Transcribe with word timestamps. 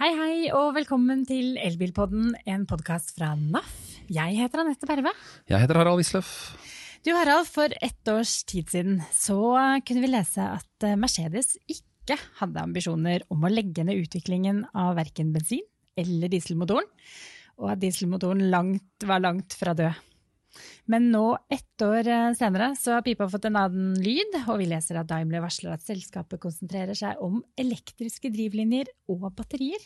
Hei, 0.00 0.14
hei, 0.16 0.36
og 0.56 0.70
velkommen 0.72 1.26
til 1.28 1.58
Elbilpodden, 1.60 2.30
en 2.48 2.62
podkast 2.64 3.10
fra 3.18 3.34
NAF. 3.36 3.68
Jeg 4.08 4.32
heter 4.38 4.62
Anette 4.62 4.86
Berve. 4.88 5.10
Jeg 5.44 5.60
heter 5.60 5.76
Harald 5.76 6.00
Wisløff. 6.00 6.30
Du 7.04 7.10
Harald, 7.12 7.44
for 7.44 7.68
ett 7.84 8.08
års 8.08 8.38
tid 8.48 8.72
siden 8.72 9.02
så 9.12 9.36
kunne 9.84 10.00
vi 10.00 10.08
lese 10.08 10.46
at 10.56 10.86
eh, 10.88 10.96
Mercedes 10.96 11.52
ikke 11.68 12.16
hadde 12.38 12.62
ambisjoner 12.64 13.26
om 13.28 13.44
å 13.44 13.52
legge 13.52 13.84
ned 13.84 14.00
utviklingen 14.00 14.62
av 14.72 14.96
verken 14.96 15.34
bensin- 15.36 15.68
eller 16.00 16.32
dieselmotoren, 16.32 16.88
og 17.60 17.74
at 17.74 17.84
dieselmotoren 17.84 18.46
langt 18.48 19.04
var 19.04 19.20
langt 19.20 19.52
fra 19.52 19.76
død. 19.76 20.00
Men 20.90 21.10
nå, 21.12 21.24
ett 21.52 21.82
år 21.86 22.08
eh, 22.10 22.32
senere, 22.34 22.72
så 22.78 22.96
har 22.96 23.04
pipa 23.06 23.28
fått 23.30 23.46
en 23.46 23.58
annen 23.60 23.92
lyd, 24.02 24.34
og 24.42 24.58
vi 24.58 24.66
leser 24.72 24.98
at 24.98 25.10
Daimler 25.10 25.44
varsler 25.44 25.76
at 25.76 25.84
selskapet 25.86 26.42
konsentrerer 26.42 26.98
seg 26.98 27.20
om 27.22 27.38
elektriske 27.60 28.32
drivlinjer 28.34 28.90
og 29.12 29.28
batterier. 29.38 29.84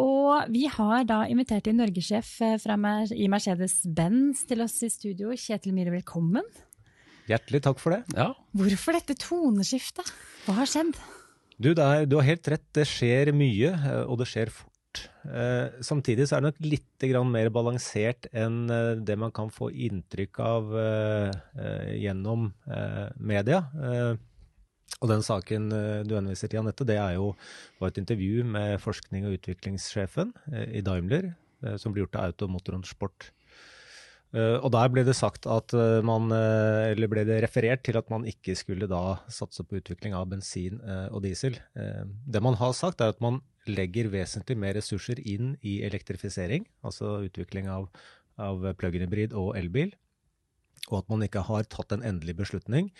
Og 0.00 0.48
vi 0.50 0.64
har 0.72 1.04
da 1.06 1.20
invitert 1.30 1.68
inn 1.70 1.78
norgessjef 1.78 2.30
eh, 2.42 2.78
Mer 2.80 3.12
i 3.12 3.28
Mercedes-Benz 3.30 4.46
til 4.48 4.64
oss 4.64 4.80
i 4.82 4.90
studio. 4.90 5.34
Kjetil 5.36 5.76
Myhre, 5.76 5.92
velkommen. 6.00 6.48
Hjertelig 7.28 7.62
takk 7.64 7.78
for 7.80 7.94
det. 7.94 8.16
Ja. 8.16 8.32
Hvorfor 8.56 8.96
dette 8.96 9.16
toneskiftet? 9.20 10.10
Hva 10.46 10.58
har 10.58 10.70
skjedd? 10.70 10.96
Du, 11.60 11.70
er, 11.70 12.08
du 12.08 12.18
har 12.18 12.26
helt 12.26 12.48
rett, 12.50 12.66
det 12.74 12.88
skjer 12.90 13.30
mye, 13.36 13.70
eh, 13.76 14.02
og 14.08 14.18
det 14.22 14.32
skjer 14.32 14.50
fort. 14.54 14.73
Eh, 15.24 15.80
samtidig 15.84 16.26
så 16.28 16.36
er 16.36 16.44
det 16.44 16.50
nok 16.52 16.66
litt 16.66 17.06
mer 17.30 17.50
balansert 17.52 18.28
enn 18.32 18.68
eh, 18.70 18.92
det 19.00 19.16
man 19.20 19.32
kan 19.34 19.50
få 19.52 19.70
inntrykk 19.72 20.40
av 20.44 20.74
eh, 20.78 21.30
gjennom 22.04 22.50
media. 23.16 23.64
Og 25.02 25.10
den 25.10 25.24
saken 25.26 25.68
du 26.06 26.12
henviser 26.14 26.48
til, 26.48 26.60
Anette, 26.62 26.86
det 26.86 26.96
jo, 27.16 27.32
var 27.80 27.90
et 27.90 27.98
intervju 28.00 28.44
med 28.46 28.78
forskning- 28.80 29.26
og 29.26 29.34
utviklingssjefen 29.36 30.30
i 30.70 30.80
Daimler, 30.86 31.32
som 31.80 31.92
ble 31.92 32.04
gjort 32.04 32.16
av 32.20 32.30
Automotoren 32.30 32.84
Sport. 32.86 33.32
Og 34.34 34.68
der 34.72 34.92
ble 34.94 35.04
det 35.06 35.16
sagt 35.18 35.48
at 35.50 35.74
man, 36.06 36.30
eller 36.32 37.10
ble 37.10 37.26
det 37.26 37.42
referert 37.44 37.84
til 37.84 37.98
at 38.00 38.08
man 38.12 38.24
ikke 38.30 38.56
skulle 38.56 38.88
da 38.90 39.18
satse 39.28 39.66
på 39.66 39.82
utvikling 39.82 40.16
av 40.16 40.30
bensin 40.30 40.80
og 41.10 41.20
diesel. 41.26 41.58
Det 41.74 42.42
man 42.44 42.56
har 42.62 42.72
sagt, 42.78 43.02
er 43.04 43.12
at 43.12 43.20
man 43.24 43.42
legger 43.70 44.10
vesentlig 44.12 44.56
mer 44.60 44.76
ressurser 44.78 45.20
inn 45.20 45.54
i 45.64 45.78
elektrifisering, 45.86 46.66
altså 46.84 47.18
utvikling 47.26 47.68
av, 47.72 47.88
av 48.40 48.64
plug-in 48.80 49.06
hybrid 49.06 49.36
og 49.36 49.54
elbil, 49.58 49.94
og 50.90 51.00
at 51.00 51.12
man 51.12 51.24
ikke 51.24 51.44
har 51.48 51.68
tatt 51.72 51.94
en 51.96 52.04
endelig 52.04 52.36
beslutning 52.42 52.90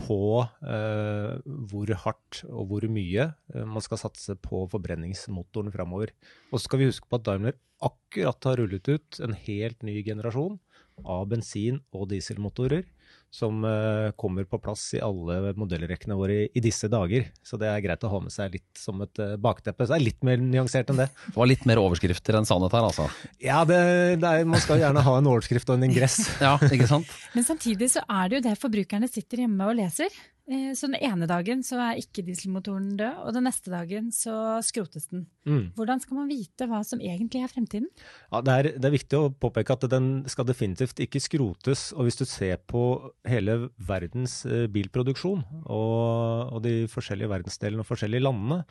på 0.00 0.40
eh, 0.64 1.34
hvor 1.70 1.92
hardt 2.04 2.42
og 2.48 2.70
hvor 2.70 2.86
mye 2.92 3.26
eh, 3.30 3.66
man 3.68 3.84
skal 3.84 4.00
satse 4.00 4.36
på 4.40 4.62
forbrenningsmotoren 4.72 5.72
framover. 5.74 6.12
Og 6.50 6.58
så 6.58 6.66
skal 6.66 6.82
vi 6.82 6.88
huske 6.90 7.08
på 7.08 7.20
at 7.20 7.26
Daimler 7.28 7.58
akkurat 7.84 8.48
har 8.48 8.60
rullet 8.60 8.88
ut 8.88 9.20
en 9.24 9.36
helt 9.46 9.84
ny 9.86 10.00
generasjon 10.04 10.58
av 11.00 11.28
bensin- 11.32 11.82
og 11.96 12.10
dieselmotorer 12.12 12.84
som 13.30 13.62
uh, 13.64 14.10
kommer 14.18 14.44
på 14.44 14.58
plass 14.58 14.88
i 14.98 15.00
alle 15.04 15.52
modellrekkene 15.58 16.16
våre 16.18 16.38
i, 16.42 16.48
i, 16.50 16.62
disse 16.62 16.90
dager. 16.90 17.28
Så 17.46 17.58
det 17.60 17.68
er 17.70 17.82
greit 17.84 18.02
å 18.06 18.10
ha 18.10 18.20
med 18.24 18.34
seg 18.34 18.56
litt 18.56 18.78
som 18.78 19.00
et 19.04 19.22
uh, 19.22 19.36
bakteppe. 19.40 19.86
Så 19.86 19.94
det 19.94 20.00
er 20.00 20.06
litt 20.08 20.26
mer 20.26 20.42
nyansert 20.42 20.90
enn 20.90 20.98
det. 21.04 21.06
Det 21.28 21.36
var 21.38 21.50
litt 21.50 21.62
mer 21.70 21.80
overskrifter 21.82 22.40
enn 22.40 22.48
sannhet 22.48 22.74
her, 22.74 22.88
altså? 22.90 23.06
Ja, 23.38 23.62
det, 23.68 23.78
det 24.22 24.34
er, 24.34 24.48
man 24.50 24.62
skal 24.62 24.82
gjerne 24.82 25.04
ha 25.06 25.16
en 25.20 25.30
overskrift 25.30 25.70
og 25.70 25.78
en 25.78 25.86
ingress. 25.86 26.18
ja, 26.44 26.56
ikke 26.66 26.90
sant? 26.90 27.14
Men 27.36 27.46
samtidig 27.46 27.92
så 27.94 28.02
er 28.08 28.32
det 28.32 28.40
jo 28.40 28.44
det 28.50 28.56
forbrukerne 28.58 29.10
sitter 29.10 29.46
hjemme 29.46 29.70
og 29.70 29.78
leser. 29.78 30.20
Eh, 30.50 30.72
så 30.74 30.88
den 30.88 30.98
ene 30.98 31.28
dagen 31.30 31.60
så 31.62 31.78
er 31.78 32.00
ikke 32.00 32.24
dieselmotoren 32.26 32.96
død, 32.98 33.18
og 33.22 33.34
den 33.36 33.46
neste 33.46 33.70
dagen 33.70 34.08
så 34.14 34.34
skrotes 34.66 35.06
den. 35.12 35.28
Mm. 35.46 35.68
Hvordan 35.76 36.02
skal 36.02 36.18
man 36.18 36.30
vite 36.30 36.66
hva 36.66 36.80
som 36.86 37.02
egentlig 37.02 37.44
er 37.44 37.52
fremtiden? 37.52 37.86
Ja, 38.32 38.40
det, 38.42 38.54
er, 38.54 38.68
det, 38.74 38.88
er, 38.88 38.96
viktig 38.96 39.20
å 39.20 39.30
påpeke 39.30 39.76
at 39.76 39.86
den 39.92 40.08
skal 40.30 40.48
definitivt 40.48 41.02
ikke 41.04 41.22
skrotes. 41.22 41.90
Og 41.94 42.08
hvis 42.08 42.18
du 42.18 42.24
ser 42.26 42.58
på 42.66 42.82
hele 43.30 43.60
verdens 43.78 44.40
eh, 44.48 44.66
bilproduksjon 44.72 45.44
og, 45.62 46.56
og 46.56 46.64
de 46.66 46.74
forskjellige 46.90 47.30
verdensdelene 47.30 47.84
og 47.84 47.90
forskjellige 47.92 48.26
landene, 48.26 48.64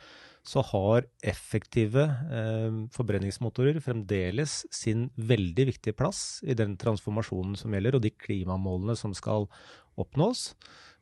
så 0.44 0.62
har 0.64 1.08
effektive 1.32 2.04
eh, 2.32 2.76
forbrenningsmotorer 2.92 3.80
fremdeles 3.84 4.62
sin 4.72 5.08
veldig 5.16 5.70
viktige 5.72 5.96
plass 5.96 6.42
i 6.44 6.56
den 6.56 6.76
transformasjonen 6.80 7.56
som 7.60 7.72
gjelder, 7.72 7.96
og 7.96 8.04
de 8.04 8.12
klimamålene 8.12 8.96
som 9.00 9.16
skal 9.16 9.48
oppnås. 10.00 10.50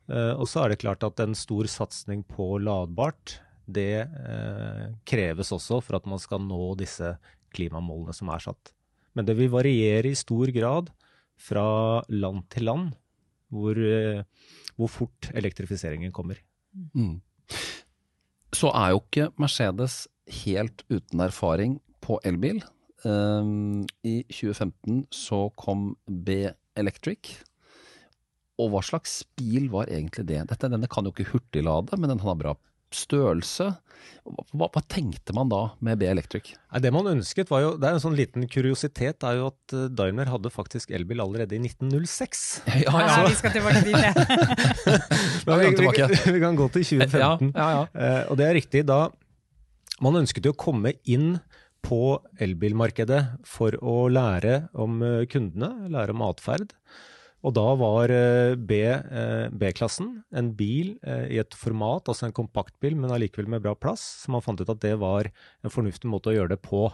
Eh, 0.09 0.33
og 0.33 0.47
så 0.49 0.63
er 0.63 0.73
det 0.73 0.81
klart 0.81 1.05
at 1.05 1.21
en 1.23 1.37
stor 1.37 1.69
satsing 1.69 2.23
på 2.27 2.57
ladbart, 2.63 3.37
det 3.69 4.01
eh, 4.01 4.85
kreves 5.05 5.53
også 5.53 5.77
for 5.85 5.99
at 5.99 6.07
man 6.09 6.21
skal 6.21 6.41
nå 6.41 6.73
disse 6.79 7.13
klimamålene 7.53 8.15
som 8.17 8.31
er 8.33 8.41
satt. 8.41 8.73
Men 9.13 9.27
det 9.27 9.35
vil 9.37 9.51
variere 9.53 10.09
i 10.09 10.17
stor 10.17 10.49
grad 10.55 10.89
fra 11.39 12.01
land 12.09 12.45
til 12.51 12.65
land 12.69 12.91
hvor, 13.53 13.77
eh, 13.77 14.23
hvor 14.77 14.91
fort 14.91 15.29
elektrifiseringen 15.37 16.13
kommer. 16.15 16.41
Mm. 16.93 17.21
Så 18.53 18.71
er 18.73 18.93
jo 18.93 19.03
ikke 19.03 19.29
Mercedes 19.41 20.03
helt 20.45 20.83
uten 20.89 21.21
erfaring 21.25 21.79
på 22.01 22.19
elbil. 22.25 22.61
Um, 23.05 23.85
I 24.03 24.23
2015 24.27 25.05
så 25.13 25.47
kom 25.57 25.93
B 26.05 26.49
Electric, 26.77 27.37
og 28.59 28.73
hva 28.73 28.81
slags 28.85 29.21
bil 29.39 29.69
var 29.71 29.89
egentlig 29.91 30.27
det? 30.29 30.41
Dette, 30.51 30.71
denne 30.71 30.89
kan 30.91 31.07
jo 31.07 31.13
ikke 31.15 31.31
hurtiglade, 31.31 31.95
men 31.97 32.11
den 32.11 32.23
har 32.23 32.37
bra 32.39 32.55
størrelse. 32.95 33.69
Hva, 34.29 34.67
hva, 34.69 34.81
tenkte 34.89 35.33
man 35.35 35.49
da 35.51 35.61
med 35.85 35.99
B 36.01 36.07
Electric? 36.09 36.51
Det 36.81 36.91
man 36.93 37.07
ønsket 37.11 37.49
var 37.51 37.63
jo, 37.63 37.71
det 37.79 37.87
er 37.87 37.97
en 37.97 38.03
sånn 38.03 38.17
liten 38.17 38.45
kuriositet, 38.51 39.25
er 39.25 39.39
jo 39.39 39.49
at 39.51 39.75
eh, 39.75 39.87
Daimler 39.93 40.29
hadde 40.31 40.51
faktisk 40.53 40.93
elbil 40.95 41.21
allerede 41.23 41.57
i 41.57 41.61
1906. 41.61 42.43
Ja, 42.85 42.93
ja, 42.93 43.07
ja. 43.07 43.23
vi 43.27 43.37
skal 43.37 43.53
tilbake 43.55 43.83
dit, 43.85 43.95
ja. 44.05 44.13
vi, 45.45 45.71
vi, 45.75 46.33
vi, 46.33 46.41
kan 46.41 46.57
gå 46.57 46.69
til 46.75 46.85
2015. 46.85 47.53
Ja, 47.53 47.69
ja, 47.75 47.83
uh, 47.93 48.31
og 48.31 48.39
det 48.39 48.47
er 48.47 48.57
riktig. 48.57 48.85
da 48.89 49.07
Man 50.03 50.19
ønsket 50.21 50.47
jo 50.47 50.55
å 50.55 50.59
komme 50.59 50.95
inn 51.09 51.37
på 51.85 52.19
elbilmarkedet 52.41 53.21
for 53.47 53.75
å 53.79 54.01
lære 54.11 54.69
om 54.79 54.99
eh, 55.05 55.23
kundene, 55.31 55.89
lære 55.91 56.15
om 56.15 56.25
atferd. 56.27 56.73
Og 57.39 57.55
da 57.55 57.65
var 57.79 58.11
eh, 58.11 58.53
eh, 58.59 59.47
B-klassen 59.55 60.11
en 60.35 60.51
bil 60.59 60.97
eh, 61.07 61.27
i 61.35 61.39
et 61.39 61.55
format, 61.55 62.03
altså 62.11 62.27
en 62.27 62.35
kompaktbil, 62.35 62.97
men 62.99 63.13
allikevel 63.15 63.47
med 63.51 63.63
bra 63.63 63.75
plass. 63.79 64.03
Så 64.25 64.33
man 64.33 64.43
fant 64.43 64.59
ut 64.59 64.71
at 64.71 64.81
det 64.83 64.97
var 64.99 65.31
en 65.63 65.73
fornuftig 65.73 66.11
måte 66.11 66.33
å 66.33 66.35
gjøre 66.35 66.55
det 66.55 66.63
på. 66.65 66.87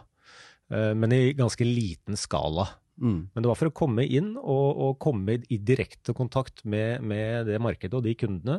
Men 0.73 1.13
i 1.13 1.35
ganske 1.37 1.61
liten 1.61 2.17
skala. 2.17 2.63
Mm. 2.97 3.27
Men 3.29 3.43
det 3.43 3.49
var 3.51 3.57
for 3.59 3.69
å 3.69 3.75
komme 3.77 4.01
inn 4.01 4.31
og, 4.33 4.79
og 4.81 4.95
komme 5.03 5.35
i 5.53 5.59
direkte 5.61 6.15
kontakt 6.17 6.63
med, 6.65 7.03
med, 7.05 7.45
det 7.45 7.59
markedet 7.61 7.99
og 7.99 8.01
de 8.01 8.15
kundene. 8.17 8.55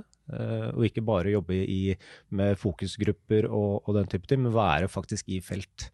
Og 0.78 0.86
ikke 0.86 1.02
bare 1.02 1.32
jobbe 1.34 1.58
i, 1.58 1.96
med 2.30 2.60
fokusgrupper 2.62 3.48
og, 3.50 3.80
og, 3.80 3.91
den 3.98 4.06
type 4.12 4.30
ting, 4.30 4.44
men 4.44 4.54
være 4.54 4.86
faktisk 4.92 5.34
i 5.34 5.41
felt. 5.42 5.88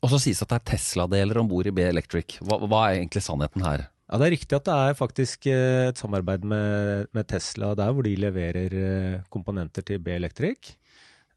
Og 0.00 0.14
så 0.14 0.22
sies 0.24 0.40
det 0.40 0.48
at 0.48 0.54
det 0.54 0.62
er 0.62 0.66
Tesla-deler 0.72 1.42
om 1.42 1.52
bord 1.52 1.68
i 1.68 1.76
B 1.76 1.84
Electric. 1.90 2.38
Hva, 2.40 2.62
hva 2.64 2.86
er 2.86 3.02
egentlig 3.02 3.26
sannheten 3.28 3.68
her? 3.68 3.84
Ja, 4.04 4.18
Det 4.20 4.26
er 4.26 4.34
riktig 4.34 4.56
at 4.58 4.66
det 4.68 4.74
er 4.76 4.96
faktisk 4.98 5.46
eh, 5.48 5.88
et 5.88 6.00
samarbeid 6.00 6.44
med, 6.44 7.06
med 7.16 7.28
Tesla 7.30 7.72
der, 7.78 7.92
hvor 7.94 8.04
de 8.04 8.14
leverer 8.20 8.74
eh, 8.76 9.22
komponenter 9.32 9.84
til 9.86 10.02
B-Electric. 10.04 10.74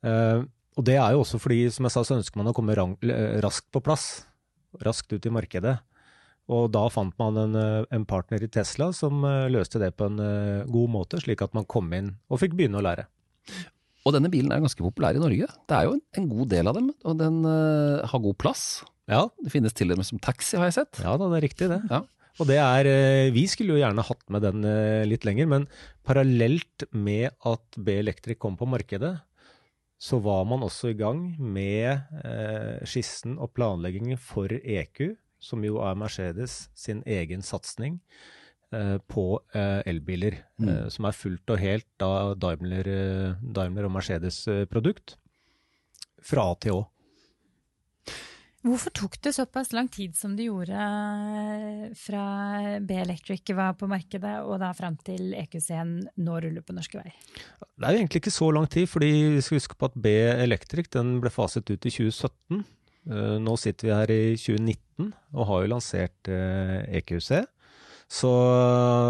Uh, 0.05 0.45
og 0.77 0.85
det 0.85 0.97
er 1.00 1.16
jo 1.16 1.23
også 1.23 1.39
fordi, 1.41 1.63
som 1.73 1.88
jeg 1.88 1.95
sa, 1.95 2.03
så 2.06 2.17
ønsker 2.19 2.38
man 2.38 2.51
å 2.51 2.53
komme 2.53 2.75
rang, 2.77 2.94
raskt 3.41 3.72
på 3.73 3.81
plass. 3.81 4.27
Raskt 4.85 5.16
ut 5.16 5.25
i 5.25 5.31
markedet. 5.33 5.77
Og 6.53 6.67
da 6.72 6.83
fant 6.94 7.16
man 7.19 7.39
en, 7.41 7.56
en 7.91 8.06
partner 8.07 8.45
i 8.45 8.51
Tesla 8.51 8.91
som 8.95 9.25
løste 9.51 9.81
det 9.81 9.89
på 9.97 10.06
en 10.07 10.22
god 10.69 10.91
måte, 10.94 11.19
slik 11.19 11.41
at 11.44 11.57
man 11.57 11.66
kom 11.67 11.89
inn 11.97 12.13
og 12.29 12.39
fikk 12.44 12.53
begynne 12.56 12.80
å 12.80 12.86
lære. 12.86 13.07
Og 14.07 14.13
denne 14.15 14.30
bilen 14.31 14.53
er 14.53 14.62
ganske 14.63 14.80
populær 14.86 15.18
i 15.18 15.24
Norge. 15.24 15.50
Det 15.68 15.75
er 15.75 15.89
jo 15.89 15.97
en, 15.97 16.03
en 16.21 16.30
god 16.30 16.53
del 16.53 16.69
av 16.71 16.77
dem, 16.77 16.91
og 17.03 17.18
den 17.19 17.41
uh, 17.44 18.06
har 18.07 18.24
god 18.24 18.38
plass. 18.39 18.63
Ja. 19.12 19.25
Det 19.44 19.51
finnes 19.51 19.75
til 19.75 19.91
og 19.91 20.00
med 20.00 20.07
som 20.07 20.21
taxi, 20.24 20.56
har 20.59 20.69
jeg 20.69 20.77
sett. 20.77 21.01
Ja, 21.03 21.18
da, 21.19 21.27
det 21.33 21.41
er 21.41 21.47
riktig 21.50 21.68
det. 21.74 21.81
Ja. 21.89 22.06
Og 22.38 22.45
det 22.50 22.57
er 22.62 22.89
eh, 22.89 23.30
Vi 23.34 23.45
skulle 23.50 23.75
jo 23.75 23.81
gjerne 23.81 24.06
hatt 24.06 24.25
med 24.34 24.45
den 24.45 24.66
eh, 24.68 25.06
litt 25.10 25.25
lenger, 25.28 25.50
men 25.50 25.68
parallelt 26.07 26.86
med 26.94 27.34
at 27.48 27.78
B 27.78 27.98
Electric 28.04 28.39
kom 28.42 28.57
på 28.60 28.69
markedet, 28.69 29.16
så 29.98 30.19
var 30.22 30.44
man 30.45 30.62
også 30.66 30.92
i 30.92 30.98
gang 30.98 31.22
med 31.42 31.89
eh, 32.22 32.84
skissen 32.86 33.39
og 33.42 33.56
planleggingen 33.57 34.19
for 34.22 34.54
EQ, 34.54 35.18
som 35.42 35.66
jo 35.66 35.81
er 35.86 35.98
Mercedes 35.98 36.68
sin 36.78 37.04
egen 37.06 37.45
satsing 37.45 38.01
på 39.07 39.24
elbiler. 39.88 40.42
Mm. 40.60 40.89
som 40.92 41.06
er 41.07 41.16
fullt 41.16 41.54
og 41.54 41.62
helt 41.62 41.86
da 42.01 42.34
Daimler, 42.36 42.89
Daimler 43.39 43.88
og 43.88 43.94
Mercedes 43.95 44.42
produkt 44.68 45.13
fra 46.19 46.50
A 46.51 46.57
til 46.60 46.75
Å. 46.75 46.81
Hvorfor 48.65 48.92
tok 48.95 49.19
det 49.21 49.36
såpass 49.36 49.69
lang 49.75 49.86
tid 49.94 50.15
som 50.18 50.33
det 50.36 50.48
gjorde 50.48 50.77
fra 52.01 52.24
B-Electric 52.83 53.54
var 53.56 53.75
på 53.77 53.89
markedet 53.89 54.33
og 54.42 54.57
da 54.63 54.71
fram 54.75 54.98
til 55.06 55.36
EQC-en 55.38 55.92
nå 56.25 56.39
ruller 56.42 56.65
på 56.65 56.75
norske 56.75 56.98
veier? 56.98 57.13
Det 57.62 57.86
er 57.86 57.94
jo 57.94 58.01
egentlig 58.01 58.24
ikke 58.24 58.33
så 58.33 58.50
lang 58.56 58.65
tid, 58.74 58.89
fordi 58.89 59.12
vi 59.38 59.44
skal 59.45 59.62
huske 59.62 59.77
på 59.77 59.92
at 59.92 60.00
B-Electric 60.07 60.89
ble 61.21 61.31
faset 61.31 61.69
ut 61.69 61.77
i 61.77 61.94
2017. 61.94 62.65
Eh, 63.07 63.38
nå 63.44 63.54
sitter 63.62 63.88
vi 63.88 63.94
her 63.94 64.15
i 64.15 64.24
2019 64.36 65.13
og 65.38 65.48
har 65.51 65.63
jo 65.63 65.71
lansert 65.75 66.31
EQC. 66.33 67.30
Eh, 67.38 67.45
e 67.45 67.45
så 68.07 68.31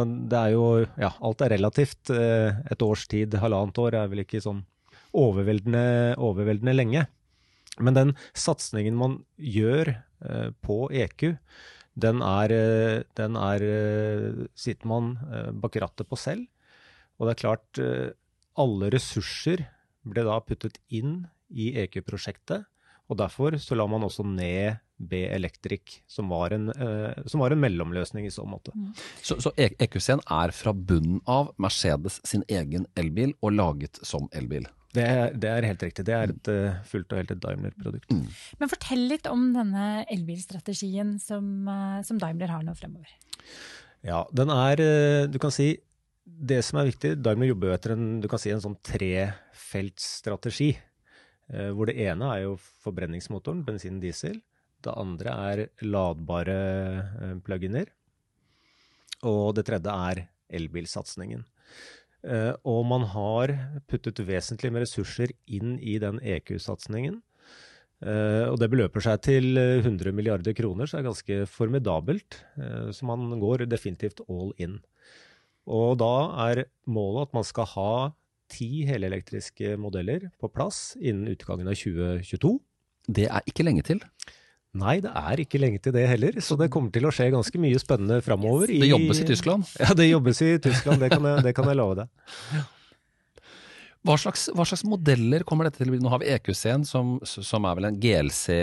det 0.06 0.38
er 0.38 0.56
jo 0.56 0.86
Ja, 0.98 1.12
alt 1.22 1.42
er 1.42 1.54
relativt. 1.54 2.10
Eh, 2.10 2.58
et 2.72 2.82
års 2.82 3.08
tid, 3.08 3.34
halvannet 3.34 3.78
år, 3.78 3.94
er 3.94 4.08
vel 4.10 4.26
ikke 4.26 4.42
sånn 4.42 4.66
overveldende, 5.14 6.18
overveldende 6.18 6.74
lenge. 6.76 7.08
Men 7.84 7.98
den 7.98 8.14
satsingen 8.38 8.98
man 8.98 9.20
gjør 9.38 9.94
eh, 9.94 10.50
på 10.66 10.80
EQ, 10.94 11.38
den 11.98 12.22
er, 12.26 12.54
eh, 12.54 13.04
den 13.18 13.38
er 13.40 13.66
eh, 13.66 14.46
sitter 14.58 14.90
man 14.90 15.14
bak 15.62 15.78
rattet 15.82 16.10
på 16.10 16.20
selv. 16.20 16.48
Og 17.18 17.26
det 17.26 17.34
er 17.34 17.42
klart, 17.42 17.80
alle 18.62 18.90
ressurser 18.94 19.64
ble 20.06 20.22
da 20.22 20.36
puttet 20.46 20.76
inn 20.94 21.24
i 21.50 21.72
EQ-prosjektet. 21.82 22.68
Og 23.10 23.18
derfor 23.18 23.58
så 23.58 23.74
la 23.74 23.88
man 23.90 24.06
også 24.06 24.22
ned 24.28 24.78
B 25.02 25.24
Electric, 25.26 26.04
som 26.06 26.30
var 26.30 26.54
en, 26.54 26.70
som 27.26 27.42
var 27.42 27.56
en 27.56 27.64
mellomløsning 27.64 28.28
i 28.28 28.34
så 28.34 28.46
måte. 28.46 28.70
Mm. 28.78 28.92
Så, 29.26 29.40
så 29.42 29.54
EQC-en 29.58 30.22
er 30.30 30.54
fra 30.54 30.76
bunnen 30.78 31.24
av 31.26 31.56
Mercedes 31.58 32.20
sin 32.28 32.46
egen 32.46 32.86
elbil 33.00 33.34
og 33.42 33.58
laget 33.58 33.98
som 34.06 34.30
elbil? 34.38 34.70
Det 34.98 35.06
er, 35.06 35.34
det 35.38 35.50
er, 35.52 35.68
helt 35.70 35.84
riktig. 35.86 36.06
Det 36.08 36.16
er 36.16 36.32
et 36.34 36.50
uh, 36.52 36.78
fullt 36.88 37.12
og 37.14 37.20
helt 37.22 37.34
et 37.36 37.42
Daimler-produkt. 37.44 38.14
Mm. 38.14 38.24
Men 38.62 38.72
fortell 38.72 39.04
litt 39.12 39.28
om 39.30 39.50
denne 39.56 39.88
elbilstrategien 40.14 41.18
som, 41.22 41.50
uh, 41.70 42.00
som, 42.08 42.20
Daimler 42.22 42.54
har 42.54 42.64
nå 42.66 42.74
fremover. 42.78 43.12
Ja, 44.06 44.24
den 44.36 44.52
er 44.54 44.82
uh, 44.82 45.28
Du 45.30 45.40
kan 45.42 45.54
si 45.54 45.76
det 46.28 46.60
som 46.68 46.82
er 46.82 46.90
viktig, 46.90 47.14
Daimler 47.24 47.54
jobber 47.54 47.70
jo 47.70 47.76
etter 47.78 47.94
en, 47.96 48.08
du 48.24 48.28
kan 48.32 48.42
si, 48.42 48.52
en 48.52 48.64
sånn 48.64 48.76
trefeltsstrategi. 48.84 50.74
hvor 51.72 51.88
det 51.88 51.96
ene 52.04 52.28
er 52.34 52.42
jo 52.44 52.58
forbrenningsmotoren, 52.84 53.62
bensin, 53.64 54.02
diesel. 54.04 54.42
Det 54.84 54.92
andre 54.92 55.36
er 55.52 55.62
ladbare 55.88 56.58
plug-iner. 57.48 57.88
Og 59.24 59.56
det 59.56 59.64
tredje 59.70 59.96
er 60.12 60.26
elbilsatsingen. 60.60 61.46
Eh, 62.28 62.54
og 62.68 62.84
man 62.90 63.08
har 63.14 63.54
puttet 63.88 64.20
vesentlig 64.28 64.74
med 64.74 64.84
ressurser 64.84 65.32
inn 65.48 65.78
i 65.80 65.98
den 66.04 66.20
EQ-satsingen. 66.24 67.22
Uh, 67.98 68.52
og 68.52 68.60
det 68.62 68.68
beløper 68.70 69.02
seg 69.02 69.24
til 69.26 69.58
100 69.58 70.12
milliarder 70.14 70.54
kroner, 70.54 70.86
så 70.86 71.00
det 71.00 71.00
er 71.00 71.08
ganske 71.08 71.38
formidabelt. 71.50 72.36
Så 72.94 73.08
man 73.10 73.32
går 73.42 73.64
definitivt 73.66 74.22
all 74.30 74.52
in. 74.62 74.76
Og 75.66 75.98
da 75.98 76.12
er 76.46 76.68
målet 76.86 77.26
at 77.26 77.34
man 77.40 77.48
skal 77.48 77.66
ha 77.74 77.94
ti 78.54 78.86
helelektriske 78.88 79.76
modeller 79.82 80.30
på 80.40 80.50
plass 80.54 80.94
innen 81.02 81.34
utgangen 81.34 81.68
av 81.68 81.76
2022. 81.80 82.54
Det 83.18 83.28
er 83.28 83.50
ikke 83.50 83.66
lenge 83.66 83.84
til? 83.88 84.04
Nei, 84.78 84.98
det 85.04 85.12
er 85.12 85.42
ikke 85.42 85.60
lenge 85.62 85.82
til 85.84 85.94
det 85.96 86.06
heller. 86.10 86.40
Så 86.44 86.58
det 86.60 86.70
kommer 86.74 86.94
til 86.94 87.08
å 87.08 87.12
skje 87.14 87.30
ganske 87.34 87.62
mye 87.62 87.82
spennende 87.82 88.20
framover. 88.26 88.72
Det 88.72 88.90
jobbes 88.90 89.22
i 89.24 89.28
Tyskland? 89.32 89.68
Ja, 89.84 89.94
det 89.98 90.10
jobbes 90.10 90.42
i 90.46 90.54
Tyskland. 90.64 91.04
Det 91.04 91.12
kan 91.14 91.26
jeg, 91.30 91.46
det 91.48 91.54
kan 91.58 91.70
jeg 91.72 91.80
love 91.80 92.04
deg. 92.04 92.66
Hva 94.08 94.16
slags, 94.22 94.48
hva 94.56 94.64
slags, 94.68 94.86
modeller 94.88 95.44
kommer 95.48 95.68
dette 95.68 95.82
til 95.82 95.90
å 95.90 95.96
bli? 95.96 96.02
Nå 96.04 96.12
har 96.14 96.22
vi 96.22 96.30
EQC-en, 96.32 96.86
som, 96.88 97.18
som, 97.26 97.66
er 97.68 97.80
vel 97.80 97.90
en 97.90 98.02
GLC 98.02 98.56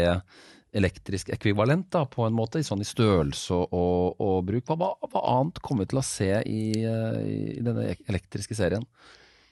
elektrisk 0.75 1.29
ekvivalent 1.35 1.91
da, 1.95 2.03
på 2.11 2.25
en 2.27 2.35
måte, 2.35 2.63
sånn 2.67 2.83
i 2.83 2.89
størrelse 2.89 3.59
og, 3.63 4.17
og 4.23 4.39
bruk. 4.49 4.71
Hva, 4.71 4.95
hva, 5.05 5.27
annet 5.37 5.61
kommer 5.63 5.85
vi 5.85 5.93
til 5.93 6.01
å 6.01 6.07
se 6.07 6.31
i, 6.51 6.63
i 6.81 7.61
denne 7.63 7.93
elektriske 8.09 8.57
serien? 8.59 8.87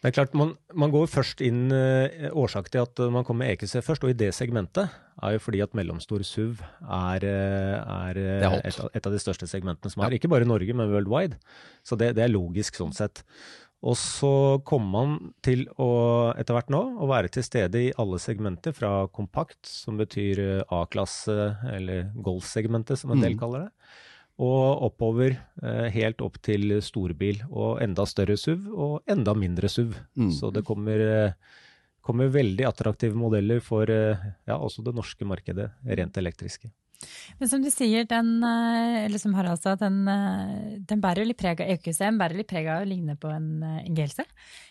Det 0.03 0.11
er 0.11 0.17
klart, 0.17 0.33
Man, 0.35 0.57
man 0.75 0.91
går 0.91 1.07
først 1.07 1.41
inn 1.47 1.71
eh, 1.71 2.27
Årsak 2.35 2.73
til 2.75 2.83
at 2.83 2.99
man 3.15 3.23
kommer 3.23 3.45
med 3.47 3.55
EQC 3.55 3.85
først, 3.87 4.03
og 4.03 4.11
i 4.11 4.19
det 4.19 4.33
segmentet, 4.35 4.91
er 5.23 5.37
jo 5.37 5.43
fordi 5.45 5.61
at 5.63 5.77
mellomstor 5.79 6.25
SUV 6.27 6.59
er, 6.59 7.23
eh, 7.23 7.77
er, 7.79 8.19
eh, 8.19 8.43
er 8.43 8.67
et, 8.67 8.81
av, 8.83 8.91
et, 8.91 9.07
av 9.07 9.15
de 9.15 9.23
største 9.23 9.47
segmentene 9.47 9.95
som 9.95 10.03
er. 10.03 10.11
Ja. 10.11 10.19
Ikke 10.19 10.33
bare 10.33 10.43
i 10.43 10.51
Norge, 10.51 10.75
men 10.75 10.91
worldwide. 10.91 11.39
Så 11.87 11.95
det, 12.01 12.17
det, 12.19 12.27
er 12.27 12.35
logisk 12.35 12.83
sånn 12.83 12.95
sett. 12.97 13.23
Og 13.87 13.95
så 13.99 14.59
kommer 14.67 14.91
man 14.91 15.35
til 15.43 15.69
å 15.79 15.91
etter 16.39 16.59
hvert 16.59 16.75
nå 16.75 16.83
å 17.03 17.07
være 17.11 17.31
til 17.35 17.47
stede 17.47 17.87
i 17.87 17.95
alle 18.03 18.19
segmenter, 18.23 18.75
fra 18.75 19.05
kompakt, 19.15 19.63
som 19.71 20.03
betyr 20.03 20.65
A-klasse, 20.67 21.53
eller 21.71 22.11
golfsegmentet 22.19 22.99
som 22.99 23.15
en 23.15 23.23
del 23.23 23.39
mm. 23.39 23.43
kaller 23.43 23.69
det 23.69 23.93
og 24.41 24.87
oppover 24.89 25.35
eh, 25.37 25.89
helt 25.93 26.23
opp 26.25 26.39
til 26.45 26.79
storbil. 26.85 27.43
Og 27.51 27.83
enda 27.85 28.07
større 28.09 28.39
SUV 28.41 28.69
og 28.73 28.95
enda 29.11 29.35
mindre 29.37 29.69
SUV. 29.69 29.95
Mm. 30.17 30.31
Så 30.33 30.53
det 30.55 30.65
kommer, 30.67 31.01
eh, 31.01 31.59
kommer, 32.01 32.33
veldig 32.33 32.67
attraktive 32.69 33.19
modeller 33.19 33.61
for 33.61 33.91
eh, 33.91 34.31
ja, 34.49 34.57
også 34.57 34.85
det 34.87 34.97
norske 34.97 35.29
markedet, 35.29 35.71
rent 35.85 36.17
elektriske. 36.17 36.73
Men 37.41 37.49
som 37.51 37.63
du 37.65 37.67
sier, 37.67 38.05
den, 38.07 38.37
eller 38.47 39.19
som 39.19 39.33
Harald 39.35 39.59
sa, 39.59 39.73
den, 39.75 40.05
den 40.87 41.01
bærer 41.03 41.27
litt 41.27 41.41
preg 41.41 41.59
av 41.59 41.73
EQC, 41.73 41.97
den 41.99 42.21
bærer 42.21 42.39
litt 42.39 42.47
preg 42.47 42.69
av 42.71 42.85
å 42.85 42.87
ligne 42.87 43.17
på 43.19 43.27
en, 43.27 43.49
en 43.67 43.97
GLC. 43.97 44.23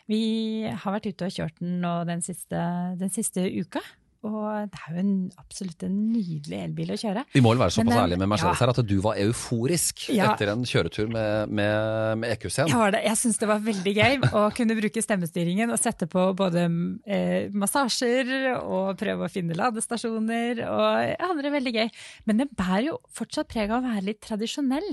Vi 0.08 0.22
har 0.64 0.96
vært 0.96 1.10
ute 1.12 1.28
og 1.28 1.36
kjørt 1.36 1.60
den 1.60 1.82
nå 1.84 1.92
den 2.08 2.24
siste, 2.24 2.62
den 3.02 3.12
siste 3.12 3.44
uka. 3.52 3.84
Og 4.22 4.70
det 4.70 4.78
er 4.78 4.94
jo 4.94 5.02
en, 5.02 5.14
absolutt 5.42 5.84
en 5.88 5.94
nydelig 6.12 6.58
elbil 6.62 6.92
å 6.94 6.98
kjøre. 7.00 7.24
Vi 7.34 7.42
må 7.42 7.56
vel 7.56 7.64
være 7.64 7.74
såpass 7.74 8.02
ærlige 8.04 8.22
med 8.22 8.30
Mercedes 8.30 8.60
ja. 8.60 8.68
her 8.68 8.72
at 8.76 8.82
du 8.86 8.94
var 9.02 9.18
euforisk 9.24 10.04
ja. 10.14 10.28
etter 10.30 10.52
en 10.54 10.62
kjøretur 10.68 11.10
med, 11.10 11.50
med, 11.50 12.20
med 12.22 12.36
EQC-en. 12.36 12.70
Jeg, 12.70 13.02
jeg 13.08 13.18
syns 13.18 13.42
det 13.42 13.50
var 13.50 13.64
veldig 13.66 13.94
gøy 13.98 14.20
å 14.30 14.44
kunne 14.58 14.78
bruke 14.78 15.02
stemmestyringen 15.02 15.74
og 15.74 15.82
sette 15.82 16.06
på 16.12 16.28
både 16.38 16.68
eh, 17.10 17.50
massasjer 17.50 18.30
og 18.60 18.94
prøve 19.02 19.26
å 19.26 19.32
finne 19.34 19.58
ladestasjoner. 19.58 20.62
og 20.70 20.86
Jeg 21.08 21.18
hadde 21.24 21.48
det 21.48 21.54
veldig 21.58 21.76
gøy. 21.80 21.90
Men 22.30 22.44
det 22.44 22.50
bærer 22.54 22.92
jo 22.92 23.00
fortsatt 23.18 23.50
preg 23.50 23.74
av 23.74 23.82
å 23.82 23.90
være 23.90 24.06
litt 24.12 24.22
tradisjonell. 24.22 24.90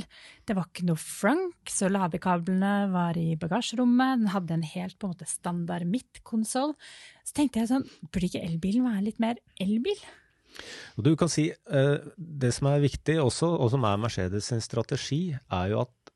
Det 0.48 0.56
var 0.56 0.70
ikke 0.70 0.88
noe 0.88 1.00
frunk, 1.02 1.68
så 1.68 1.92
ladekablene 1.92 2.88
var 2.96 3.20
i 3.20 3.36
bagasjerommet. 3.36 4.24
Den 4.24 4.32
hadde 4.32 4.56
en 4.56 4.66
helt 4.72 4.96
på 4.96 5.08
en 5.08 5.12
måte 5.12 5.28
standard 5.28 5.84
midtkonsoll. 5.84 6.72
Så 7.28 7.36
tenkte 7.36 7.60
jeg 7.60 7.68
sånn, 7.68 7.84
burde 8.08 8.30
ikke 8.30 8.40
elbilen 8.46 8.86
være 8.88 9.04
litt 9.04 9.20
mer 9.20 9.36
elbil? 9.60 9.98
Du 10.96 11.12
kan 11.18 11.28
si, 11.28 11.50
uh, 11.52 12.00
Det 12.16 12.50
som 12.56 12.70
er 12.70 12.80
viktig 12.86 13.18
også, 13.20 13.50
og 13.60 13.68
som 13.74 13.84
er 13.84 14.00
Mercedes 14.00 14.48
sin 14.48 14.62
strategi, 14.64 15.36
er 15.36 15.74
jo 15.74 15.82
at 15.84 16.12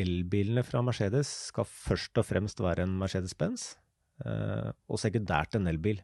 elbilene 0.00 0.64
fra 0.66 0.80
Mercedes 0.82 1.28
skal 1.50 1.68
først 1.68 2.16
og 2.18 2.26
fremst 2.26 2.62
være 2.64 2.86
en 2.86 2.96
Mercedes-Benz, 2.98 3.74
uh, 4.24 4.72
og 4.88 5.02
sekundært 5.02 5.58
en 5.58 5.68
elbil. 5.70 6.00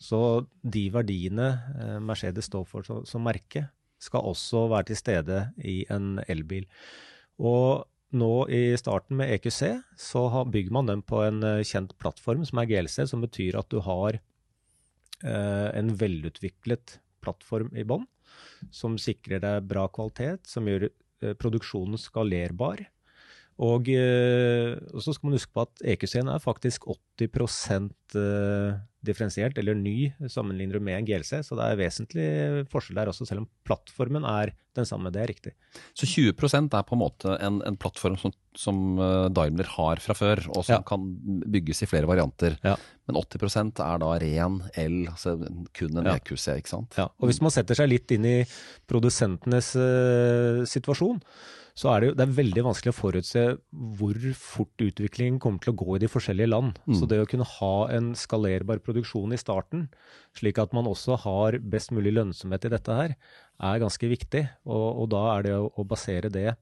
Så 0.00 0.46
de 0.62 0.88
verdiene 0.94 1.50
uh, 1.76 1.98
Mercedes 2.00 2.48
står 2.48 2.64
for 2.70 3.04
som 3.06 3.28
merke, 3.28 3.68
skal 4.00 4.24
også 4.24 4.68
være 4.72 4.88
til 4.90 4.98
stede 5.02 5.38
i 5.66 5.82
en 5.92 6.16
elbil. 6.30 6.64
Og 7.38 7.84
nå 8.16 8.32
i 8.48 8.72
starten 8.80 9.18
med 9.20 9.32
EQC 9.34 9.60
så 10.00 10.24
bygger 10.48 10.72
man 10.72 10.88
den 10.88 11.02
på 11.04 11.20
en 11.26 11.42
eh, 11.44 11.64
kjent 11.66 11.92
plattform 12.00 12.44
som 12.48 12.60
er 12.62 12.68
GLC, 12.70 13.02
som 13.10 13.24
betyr 13.24 13.58
at 13.60 13.68
du 13.72 13.82
har 13.84 14.16
eh, 14.16 15.68
en 15.76 15.92
velutviklet 16.00 16.98
plattform 17.24 17.74
i 17.76 17.84
bånn, 17.88 18.06
som 18.72 18.96
sikrer 19.00 19.42
deg 19.44 19.66
bra 19.68 19.88
kvalitet, 19.92 20.48
som 20.48 20.68
gjør 20.68 20.88
eh, 20.88 21.34
produksjonen 21.36 22.00
skalerbar. 22.00 22.86
Og, 23.58 23.88
og, 23.90 25.00
så 25.02 25.10
skal 25.10 25.26
man 25.26 25.34
huske 25.34 25.50
på 25.50 25.64
at 25.64 25.80
EQC-en 25.90 26.28
er 26.30 26.38
faktisk 26.38 26.84
80 26.86 27.88
eh, 28.14 28.76
differensiert, 29.02 29.58
eller 29.58 29.74
ny, 29.74 30.12
sammenligner 30.30 30.78
du 30.78 30.86
med 30.86 31.00
en 31.00 31.08
GLC. 31.08 31.40
Så 31.42 31.58
det 31.58 31.66
er 31.66 31.80
vesentlig 31.80 32.28
forskjell 32.70 33.00
der 33.00 33.10
også, 33.10 33.26
selv 33.26 33.42
om 33.42 33.48
plattformen 33.66 34.22
er 34.30 34.54
den 34.78 34.88
samme. 34.88 35.12
Det 35.14 35.22
er 35.22 35.30
riktig. 35.30 35.52
Så 35.96 36.08
20% 36.08 36.74
er 36.78 36.86
på 36.86 36.96
en 36.96 37.02
måte 37.02 37.34
en, 37.44 37.60
en 37.66 37.78
plattform 37.80 38.16
som, 38.20 38.34
som, 38.56 38.80
eh, 39.02 39.26
Daimler 39.34 39.68
har 39.74 40.02
fra 40.04 40.16
før, 40.18 40.44
og 40.54 40.62
som 40.62 40.78
ja. 40.78 40.80
kan 40.86 41.04
bygges 41.58 41.84
i 41.84 41.90
flere 41.90 42.10
varianter. 42.10 42.58
Ja. 42.64 42.76
Men 43.08 43.20
80% 43.20 43.82
er 43.84 44.02
da 44.02 44.14
ren 44.22 44.58
el, 44.78 44.98
altså 45.10 45.36
kun 45.76 46.00
en 46.00 46.10
ja. 46.10 46.16
EQC, 46.18 46.48
ikke 46.56 46.74
sant? 46.74 46.98
Ja, 47.00 47.08
og 47.10 47.30
Hvis 47.30 47.42
man 47.44 47.54
setter 47.54 47.78
seg 47.78 47.90
litt 47.92 48.12
inn 48.14 48.26
i 48.28 48.38
produsentenes 48.90 49.72
uh, 49.78 50.66
situasjon, 50.68 51.22
så 51.78 51.92
er 51.92 52.00
det 52.00 52.08
jo 52.08 52.14
det 52.18 52.24
er 52.24 52.36
veldig 52.40 52.62
vanskelig 52.66 52.90
å 52.90 52.96
forutse 52.96 53.42
hvor 53.98 54.16
fort 54.40 54.82
utviklingen 54.82 55.38
kommer 55.42 55.62
til 55.62 55.72
å 55.72 55.78
gå 55.78 55.94
i 55.94 56.00
de 56.02 56.10
forskjellige 56.10 56.50
land. 56.50 56.80
Mm. 56.90 56.96
Så 56.98 57.06
det 57.10 57.20
å 57.22 57.28
kunne 57.30 57.46
ha 57.46 57.74
en 57.94 58.10
skalerbar 58.18 58.82
produksjon 58.82 59.34
i 59.34 59.38
starten, 59.38 59.86
slik 60.38 60.58
at 60.58 60.74
man 60.74 60.90
også 60.90 61.20
har 61.22 61.60
best 61.62 61.94
mulig 61.94 62.16
lønnsomhet 62.16 62.66
i 62.66 62.72
dette 62.74 62.98
her, 62.98 63.14
er 63.58 63.82
ganske 63.82 64.10
viktig. 64.10 64.44
Og, 64.68 64.88
og 65.02 65.08
da 65.14 65.22
er 65.34 65.46
det 65.46 65.54
å, 65.58 65.68
å, 65.70 65.86
basere 65.88 66.30
det 66.32 66.52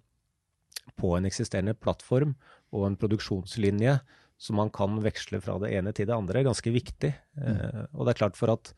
på 0.96 1.16
en 1.16 1.26
eksisterende 1.28 1.76
plattform 1.78 2.36
og 2.74 2.86
en 2.86 2.98
produksjonslinje 3.00 3.98
som 4.40 4.58
man 4.60 4.70
kan 4.74 4.98
veksle 5.04 5.40
fra 5.44 5.56
det 5.62 5.72
ene 5.76 5.92
til 5.96 6.08
det 6.08 6.16
andre, 6.16 6.44
ganske 6.44 6.72
viktig. 6.72 7.12
Mm. 7.40 7.44
Eh, 7.50 7.82
og 7.96 8.06
det 8.06 8.14
er 8.14 8.22
klart 8.22 8.38
for 8.38 8.52
at 8.52 8.72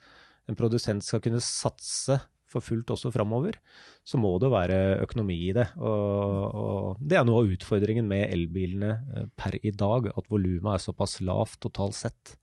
en 0.49 0.59
produsent 0.59 1.05
skal 1.05 1.23
kunne 1.25 1.43
satse 1.45 2.21
for 2.49 2.65
fullt 2.65 2.89
også 2.95 3.11
framover, 3.13 3.59
så 4.07 4.17
må 4.21 4.31
det 4.41 4.49
være 4.53 4.77
økonomi 5.05 5.37
i 5.51 5.55
det. 5.57 5.67
Og, 5.77 6.55
og 6.63 7.03
det 7.05 7.19
er 7.19 7.27
noe 7.29 7.43
av 7.43 7.53
utfordringen 7.53 8.09
med 8.09 8.31
elbilene 8.33 8.93
eh, 8.95 9.27
per 9.37 9.59
i 9.61 9.75
dag, 9.75 10.09
at 10.15 10.31
volumet 10.33 10.77
er 10.77 10.85
såpass 10.87 11.19
lavt 11.27 11.61
totalt 11.67 11.99
sett. 11.99 12.39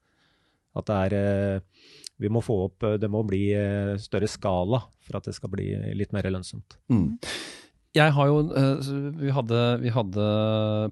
At 0.76 0.92
det 0.92 1.00
er 1.08 1.18
eh, 1.18 1.90
Vi 2.22 2.32
må 2.32 2.40
få 2.40 2.56
opp 2.70 2.86
Det 3.02 3.10
må 3.12 3.26
bli 3.28 3.50
større 4.00 4.30
skala 4.32 4.80
for 5.04 5.20
at 5.20 5.28
det 5.28 5.36
skal 5.36 5.52
bli 5.52 5.68
litt 6.00 6.14
mer 6.16 6.30
lønnsomt. 6.32 6.78
Mm 6.88 7.18
jeg 7.96 8.12
har 8.12 8.28
jo 8.28 8.40
eh, 8.60 8.88
vi 9.22 9.32
hadde, 9.32 9.60
vi 9.80 9.92
hadde, 9.94 10.24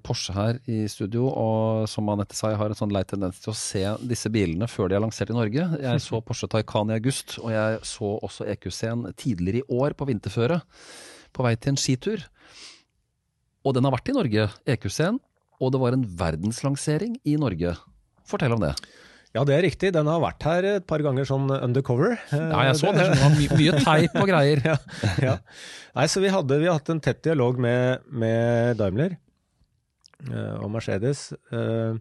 Porsche 0.06 0.34
her 0.34 0.58
i 0.70 0.84
studio, 0.88 1.26
og 1.28 1.88
som 1.90 2.08
Anette 2.08 2.36
sa, 2.36 2.52
jeg 2.52 2.60
har 2.60 2.72
en 2.72 2.78
sånn 2.78 2.94
lei 2.94 3.02
tendens 3.08 3.42
til 3.42 3.52
å 3.52 3.58
se 3.58 3.82
disse 4.08 4.30
bilene 4.32 4.68
før 4.70 4.88
de 4.88 4.96
er 4.96 5.04
lansert 5.04 5.32
i 5.32 5.36
Norge. 5.36 5.66
Jeg 5.84 6.04
så 6.04 6.20
Porsche 6.24 6.48
Taycan 6.50 6.92
i 6.92 6.96
august, 6.96 7.36
og 7.42 7.52
jeg 7.52 7.82
så 7.90 8.14
også 8.24 8.48
EQC-en 8.54 9.10
tidligere 9.20 9.60
i 9.60 9.80
år 9.82 9.96
på 9.98 10.08
vinterføre. 10.08 10.62
På 11.36 11.44
vei 11.44 11.54
til 11.58 11.74
en 11.74 11.80
skitur. 11.80 12.24
Og 13.64 13.76
den 13.76 13.84
har 13.84 13.96
vært 13.96 14.08
i 14.08 14.16
Norge, 14.16 14.48
EQC-en, 14.76 15.20
og 15.60 15.72
det 15.74 15.80
var 15.82 15.96
en 15.96 16.08
verdenslansering 16.24 17.18
i 17.28 17.36
Norge. 17.40 17.76
Fortell 18.28 18.56
om 18.56 18.64
det. 18.64 18.72
Ja, 19.34 19.42
det 19.42 19.56
er 19.56 19.64
riktig. 19.66 19.90
Den 19.94 20.06
har 20.06 20.20
vært 20.22 20.44
her 20.46 20.66
et 20.76 20.84
par 20.86 21.02
ganger 21.02 21.26
sånn 21.26 21.48
undercover. 21.50 22.14
Ja, 22.30 22.68
jeg 22.68 22.76
så 22.78 22.92
det. 22.94 23.08
det 23.10 23.18
var 23.18 23.32
my 23.34 23.48
mye 23.58 23.80
teip 23.82 24.14
og 24.20 24.28
greier. 24.30 24.62
ja, 24.70 24.76
ja. 25.24 25.34
Nei, 25.96 26.04
så 26.10 26.22
vi, 26.22 26.30
hadde, 26.30 26.58
vi 26.62 26.68
har 26.70 26.78
hatt 26.78 26.92
en 26.94 27.02
tett 27.02 27.24
dialog 27.26 27.58
med, 27.62 28.06
med 28.14 28.78
Daimler 28.78 29.16
uh, 30.30 30.62
og 30.62 30.70
Mercedes. 30.76 31.32
Uh, 31.50 31.98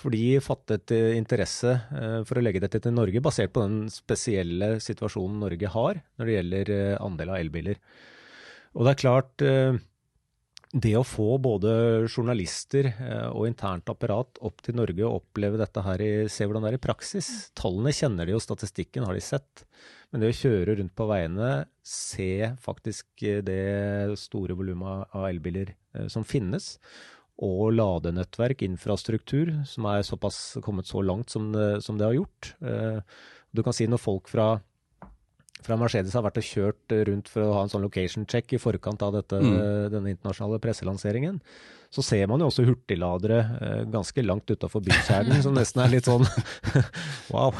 for 0.00 0.16
de 0.16 0.40
fattet 0.40 0.94
interesse 1.12 1.76
uh, 1.92 2.22
for 2.24 2.40
å 2.40 2.44
legge 2.46 2.64
dette 2.64 2.80
til 2.80 2.96
Norge, 2.96 3.20
basert 3.24 3.52
på 3.52 3.66
den 3.66 3.92
spesielle 3.92 4.78
situasjonen 4.80 5.44
Norge 5.44 5.74
har 5.76 6.00
når 6.16 6.30
det 6.30 6.38
gjelder 6.38 6.74
andel 7.04 7.34
av 7.34 7.42
elbiler. 7.42 7.82
Og 8.72 8.88
det 8.88 8.94
er 8.94 9.02
klart 9.04 9.44
det 10.72 10.94
å 10.96 11.04
få 11.04 11.36
både 11.42 11.72
journalister 12.08 12.88
eh, 12.92 13.28
og 13.28 13.44
internt 13.48 13.90
apparat 13.92 14.38
opp 14.40 14.62
til 14.64 14.78
Norge 14.78 15.04
og 15.04 15.18
oppleve 15.20 15.60
dette 15.60 15.84
her, 15.84 16.00
i, 16.00 16.12
se 16.32 16.46
hvordan 16.48 16.64
det 16.64 16.72
er 16.72 16.78
i 16.78 16.82
praksis 16.82 17.28
Tallene 17.58 17.92
kjenner 17.92 18.28
de 18.28 18.32
jo, 18.32 18.40
statistikken 18.40 19.04
har 19.04 19.16
de 19.16 19.20
sett. 19.24 19.66
Men 20.10 20.22
det 20.22 20.32
å 20.32 20.38
kjøre 20.38 20.78
rundt 20.78 20.94
på 20.96 21.08
veiene, 21.10 21.50
se 21.84 22.54
faktisk 22.64 23.26
eh, 23.28 23.42
det 23.44 24.16
store 24.20 24.56
volumet 24.56 25.12
av 25.12 25.28
elbiler 25.28 25.74
eh, 25.74 26.08
som 26.12 26.24
finnes, 26.24 26.78
og 27.42 27.74
ladenettverk, 27.74 28.64
infrastruktur, 28.64 29.52
som 29.68 29.88
er 29.90 30.04
såpass 30.06 30.40
kommet 30.64 30.88
så 30.88 31.04
langt 31.04 31.32
som 31.32 31.50
det, 31.52 31.82
som 31.82 31.96
det 31.98 32.06
har 32.06 32.14
gjort. 32.14 32.50
Du 33.56 33.62
kan 33.64 33.74
si 33.74 33.88
når 33.88 33.98
folk 33.98 34.28
fra 34.30 34.60
fra 35.66 35.78
Mercedes 35.80 36.16
har 36.16 36.24
vært 36.26 36.40
og 36.40 36.48
kjørt 36.48 36.96
rundt 37.08 37.30
for 37.32 37.44
å 37.44 37.52
ha 37.58 37.62
en 37.64 37.72
sånn 37.72 37.84
location 37.84 38.26
check 38.28 38.52
i 38.54 38.60
forkant 38.62 39.02
av 39.04 39.14
dette, 39.16 39.38
mm. 39.38 39.54
denne 39.94 40.12
internasjonale 40.14 40.60
presselanseringen. 40.62 41.40
Så 41.92 42.00
ser 42.00 42.24
man 42.30 42.40
jo 42.40 42.46
også 42.48 42.64
hurtigladere 42.64 43.38
eh, 43.60 43.80
ganske 43.92 44.22
langt 44.24 44.48
utafor 44.48 44.80
bykjernen, 44.86 45.42
som 45.44 45.52
nesten 45.52 45.82
er 45.84 45.90
litt 45.92 46.06
sånn 46.08 46.24
wow. 47.34 47.52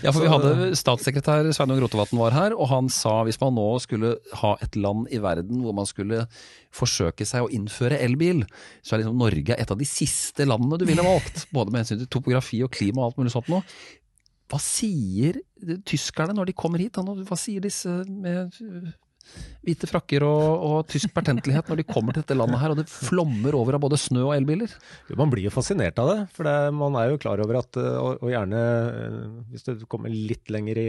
Ja, 0.00 0.14
for 0.14 0.22
vi 0.24 0.30
hadde 0.32 0.70
statssekretær 0.80 1.50
Sveinung 1.52 1.82
Rotevatn 1.84 2.16
var 2.16 2.32
her, 2.32 2.56
og 2.56 2.70
han 2.72 2.88
sa 2.92 3.18
hvis 3.28 3.40
man 3.42 3.52
nå 3.58 3.66
skulle 3.84 4.14
ha 4.40 4.54
et 4.64 4.78
land 4.80 5.12
i 5.12 5.20
verden 5.20 5.60
hvor 5.60 5.76
man 5.76 5.88
skulle 5.88 6.24
forsøke 6.76 7.28
seg 7.28 7.44
å 7.44 7.52
innføre 7.52 8.00
elbil, 8.00 8.46
så 8.80 8.96
er 8.96 9.04
liksom 9.04 9.20
Norge 9.20 9.60
et 9.60 9.72
av 9.72 9.80
de 9.80 9.88
siste 9.88 10.48
landene 10.48 10.80
du 10.80 10.88
ville 10.88 11.04
valgt. 11.04 11.44
Både 11.56 11.72
med 11.72 11.84
hensyn 11.84 12.00
til 12.00 12.10
topografi 12.16 12.62
og 12.64 12.72
klima 12.72 13.02
og 13.02 13.10
alt 13.10 13.20
mulig 13.20 13.36
sånt 13.36 13.52
noe. 13.52 13.60
Hva 14.46 14.60
sier 14.62 15.40
tyskerne 15.88 16.36
når 16.36 16.50
de 16.50 16.56
kommer 16.56 16.82
hit? 16.82 16.98
Hva 16.98 17.38
sier 17.40 17.64
disse 17.64 17.90
med 18.06 18.54
hvite 19.66 19.88
frakker 19.90 20.22
og, 20.26 20.44
og 20.66 20.76
tysk 20.90 21.10
pertentlighet 21.14 21.66
når 21.70 21.80
de 21.80 21.86
kommer 21.88 22.14
til 22.14 22.22
dette 22.22 22.36
landet 22.36 22.60
her, 22.62 22.72
og 22.72 22.78
det 22.78 22.86
flommer 22.90 23.56
over 23.58 23.76
av 23.76 23.82
både 23.82 23.98
snø 24.00 24.28
og 24.28 24.36
elbiler? 24.36 24.70
Jo, 25.10 25.18
man 25.18 25.32
blir 25.32 25.48
jo 25.48 25.54
fascinert 25.54 25.98
av 26.02 26.12
det. 26.12 26.20
For 26.36 26.46
det, 26.46 26.54
man 26.76 26.98
er 27.00 27.10
jo 27.10 27.20
klar 27.22 27.42
over 27.42 27.58
at, 27.62 27.80
øh, 27.80 27.96
og, 28.02 28.22
og 28.22 28.32
gjerne 28.32 28.62
øh, 28.62 29.18
hvis 29.50 29.66
du 29.66 29.86
kommer 29.90 30.12
litt 30.12 30.52
lenger 30.54 30.82
i 30.84 30.88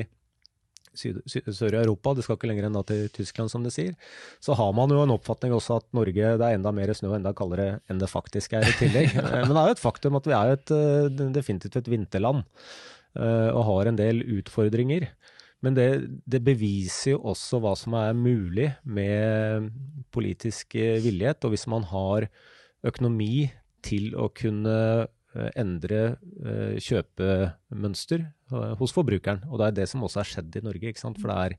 sør 0.98 1.76
i 1.76 1.78
Europa, 1.78 2.16
det 2.18 2.24
skal 2.26 2.40
ikke 2.40 2.48
lenger 2.50 2.66
enn 2.66 2.78
da 2.78 2.82
til 2.90 3.04
Tyskland, 3.14 3.52
som 3.54 3.62
det 3.62 3.70
sier, 3.76 3.94
så 4.42 4.56
har 4.58 4.72
man 4.74 4.90
jo 4.90 5.04
en 5.04 5.14
oppfatning 5.14 5.54
også 5.54 5.78
at 5.78 5.86
Norge 5.94 6.32
det 6.42 6.46
er 6.48 6.58
enda 6.58 6.72
mer 6.74 6.90
snø 6.98 7.12
og 7.12 7.20
enda 7.20 7.36
kaldere 7.38 7.80
enn 7.86 8.02
det 8.02 8.10
faktisk 8.10 8.56
er 8.58 8.66
i 8.66 8.74
tillegg. 8.80 9.14
Men 9.46 9.54
det 9.54 9.62
er 9.62 9.70
jo 9.70 9.78
et 9.78 9.84
faktum 9.84 10.18
at 10.18 10.30
vi 10.30 10.34
er 10.34 10.50
jo 10.50 10.58
et, 10.58 10.76
definitivt 11.38 11.78
et 11.78 11.92
vinterland. 11.94 12.42
Eh, 13.18 13.50
og 13.52 13.66
har 13.72 13.90
en 13.90 13.98
del 13.98 14.22
utfordringer. 14.38 15.10
Men 15.66 15.74
det, 15.74 15.90
det, 16.30 16.44
beviser 16.46 17.16
jo 17.16 17.24
også 17.32 17.58
hva 17.64 17.74
som 17.80 17.96
er 17.98 18.14
mulig 18.14 18.70
med 18.86 19.72
politisk 20.14 20.78
villighet. 20.78 21.42
Og 21.46 21.56
hvis 21.56 21.66
man 21.70 21.88
har 21.90 22.28
økonomi 22.86 23.50
til 23.86 24.12
å 24.20 24.30
kunne 24.38 24.78
eh, 25.08 25.52
endre 25.58 26.02
eh, 26.46 26.76
kjøpemønster 26.84 28.28
hos 28.80 28.94
forbrukeren. 28.96 29.48
Og 29.50 29.60
det 29.60 29.70
er 29.70 29.80
det 29.82 29.88
som 29.92 30.06
også 30.06 30.22
har 30.22 30.30
skjedd 30.30 30.60
i 30.60 30.68
Norge. 30.68 30.92
ikke 30.92 31.02
sant? 31.02 31.18
For 31.22 31.32
det 31.32 31.40
er 31.40 31.58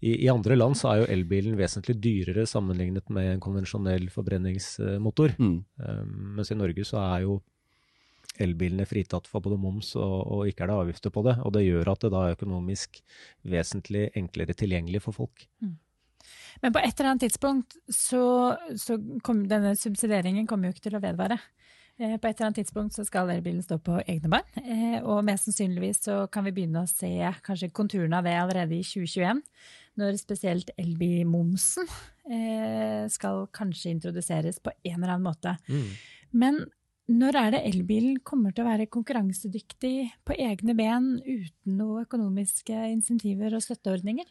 i, 0.00 0.14
I, 0.24 0.28
andre 0.32 0.56
land 0.56 0.78
så 0.80 0.90
er 0.90 1.02
jo 1.02 1.08
elbilen 1.12 1.58
vesentlig 1.60 1.98
dyrere 2.00 2.46
sammenlignet 2.48 3.08
med 3.12 3.34
en 3.34 3.42
konvensjonell 3.44 4.08
forbrenningsmotor. 4.12 5.34
Mm. 5.36 5.58
Mens 6.38 6.52
i 6.52 6.56
Norge 6.56 6.86
så 6.88 7.02
er 7.02 7.26
jo 7.26 7.34
elbilene 8.40 8.86
fritatt 8.88 9.28
for 9.30 9.44
både 9.44 9.58
moms 9.60 9.94
og, 9.98 10.16
og, 10.24 10.42
ikke 10.48 10.64
er 10.64 10.72
det 10.72 10.80
avgifter 10.84 11.14
på 11.14 11.24
det. 11.26 11.36
Og 11.44 11.54
det 11.56 11.66
gjør 11.66 11.92
at 11.92 12.04
det 12.04 12.12
da 12.14 12.24
er 12.26 12.36
økonomisk 12.38 13.00
vesentlig 13.54 14.08
enklere 14.18 14.56
tilgjengelig 14.56 15.04
for 15.06 15.16
folk. 15.22 15.46
Mm. 15.62 15.78
Men 16.60 16.74
på 16.74 16.82
et 16.82 16.92
eller 16.92 17.12
annet 17.12 17.24
tidspunkt 17.24 17.78
så, 17.88 18.24
så 18.76 18.98
kom 19.24 19.46
denne 19.48 19.72
subsidieringen 19.78 20.48
kommer 20.48 20.68
jo 20.68 20.76
ikke 20.76 20.88
til 20.88 20.98
å 20.98 21.02
vedvare. 21.02 21.38
Eh, 22.00 22.16
på 22.16 22.28
et 22.28 22.38
eller 22.38 22.48
annet 22.48 22.60
tidspunkt 22.62 22.96
så 22.96 23.04
skal 23.04 23.30
elbilen 23.32 23.62
stå 23.64 23.76
på 23.84 23.98
egne 24.08 24.30
bein, 24.32 24.60
eh, 24.62 24.98
og 25.02 25.24
mest 25.26 25.48
sannsynligvis 25.48 26.04
så 26.06 26.22
kan 26.32 26.46
vi 26.46 26.54
begynne 26.56 26.84
å 26.84 26.88
se 26.88 27.12
kanskje 27.44 27.72
konturene 27.76 28.16
av 28.16 28.24
det 28.28 28.36
allerede 28.40 28.78
i 28.78 28.84
2021. 28.86 29.42
Når 30.00 30.16
spesielt 30.16 30.70
elbilmomsen 30.80 31.88
eh, 32.30 33.04
skal 33.12 33.44
kanskje 33.52 33.92
introduseres 33.92 34.62
på 34.64 34.72
en 34.72 34.96
eller 34.96 35.16
annen 35.16 35.28
måte. 35.28 35.56
Mm. 35.68 35.90
Men 36.40 36.62
når 37.10 37.36
er 37.38 37.54
det 37.54 37.62
elbilen 37.66 38.20
kommer 38.26 38.54
til 38.54 38.64
å 38.64 38.70
være 38.70 38.90
konkurransedyktig 38.92 39.94
på 40.26 40.36
egne 40.38 40.76
ben 40.78 41.16
uten 41.24 41.78
noen 41.78 42.06
økonomiske 42.06 42.76
insentiver 42.92 43.56
og 43.56 43.64
støtteordninger? 43.64 44.28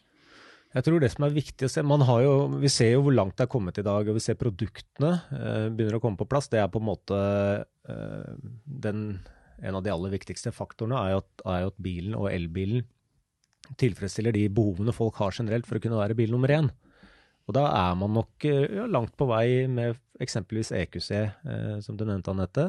Jeg 0.70 0.86
tror 0.86 1.02
det 1.02 1.10
som 1.10 1.26
er 1.26 1.34
viktig 1.34 1.66
å 1.66 1.70
se, 1.72 1.82
jo, 1.82 2.34
Vi 2.62 2.70
ser 2.70 2.92
jo 2.92 3.02
hvor 3.02 3.14
langt 3.16 3.36
det 3.36 3.44
er 3.44 3.50
kommet 3.50 3.78
i 3.82 3.84
dag, 3.86 4.06
og 4.06 4.14
vi 4.14 4.22
ser 4.22 4.38
produktene 4.38 5.12
eh, 5.34 5.66
begynner 5.68 5.98
å 5.98 6.02
komme 6.02 6.20
på 6.20 6.28
plass. 6.30 6.48
Det 6.48 6.60
er 6.62 6.70
på 6.70 6.78
en 6.78 6.86
måte 6.86 7.18
eh, 7.90 8.34
den, 8.64 9.18
En 9.60 9.76
av 9.76 9.82
de 9.82 9.90
aller 9.90 10.14
viktigste 10.14 10.54
faktorene 10.54 11.00
er 11.00 11.16
jo, 11.16 11.24
at, 11.24 11.44
er 11.44 11.64
jo 11.64 11.72
at 11.72 11.82
bilen 11.82 12.14
og 12.14 12.30
elbilen 12.30 12.86
tilfredsstiller 13.78 14.32
de 14.34 14.46
behovene 14.48 14.94
folk 14.94 15.18
har 15.20 15.34
generelt 15.36 15.66
for 15.68 15.78
å 15.78 15.82
kunne 15.82 15.98
være 15.98 16.16
bil 16.18 16.32
nummer 16.32 16.50
én. 16.54 16.70
Og 17.50 17.56
da 17.56 17.64
er 17.66 17.96
man 17.98 18.14
nok 18.14 18.46
eh, 18.46 18.68
ja, 18.78 18.86
langt 18.86 19.16
på 19.18 19.26
vei 19.26 19.66
med 19.66 19.98
eksempelvis 20.22 20.70
EQC, 20.76 21.08
eh, 21.18 21.78
som 21.82 21.96
du 21.98 22.04
nevnte, 22.06 22.30
Anette, 22.30 22.68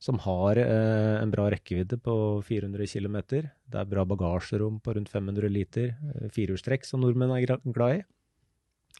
som 0.00 0.16
har 0.24 0.56
eh, 0.62 1.18
en 1.20 1.32
bra 1.34 1.50
rekkevidde 1.52 1.98
på 2.00 2.14
400 2.46 2.88
km. 2.88 3.18
Det 3.28 3.76
er 3.76 3.90
bra 3.90 4.06
bagasjerom 4.08 4.78
på 4.80 4.96
rundt 4.96 5.12
500 5.12 5.52
liter, 5.52 5.92
eh, 6.14 6.30
firehjulstrekk 6.32 6.88
som 6.88 7.04
nordmenn 7.04 7.34
er 7.36 7.58
glad 7.60 7.98
i. 7.98 8.04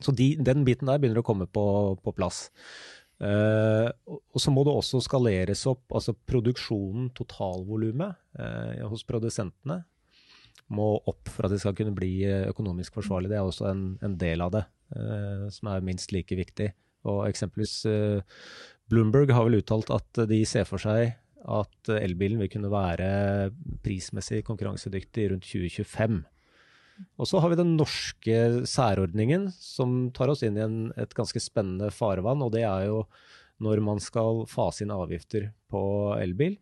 Så 0.03 0.13
de, 0.17 0.35
den 0.37 0.67
biten 0.69 0.91
der 0.91 1.01
begynner 1.01 1.23
å 1.23 1.27
komme 1.27 1.49
på, 1.49 1.65
på 2.05 2.15
plass. 2.17 2.51
Eh, 3.25 3.89
og 4.05 4.43
så 4.43 4.53
må 4.53 4.67
det 4.69 4.77
også 4.77 5.01
skaleres 5.07 5.65
opp, 5.71 5.87
altså 5.97 6.13
produksjonen, 6.29 7.09
totalvolumet, 7.17 8.21
eh, 8.37 8.85
hos 8.91 9.07
produsentene 9.09 9.81
må 10.73 10.95
opp 11.11 11.29
for 11.29 11.47
at 11.47 11.53
de 11.53 11.61
skal 11.61 11.75
kunne 11.77 11.95
bli 11.97 12.25
økonomisk 12.49 12.97
forsvarlig. 12.97 13.31
Det 13.33 13.39
er 13.39 13.49
også 13.49 13.69
en, 13.71 13.83
en 14.05 14.15
del 14.21 14.45
av 14.45 14.55
det. 14.55 14.63
Eh, 14.97 15.49
som 15.53 15.71
er 15.73 15.85
minst 15.85 16.13
like 16.13 16.37
viktig. 16.37 16.71
Og 17.09 17.25
eksempelvis 17.27 17.83
eh, 17.89 18.21
Bloomberg 18.93 19.33
har 19.33 19.47
vel 19.47 19.61
uttalt 19.61 19.93
at 19.95 20.25
de 20.29 20.43
ser 20.49 20.69
for 20.69 20.83
seg 20.83 21.15
at 21.43 21.91
elbilen 21.91 22.39
vil 22.39 22.51
kunne 22.53 22.71
være 22.71 23.51
prismessig 23.83 24.45
konkurransedyktig 24.47 25.33
rundt 25.33 25.49
2025. 25.49 26.21
Og 27.19 27.27
så 27.27 27.41
har 27.43 27.51
vi 27.51 27.59
den 27.59 27.73
norske 27.75 28.37
særordningen 28.69 29.49
som 29.57 30.13
tar 30.15 30.31
oss 30.31 30.45
inn 30.47 30.59
i 30.61 30.63
en, 30.63 30.77
et 30.95 31.17
ganske 31.17 31.41
spennende 31.43 31.91
farevann. 31.91 32.45
Og 32.45 32.53
det 32.55 32.63
er 32.69 32.87
jo 32.91 33.03
når 33.63 33.83
man 33.83 34.03
skal 34.03 34.45
fase 34.51 34.85
inn 34.85 34.95
avgifter 34.95 35.51
på 35.73 35.83
elbil 36.21 36.59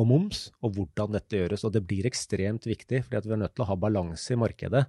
og 0.00 0.08
moms, 0.10 0.48
og 0.64 0.74
hvordan 0.74 1.14
dette 1.14 1.38
gjøres. 1.38 1.62
Og 1.66 1.72
det 1.74 1.84
blir 1.86 2.06
ekstremt 2.08 2.66
viktig, 2.66 3.04
fordi 3.06 3.28
vi 3.30 3.34
er 3.36 3.42
nødt 3.44 3.54
til 3.54 3.62
å 3.64 3.68
ha 3.68 3.76
balanse 3.78 4.34
i 4.34 4.38
markedet, 4.40 4.84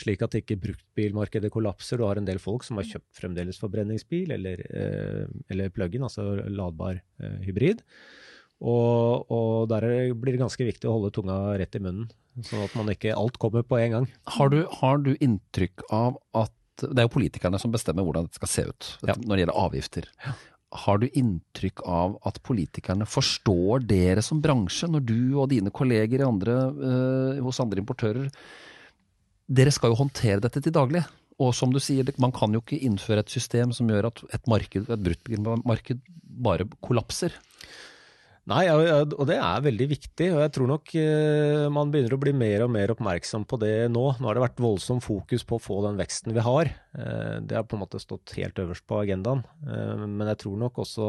slik 0.00 0.24
at 0.26 0.36
ikke 0.36 0.58
bruktbilmarkedet 0.60 1.50
kollapser. 1.54 1.96
Du 2.00 2.04
har 2.04 2.20
en 2.20 2.28
del 2.28 2.40
folk 2.42 2.66
som 2.66 2.76
har 2.80 2.88
kjøpt 2.88 3.20
fremdeles 3.22 3.60
forbrenningsbil 3.62 4.34
eller, 4.36 4.60
eh, 4.68 5.24
eller 5.54 5.72
plug-in, 5.72 6.04
altså 6.04 6.26
ladbar 6.52 7.00
eh, 7.22 7.38
hybrid. 7.46 7.80
Og, 8.64 9.24
og 9.34 9.68
der 9.72 9.86
blir 10.16 10.36
det 10.36 10.40
ganske 10.44 10.64
viktig 10.68 10.88
å 10.88 10.94
holde 10.98 11.12
tunga 11.16 11.38
rett 11.60 11.74
i 11.76 11.82
munnen, 11.82 12.06
sånn 12.46 12.62
at 12.64 12.76
man 12.78 12.88
ikke 12.92 13.16
alt 13.16 13.36
kommer 13.42 13.64
på 13.66 13.80
en 13.80 13.96
gang. 13.96 14.06
Har 14.36 14.52
du, 14.52 14.60
har 14.80 15.00
du 15.04 15.14
inntrykk 15.18 15.86
av 15.92 16.20
at 16.36 16.52
Det 16.80 16.98
er 16.98 17.06
jo 17.06 17.12
politikerne 17.14 17.58
som 17.62 17.70
bestemmer 17.70 18.02
hvordan 18.02 18.26
det 18.26 18.34
skal 18.34 18.50
se 18.50 18.62
ut 18.66 18.86
Ja. 19.06 19.14
når 19.14 19.36
det 19.36 19.42
gjelder 19.44 19.58
avgifter. 19.62 20.08
Har 20.74 20.98
du 20.98 21.06
inntrykk 21.06 21.84
av 21.86 22.16
at 22.26 22.40
politikerne 22.42 23.06
forstår 23.06 23.84
dere 23.86 24.22
som 24.26 24.40
bransje, 24.42 24.88
når 24.90 25.04
du 25.06 25.18
og 25.38 25.50
dine 25.52 25.70
kolleger 25.74 26.26
andre, 26.26 26.56
eh, 26.90 27.42
hos 27.44 27.60
andre 27.62 27.82
importører 27.84 28.30
Dere 29.44 29.68
skal 29.76 29.92
jo 29.92 29.98
håndtere 29.98 30.40
dette 30.40 30.62
til 30.64 30.72
daglig. 30.72 31.02
Og 31.36 31.50
som 31.52 31.72
du 31.72 31.76
sier, 31.82 32.06
man 32.22 32.32
kan 32.32 32.52
jo 32.54 32.62
ikke 32.62 32.78
innføre 32.86 33.20
et 33.20 33.32
system 33.32 33.74
som 33.76 33.90
gjør 33.90 34.08
at 34.08 34.22
et 34.38 34.46
marked, 34.48 34.86
et 34.88 35.02
bruttmarked 35.04 36.00
bare 36.24 36.64
kollapser. 36.80 37.34
Nei, 38.50 38.66
og 38.68 39.22
det 39.24 39.38
er 39.40 39.62
veldig 39.64 39.86
viktig. 39.88 40.26
Og 40.34 40.42
jeg 40.42 40.52
tror 40.52 40.68
nok 40.68 40.90
eh, 41.00 41.64
man 41.72 41.92
begynner 41.92 42.12
å 42.12 42.20
bli 42.20 42.34
mer 42.36 42.66
og 42.66 42.74
mer 42.74 42.92
oppmerksom 42.92 43.46
på 43.48 43.58
det 43.62 43.86
nå. 43.92 44.02
Nå 44.18 44.28
har 44.28 44.36
det 44.36 44.42
vært 44.44 44.60
voldsom 44.60 45.00
fokus 45.04 45.46
på 45.48 45.56
å 45.56 45.62
få 45.64 45.78
den 45.86 45.96
veksten 45.96 46.34
vi 46.36 46.44
har. 46.44 46.68
Eh, 46.92 47.38
det 47.40 47.56
har 47.56 47.64
på 47.64 47.78
en 47.78 47.84
måte 47.86 48.02
stått 48.02 48.34
helt 48.36 48.60
øverst 48.60 48.84
på 48.90 49.00
agendaen. 49.00 49.40
Eh, 49.64 50.04
men 50.04 50.28
jeg 50.28 50.42
tror 50.44 50.60
nok 50.60 50.82
også 50.84 51.08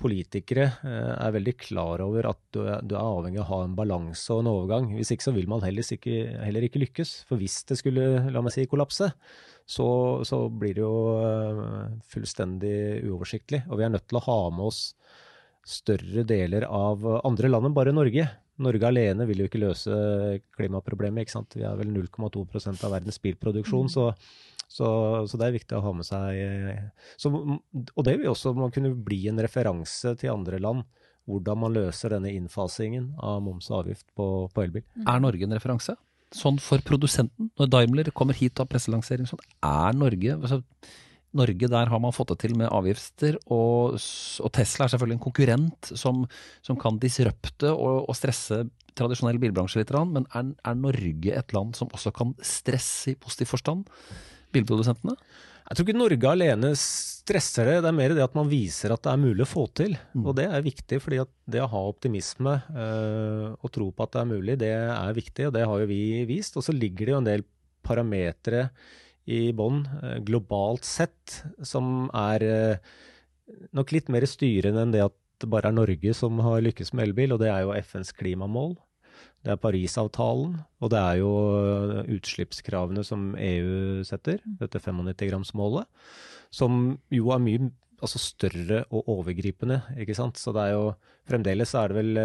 politikere 0.00 0.64
er 0.80 1.32
veldig 1.34 1.52
klar 1.60 2.00
over 2.00 2.30
at 2.30 2.38
du 2.56 2.62
er, 2.62 2.80
avhengig 2.96 3.42
av 3.42 3.42
å 3.42 3.48
ha 3.50 3.58
en 3.66 3.74
balanse 3.76 4.32
og 4.32 4.40
en 4.40 4.48
overgang. 4.48 4.86
Hvis 4.96 5.12
ikke 5.12 5.26
så 5.26 5.34
vil 5.36 5.50
man 5.52 5.60
heller 5.60 5.84
ikke, 5.84 6.22
heller 6.40 6.64
ikke 6.64 6.80
lykkes. 6.80 7.10
For 7.28 7.36
hvis 7.36 7.58
det 7.68 7.76
skulle, 7.76 8.06
la 8.32 8.40
meg 8.40 8.54
si, 8.54 8.64
kollapse, 8.64 9.10
så, 9.68 9.88
så 10.24 10.46
blir 10.48 10.78
det 10.78 10.86
jo 10.86 10.94
fullstendig 12.16 12.78
uoversiktlig. 13.10 13.66
Og 13.68 13.76
vi 13.76 13.90
er 13.90 13.92
nødt 13.92 14.08
til 14.08 14.22
å 14.22 14.24
ha 14.24 14.38
med 14.56 14.70
oss 14.70 14.86
større 15.66 16.24
deler 16.26 16.66
av 16.66 17.04
andre 17.26 17.50
land 17.50 17.68
enn 17.68 17.76
bare 17.76 17.94
Norge. 17.94 18.26
Norge 18.60 18.88
alene 18.88 19.26
vil 19.28 19.42
jo 19.42 19.48
ikke 19.48 19.62
løse 19.62 19.96
klimaproblemet. 20.56 21.24
ikke 21.24 21.36
sant? 21.36 21.56
Vi 21.56 21.64
er 21.66 21.76
vel 21.78 21.92
0,2% 21.94 22.84
av 22.86 22.94
verdens 22.94 23.20
bilproduksjon, 23.22 23.88
så, 23.92 24.10
så, 24.68 24.88
så 25.28 25.40
det 25.40 25.48
er 25.48 25.56
viktig 25.56 25.78
å 25.78 25.84
ha 25.84 25.92
med 25.96 26.08
seg 26.08 26.40
eh, 26.44 26.84
så, 27.20 27.32
Og 27.32 28.02
det 28.06 28.18
vil 28.20 28.32
også 28.32 28.54
man 28.56 28.74
kunne 28.74 28.92
bli 28.94 29.22
en 29.30 29.40
referanse 29.40 30.14
til 30.20 30.34
andre 30.34 30.60
land, 30.62 30.84
hvordan 31.30 31.60
man 31.62 31.76
løser 31.76 32.14
denne 32.14 32.32
innfasingen 32.34 33.12
av 33.22 33.40
moms 33.44 33.70
og 33.70 33.84
avgift 33.84 34.08
på, 34.18 34.48
på 34.52 34.64
elbil. 34.64 34.86
Er 35.06 35.20
Norge 35.22 35.46
en 35.46 35.56
referanse? 35.56 35.96
Sånn 36.34 36.60
for 36.62 36.82
produsenten, 36.86 37.48
når 37.58 37.70
Daimler 37.72 38.10
kommer 38.14 38.36
hit 38.38 38.54
og 38.58 38.66
har 38.66 38.74
presselansering, 38.76 39.26
sånn, 39.26 39.42
er 39.66 39.96
Norge 39.98 40.36
altså, 40.36 40.60
Norge, 41.36 41.68
der 41.70 41.90
har 41.92 42.00
man 42.02 42.14
fått 42.14 42.32
det 42.32 42.40
til 42.42 42.56
med 42.58 42.70
avgifter, 42.74 43.36
og, 43.54 43.98
og 43.98 44.52
Tesla 44.56 44.86
er 44.86 44.92
selvfølgelig 44.94 45.18
en 45.18 45.26
konkurrent 45.26 45.92
som, 45.98 46.24
som 46.66 46.78
kan 46.80 46.98
disrupte 47.02 47.70
og, 47.70 48.08
og 48.10 48.18
stresse 48.18 48.64
tradisjonell 48.98 49.38
bilbransje 49.42 49.80
litt, 49.80 49.92
men 50.10 50.26
er, 50.34 50.50
er 50.66 50.80
Norge 50.80 51.36
et 51.38 51.54
land 51.54 51.78
som 51.78 51.92
også 51.94 52.12
kan 52.16 52.34
stresse 52.42 53.12
i 53.12 53.18
positiv 53.18 53.52
forstand 53.52 53.86
bilprodusentene? 54.54 55.14
Jeg 55.70 55.78
tror 55.78 55.86
ikke 55.86 56.00
Norge 56.00 56.30
alene 56.32 56.72
stresser 56.74 57.68
det, 57.68 57.76
det 57.84 57.90
er 57.92 57.94
mer 57.94 58.10
det 58.16 58.24
at 58.24 58.34
man 58.34 58.48
viser 58.50 58.90
at 58.90 59.04
det 59.04 59.12
er 59.12 59.20
mulig 59.22 59.44
å 59.44 59.50
få 59.52 59.68
til. 59.78 59.92
Og 60.18 60.32
det 60.34 60.48
er 60.50 60.64
viktig, 60.66 60.98
fordi 60.98 61.20
at 61.22 61.30
det 61.46 61.60
å 61.62 61.68
ha 61.70 61.82
optimisme 61.86 62.56
øh, 62.74 63.44
og 63.54 63.70
tro 63.70 63.86
på 63.94 64.02
at 64.02 64.16
det 64.16 64.22
er 64.24 64.30
mulig, 64.32 64.56
det 64.58 64.72
er 64.74 65.14
viktig, 65.14 65.46
og 65.46 65.54
det 65.54 65.62
har 65.70 65.84
jo 65.84 65.86
vi 65.92 66.00
vist. 66.26 66.58
Og 66.58 66.66
så 66.66 66.74
ligger 66.74 67.06
det 67.06 67.14
jo 67.14 67.20
en 67.20 67.28
del 67.28 67.46
parametere 67.86 68.64
i 69.28 69.50
bånn 69.56 69.82
eh, 70.02 70.18
globalt 70.26 70.86
sett 70.88 71.40
som 71.66 72.08
er 72.16 72.44
eh, 72.46 72.92
nok 73.76 73.92
litt 73.94 74.10
mer 74.12 74.26
styrende 74.28 74.86
enn 74.86 74.94
det 74.94 75.04
at 75.08 75.16
det 75.40 75.48
bare 75.50 75.70
er 75.70 75.76
Norge 75.76 76.14
som 76.16 76.40
har 76.44 76.60
lykkes 76.60 76.92
med 76.92 77.08
elbil, 77.08 77.34
og 77.34 77.40
det 77.40 77.48
er 77.48 77.64
jo 77.64 77.72
FNs 77.72 78.12
klimamål. 78.12 78.74
Det 79.40 79.54
er 79.54 79.60
Parisavtalen, 79.60 80.58
og 80.84 80.90
det 80.92 81.00
er 81.00 81.20
jo 81.22 81.30
eh, 81.56 82.14
utslippskravene 82.16 83.04
som 83.06 83.30
EU 83.36 84.04
setter, 84.06 84.42
dette 84.60 84.82
95-gramsmålet, 84.84 85.88
som 86.52 86.98
jo 87.14 87.32
er 87.32 87.44
mye 87.44 87.70
altså 88.00 88.20
større 88.20 88.84
og 88.88 89.08
overgripende, 89.12 89.82
ikke 90.00 90.16
sant. 90.16 90.40
Så 90.40 90.52
det 90.56 90.68
er 90.68 90.76
jo 90.76 90.90
Fremdeles 91.28 91.72
er 91.76 91.92
det 91.92 91.96
vel 92.00 92.20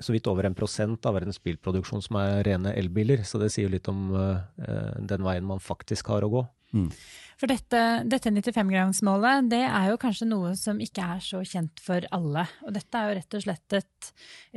så 0.00 0.12
vidt 0.14 0.26
over 0.30 0.46
en 0.48 0.54
prosent 0.58 1.06
av 1.08 1.14
verdens 1.18 1.40
bilproduksjon 1.42 2.02
som 2.04 2.16
er 2.20 2.42
rene 2.46 2.74
elbiler, 2.78 3.24
så 3.24 3.40
det 3.42 3.50
sier 3.54 3.68
jo 3.68 3.74
litt 3.76 3.88
om 3.88 4.10
uh, 4.14 4.42
den 5.00 5.24
veien 5.26 5.46
man 5.48 5.60
faktisk 5.62 6.10
har 6.12 6.26
å 6.26 6.30
gå. 6.32 6.44
For 7.38 7.48
dette, 7.48 7.78
dette 8.04 8.28
95-gramsmålet 8.28 9.46
det 9.48 9.62
er 9.64 9.86
jo 9.88 9.98
kanskje 10.02 10.26
noe 10.28 10.50
som 10.58 10.80
ikke 10.84 11.04
er 11.14 11.22
så 11.24 11.40
kjent 11.46 11.80
for 11.80 12.04
alle. 12.12 12.42
Og 12.66 12.74
dette 12.76 12.98
er 12.98 13.06
jo 13.08 13.14
rett 13.16 13.36
og 13.38 13.44
slett 13.46 13.76
et, 13.78 14.10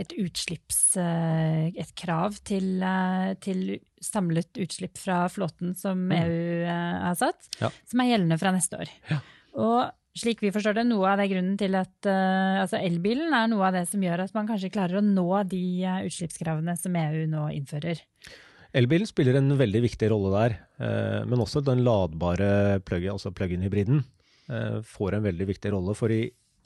et 0.03 0.15
utslipps... 0.19 0.79
eh, 0.99 1.69
Et 1.71 1.93
krav 1.95 2.35
til, 2.43 2.81
eh, 2.83 3.31
til 3.39 3.61
samlet 4.03 4.59
utslipp 4.59 4.99
fra 4.99 5.21
flåten 5.31 5.71
som 5.79 6.03
EU 6.11 6.65
eh, 6.65 6.99
har 7.05 7.15
satt, 7.15 7.47
Ja. 7.61 7.69
som 7.87 8.03
er 8.03 8.11
gjeldende 8.11 8.39
fra 8.41 8.51
neste 8.57 8.81
år. 8.83 8.91
Ja. 9.07 9.21
Og 9.55 9.79
slik 10.17 10.41
vi 10.43 10.51
forstår 10.51 10.75
det, 10.75 10.85
noe 10.89 11.13
av 11.13 11.21
det 11.21 11.29
grunnen 11.31 11.57
til 11.59 11.75
at 11.79 12.07
uh, 12.09 12.61
altså 12.63 12.79
elbilen 12.81 13.33
er 13.35 13.49
noe 13.51 13.67
av 13.69 13.77
det 13.77 13.85
som 13.89 14.03
gjør 14.03 14.25
at 14.25 14.33
man 14.35 14.49
kanskje 14.49 14.71
klarer 14.73 14.99
å 14.99 15.05
nå 15.05 15.27
de 15.49 15.63
uh, 15.87 16.01
utslippskravene 16.07 16.75
som 16.79 16.97
EU 16.99 17.27
nå 17.31 17.45
innfører. 17.55 18.01
Elbilen 18.75 19.07
spiller 19.07 19.35
en 19.39 19.51
veldig 19.59 19.81
viktig 19.83 20.11
rolle 20.11 20.31
der, 20.35 20.57
uh, 20.83 21.21
men 21.27 21.43
også 21.43 21.63
den 21.63 21.83
ladbare 21.87 22.81
plug 22.87 23.07
altså 23.15 23.33
plug-in-hybriden 23.35 24.03
får 24.83 25.15
en 25.15 25.23
veldig 25.23 25.45
viktig 25.47 25.69
rolle. 25.71 25.93
For 25.95 26.11
i 26.11 26.25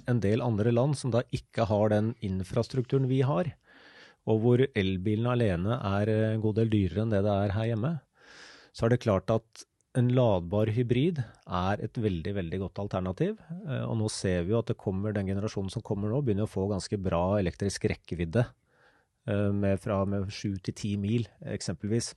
en 0.09 0.17
del 0.23 0.41
andre 0.41 0.71
land 0.73 0.95
som 0.97 1.11
da 1.13 1.19
ikke 1.35 1.67
har 1.69 1.91
den 1.91 2.07
infrastrukturen 2.25 3.05
vi 3.05 3.19
har, 3.21 3.51
og 4.25 4.39
hvor 4.41 4.63
elbilen 4.65 5.27
alene 5.29 5.77
er 5.91 6.09
en 6.15 6.41
god 6.41 6.57
del 6.63 6.71
dyrere 6.71 7.03
enn 7.03 7.13
det 7.13 7.21
det 7.27 7.35
er 7.43 7.53
her 7.53 7.67
hjemme, 7.69 7.91
så 8.73 8.87
er 8.87 8.95
det 8.95 9.03
klart 9.05 9.29
at 9.29 9.65
en 9.99 10.11
ladbar 10.15 10.71
hybrid 10.75 11.21
er 11.21 11.81
et 11.85 11.97
veldig 12.01 12.35
veldig 12.37 12.59
godt 12.65 12.81
alternativ. 12.83 13.39
Eh, 13.67 13.85
Og 13.85 13.97
nå 13.99 14.11
ser 14.11 14.43
vi 14.43 14.55
jo 14.55 14.59
at 14.61 14.69
det 14.71 14.79
kommer, 14.81 15.15
den 15.15 15.29
generasjonen 15.31 15.71
som 15.71 15.85
kommer 15.85 16.11
nå, 16.11 16.21
begynner 16.25 16.47
å 16.47 16.51
få 16.51 16.67
ganske 16.71 16.99
bra 16.99 17.39
elektrisk 17.39 17.87
rekkevidde 17.91 18.45
eh, 18.45 19.49
med 19.55 19.81
fra 19.83 20.03
med 20.05 20.29
sju 20.33 20.57
til 20.59 20.75
ti 20.75 20.95
mil, 21.01 21.27
eksempelvis. 21.41 22.13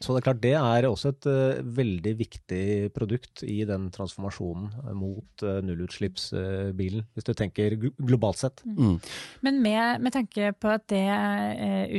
Så 0.00 0.14
det 0.14 0.22
er 0.22 0.24
klart 0.30 0.40
det 0.40 0.54
er 0.56 0.86
også 0.88 1.10
et 1.12 1.26
eh, 1.28 1.62
veldig 1.76 2.14
viktig 2.16 2.62
produkt 2.96 3.42
i 3.44 3.58
den 3.68 3.90
transformasjonen 3.92 4.94
mot 4.96 5.44
nullutslippsbilen, 5.44 7.04
hvis 7.12 7.28
du 7.28 7.34
tenker 7.36 7.76
globalt 8.00 8.40
sett. 8.40 8.64
Mm. 8.64 8.96
Men 9.44 9.60
med, 9.60 10.00
med 10.06 10.16
tanke 10.16 10.54
på 10.56 10.72
at 10.72 10.88
det 10.88 11.04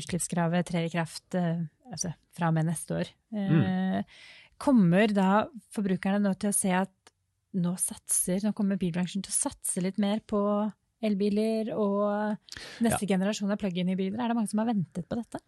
utslippskravet 0.01 0.65
trer 0.71 0.89
i 0.89 0.93
kraft 0.93 1.38
altså 1.91 2.13
fra 2.36 2.49
og 2.49 2.56
med 2.56 2.69
neste 2.69 2.95
år, 3.01 3.10
eh, 3.36 4.04
kommer 4.62 5.13
da 5.15 5.45
forbrukerne 5.74 6.21
nå 6.21 6.36
til 6.39 6.52
å 6.52 6.56
se 6.56 6.74
at 6.76 6.93
nå 7.58 7.74
satser, 7.82 8.39
nå 8.45 8.54
kommer 8.56 8.80
bilbransjen 8.80 9.24
til 9.26 9.34
å 9.34 9.39
satse 9.50 9.84
litt 9.84 9.97
mer 10.00 10.21
på 10.24 10.39
elbiler 11.04 11.71
og 11.74 12.38
neste 12.84 13.08
generasjon 13.10 13.52
av 13.52 13.60
plug-in-hybrider? 13.60 14.21
Er 14.21 14.32
det 14.32 14.38
mange 14.38 14.52
som 14.52 14.62
har 14.62 14.69
ventet 14.69 15.08
på 15.10 15.17
dette? 15.19 15.41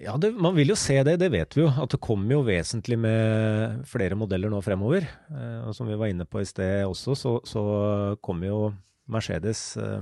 Ja, 0.00 0.14
det, 0.16 0.30
man 0.32 0.54
vil 0.56 0.72
jo 0.72 0.78
se 0.80 0.96
det, 1.04 1.18
det 1.20 1.28
vet 1.32 1.56
vi 1.56 1.64
jo. 1.66 1.72
At 1.82 1.92
det 1.92 2.00
kommer 2.00 2.38
jo 2.38 2.44
vesentlig 2.46 2.96
med 3.00 3.82
flere 3.88 4.16
modeller 4.16 4.52
nå 4.52 4.62
fremover. 4.64 5.04
Eh, 5.28 5.58
og 5.66 5.74
som 5.76 5.90
vi 5.90 5.98
var 6.00 6.12
inne 6.12 6.24
på 6.28 6.40
i 6.40 6.48
sted 6.48 6.86
også, 6.88 7.16
så, 7.18 7.34
så 7.44 7.64
kommer 8.24 8.48
jo 8.48 8.60
Mercedes 9.12 9.74
eh, 9.80 10.00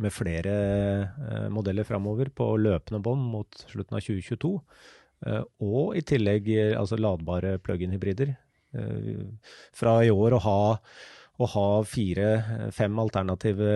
med 0.00 0.14
flere 0.14 0.54
eh, 1.10 1.50
modeller 1.52 1.84
fremover 1.84 2.32
på 2.32 2.46
løpende 2.56 3.02
bånd 3.04 3.28
mot 3.34 3.66
slutten 3.68 3.98
av 3.98 4.06
2022. 4.06 4.54
Eh, 5.26 5.42
og 5.60 5.96
i 5.98 6.04
tillegg 6.06 6.48
eh, 6.54 6.76
altså 6.78 6.98
ladbare 7.00 7.58
plug-in-hybrider. 7.64 8.34
Eh, 8.76 9.24
fra 9.76 9.98
i 10.06 10.12
år 10.12 10.38
å 10.38 10.44
ha 10.46 10.60
å 11.40 11.46
ha 11.48 11.68
fire-fem 11.88 12.98
alternative 13.00 13.70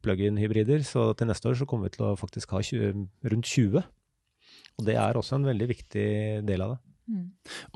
plug-in-hybrider, 0.00 0.80
så 0.80 1.10
til 1.12 1.28
neste 1.28 1.50
år 1.50 1.58
så 1.60 1.66
kommer 1.68 1.90
vi 1.90 1.98
til 1.98 2.06
å 2.06 2.14
faktisk 2.16 2.54
ha 2.56 2.62
20, 2.64 3.02
rundt 3.28 3.50
20. 3.50 3.82
Og 4.80 4.86
det 4.88 4.94
er 4.96 5.18
også 5.20 5.36
en 5.36 5.44
veldig 5.44 5.68
viktig 5.68 6.06
del 6.48 6.64
av 6.64 6.72
det. 6.72 6.78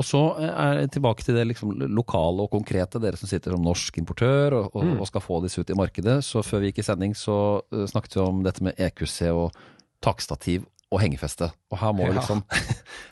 Og 0.01 0.07
så 0.09 0.23
er 0.41 0.81
tilbake 0.91 1.23
til 1.23 1.37
det 1.37 1.45
liksom 1.51 1.77
lokale 1.93 2.47
og 2.47 2.51
konkrete, 2.51 2.99
dere 2.99 3.21
som 3.21 3.29
sitter 3.29 3.53
som 3.55 3.63
norsk 3.63 4.01
importør 4.01 4.57
og, 4.57 4.73
og, 4.73 4.89
Mm. 4.89 4.97
og 4.99 5.07
skal 5.07 5.23
få 5.23 5.43
disse 5.45 5.61
ut 5.61 5.71
i 5.71 5.77
markedet. 5.77 6.17
Så 6.25 6.41
før 6.43 6.65
vi 6.65 6.73
gikk 6.73 6.81
i 6.81 6.89
sending 6.89 7.13
så 7.15 7.61
snakket 7.71 8.17
vi 8.17 8.25
om 8.25 8.43
dette 8.43 8.65
med 8.65 8.81
EQC 8.81 9.31
og 9.37 9.53
takstativ 10.01 10.65
og 10.91 10.99
hengefeste. 11.01 11.47
Og 11.71 11.79
her 11.79 11.93
må, 11.95 12.07
Ja. 12.09 12.17
liksom, 12.19 12.43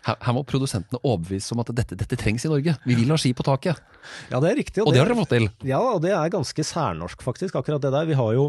her, 0.07 0.17
her 0.21 0.35
må 0.35 0.43
produsentene 0.47 0.99
overbevise 1.05 1.53
om 1.55 1.61
at 1.63 1.71
dette, 1.79 1.95
dette 1.99 2.17
trengs 2.19 2.45
i 2.45 2.51
Norge. 2.51 2.75
Vi 2.85 2.95
vil 2.99 3.09
ha 3.15 3.17
ski 3.21 3.33
på 3.39 3.47
taket. 3.47 3.79
Ja, 4.33 4.41
det 4.43 4.51
er 4.51 4.57
riktig. 4.59 4.83
Og 4.83 4.93
det 4.93 4.99
har 5.03 5.07
dere 5.11 5.19
fått 5.21 5.35
til. 5.37 5.47
Ja, 5.69 5.79
og 5.95 6.03
det 6.03 6.11
er 6.11 6.33
ganske 6.35 6.65
særnorsk, 6.67 7.23
faktisk, 7.23 7.55
akkurat 7.55 7.81
det 7.85 7.93
der. 7.95 8.07
Vi 8.11 8.19
har 8.19 8.33
jo 8.35 8.49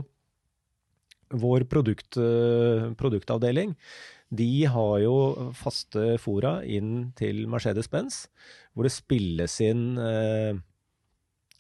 vår 1.30 1.68
produkt, 1.70 2.18
eh, 2.18 2.90
produktavdeling. 2.98 3.76
De 4.34 4.66
har 4.66 5.00
jo 5.02 5.14
faste 5.58 6.18
fora 6.22 6.64
inn 6.66 7.12
til 7.18 7.46
Mercedes-Benz, 7.50 8.28
hvor 8.74 8.86
det 8.86 8.94
spilles 8.94 9.60
inn 9.62 9.98
eh, 9.98 10.58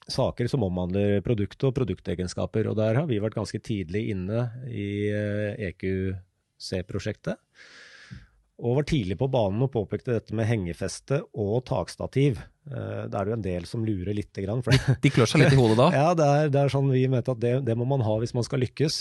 saker 0.10 0.49
som 0.49 0.63
omhandler 0.65 1.21
produkt 1.21 1.63
og 1.69 1.75
produktegenskaper. 1.77 2.67
Og 2.69 2.75
der 2.77 2.95
har 2.97 3.05
vi 3.10 3.19
vært 3.21 3.38
ganske 3.38 3.62
tidlig 3.62 4.10
inne 4.10 4.47
i 4.69 4.89
EQC-prosjektet. 6.60 7.39
Og 8.60 8.76
var 8.76 8.84
tidlig 8.84 9.15
på 9.15 9.30
banen 9.32 9.63
og 9.63 9.72
påpekte 9.72 10.17
dette 10.17 10.36
med 10.36 10.48
hengefeste 10.50 11.22
og 11.32 11.62
takstativ. 11.69 12.41
Er 12.67 13.08
det 13.08 13.32
jo 13.32 13.38
en 13.38 13.45
del 13.45 13.67
som 13.69 13.86
lurer 13.88 14.12
lite 14.17 14.43
grann. 14.43 14.60
De 15.00 15.12
klør 15.15 15.30
seg 15.32 15.45
litt 15.45 15.56
i 15.56 15.60
hodet 15.60 15.78
da? 15.80 15.88
ja, 15.95 16.10
det 16.17 16.28
er, 16.28 16.52
det 16.52 16.60
er, 16.65 16.74
sånn 16.74 16.91
vi 16.91 17.06
mente 17.12 17.32
at 17.32 17.39
det, 17.39 17.54
det, 17.69 17.78
må 17.80 17.88
man 17.88 18.04
ha 18.04 18.17
hvis 18.19 18.36
man 18.36 18.43
skal 18.43 18.60
lykkes. 18.65 19.00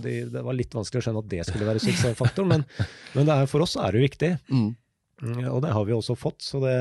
De, 0.00 0.14
det 0.32 0.44
var 0.44 0.56
litt 0.56 0.72
vanskelig 0.72 1.02
å 1.02 1.06
skjønne 1.08 1.24
at 1.24 1.30
det 1.34 1.44
skulle 1.44 1.68
være 1.68 1.84
suksessfaktoren, 1.84 2.54
men, 2.54 2.88
men 3.12 3.34
er, 3.34 3.44
for 3.50 3.66
oss 3.66 3.76
er 3.76 3.92
det 3.92 4.00
jo 4.00 4.08
viktig. 4.08 4.32
Mm. 4.48 4.70
Og 5.18 5.60
det 5.64 5.72
har 5.74 5.86
vi 5.88 5.94
også 5.96 6.14
fått, 6.18 6.42
så 6.46 6.60
det, 6.62 6.74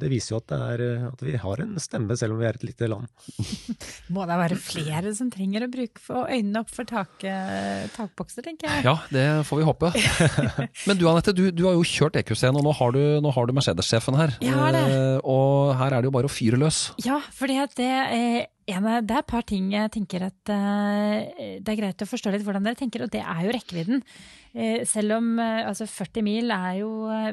det 0.00 0.10
viser 0.12 0.34
jo 0.34 0.40
at, 0.40 0.54
er, 0.56 0.84
at, 1.10 1.24
vi 1.24 1.36
har 1.40 1.62
en 1.64 1.74
stemme, 1.82 2.16
selv 2.16 2.36
om 2.36 2.40
vi 2.40 2.48
er 2.48 2.56
et 2.56 2.64
lite 2.64 2.88
land. 2.88 3.08
Må 4.14 4.24
det 4.28 4.38
være 4.40 4.58
flere 4.60 5.12
som 5.16 5.28
trenger 5.32 5.66
å 5.66 5.70
bruke 5.72 6.00
for 6.02 6.30
øynene 6.30 6.62
opp 6.64 6.72
for 6.72 6.88
tak, 6.88 7.26
takbokser, 7.96 8.46
tenker 8.46 8.70
jeg. 8.70 8.86
Ja, 8.88 8.96
det 9.12 9.26
får 9.48 9.60
vi 9.60 9.68
håpe. 9.68 9.92
Men 10.88 11.00
du 11.00 11.06
Anette, 11.10 11.34
du, 11.36 11.48
du 11.52 11.66
har 11.68 11.76
jo 11.76 11.84
kjørt 11.86 12.16
EQC, 12.20 12.46
og 12.50 12.64
nå 12.64 12.74
har 12.80 12.96
du, 12.96 13.02
nå 13.24 13.34
har 13.34 13.48
du 13.48 13.54
Mercedes-sjefen 13.56 14.16
her. 14.18 14.36
Ja, 14.44 14.70
det. 14.74 14.84
Eh, 14.94 15.18
og 15.28 15.74
her 15.80 15.96
er 15.96 16.02
det 16.02 16.10
jo 16.10 16.14
bare 16.16 16.30
å 16.30 16.32
fyre 16.32 16.60
løs. 16.60 16.90
Ja, 17.04 17.20
for 17.34 17.50
det, 17.50 17.70
det 17.78 17.90
er 18.74 19.04
det 19.06 19.14
er 19.14 19.22
et 19.22 19.30
par 19.30 19.44
ting 19.46 19.70
jeg 19.74 19.90
tenker 19.94 20.26
at 20.26 20.52
uh, 20.52 21.16
det 21.60 21.72
er 21.72 21.78
greit 21.78 22.04
å 22.04 22.08
forstå 22.08 22.32
litt 22.34 22.44
hvordan 22.46 22.66
dere 22.66 22.78
tenker, 22.78 23.04
og 23.04 23.12
det 23.12 23.22
er 23.22 23.40
jo 23.46 23.54
rekkevidden. 23.56 24.04
Uh, 24.54 24.82
selv 24.88 25.18
om 25.18 25.32
uh, 25.38 25.66
altså 25.70 25.86
40 25.90 26.26
mil 26.26 26.54
er 26.54 26.80
jo 26.80 26.90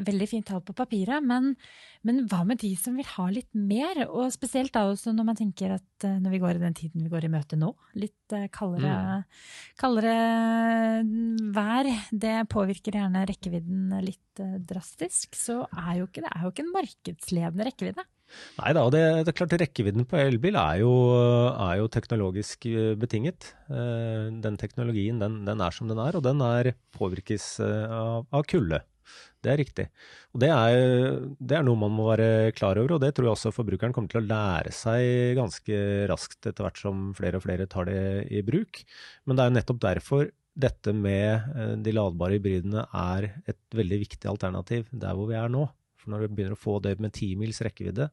veldig 0.07 0.29
fint 0.29 0.47
tall 0.49 0.63
på 0.65 0.75
papiret, 0.77 1.23
men, 1.25 1.53
men, 2.07 2.23
hva 2.29 2.43
med 2.47 2.61
de 2.63 2.71
som 2.79 2.97
vil 2.99 3.07
ha 3.15 3.27
litt 3.33 3.49
mer? 3.57 4.03
Og 4.07 4.33
spesielt 4.35 4.73
da 4.75 4.87
også 4.89 5.15
når 5.15 5.29
man 5.31 5.39
tenker 5.39 5.77
at 5.77 6.07
når 6.07 6.35
vi 6.35 6.41
går 6.43 6.57
i 6.59 6.63
den 6.65 6.77
tiden 6.77 7.05
vi 7.05 7.13
går 7.13 7.27
i 7.27 7.31
møte 7.33 7.59
nå, 7.59 7.71
litt 7.97 8.37
kaldere, 8.53 8.97
mm. 9.23 9.39
kaldere 9.81 10.17
vær, 11.55 11.89
det 12.11 12.35
påvirker 12.53 12.99
gjerne 12.99 13.25
rekkevidden 13.29 13.97
litt 14.05 14.43
drastisk, 14.69 15.33
så 15.37 15.63
er 15.71 16.01
jo 16.01 16.11
ikke 16.11 16.25
det 16.27 16.35
er 16.35 16.45
jo 16.45 16.53
ikke 16.53 16.67
en 16.67 16.75
markedsledende 16.75 17.71
rekkevidde. 17.71 18.05
Nei 18.57 18.73
da, 18.75 18.83
det, 18.91 19.01
det, 19.23 19.31
er 19.31 19.37
klart 19.37 19.55
rekkevidden 19.61 20.07
på 20.09 20.19
elbil 20.19 20.57
er 20.59 20.81
jo, 20.81 20.91
er 21.53 21.79
jo 21.79 21.87
teknologisk 21.91 22.67
eh, 22.69 22.93
betinget. 22.99 23.53
Eh, 23.71 24.27
den 24.43 24.59
teknologien 24.59 25.21
den, 25.21 25.41
den, 25.47 25.63
er 25.63 25.75
som 25.75 25.89
den 25.89 26.01
er, 26.03 26.17
og 26.17 26.25
den 26.25 26.43
er 26.43 26.73
påvirkes 26.97 27.57
eh, 27.63 27.93
av, 27.93 28.27
av 28.35 28.47
kulde. 28.49 28.81
Det 29.43 29.53
er 29.53 29.59
riktig. 29.61 29.85
Og 30.35 30.41
det 30.43 30.49
er, 30.51 31.21
det 31.39 31.59
er, 31.59 31.63
noe 31.63 31.79
man 31.79 31.93
må 31.95 32.09
være 32.09 32.51
klar 32.57 32.79
over, 32.81 32.97
og 32.97 33.03
det 33.03 33.13
tror 33.15 33.29
jeg 33.29 33.37
også 33.37 33.53
forbrukeren 33.55 33.93
kommer 33.95 34.11
til 34.11 34.19
å 34.19 34.27
lære 34.27 34.73
seg 34.75 35.37
ganske 35.37 35.79
raskt 36.11 36.49
etter 36.49 36.67
hvert 36.67 36.81
som 36.81 37.07
flere 37.15 37.39
og 37.39 37.45
flere 37.45 37.69
tar 37.71 37.87
det 37.87 38.27
i 38.33 38.43
bruk. 38.45 38.81
Men 39.29 39.39
det 39.39 39.45
er 39.45 39.55
nettopp 39.55 39.79
derfor 39.85 40.27
dette 40.57 40.91
med 40.91 41.79
de 41.85 41.93
ladbare 41.93 42.39
hybridene 42.39 42.87
er 42.89 43.29
et 43.45 43.77
veldig 43.77 44.01
viktig 44.07 44.27
alternativ 44.27 44.89
der 44.89 45.15
hvor 45.15 45.29
vi 45.29 45.37
er 45.37 45.53
nå. 45.53 45.67
For 46.07 46.15
når 46.15 46.23
du 46.23 46.35
begynner 46.37 46.55
å 46.55 46.59
få 46.59 46.77
det 46.79 46.93
med 47.03 47.11
timils 47.11 47.59
rekkevidde, 47.65 48.07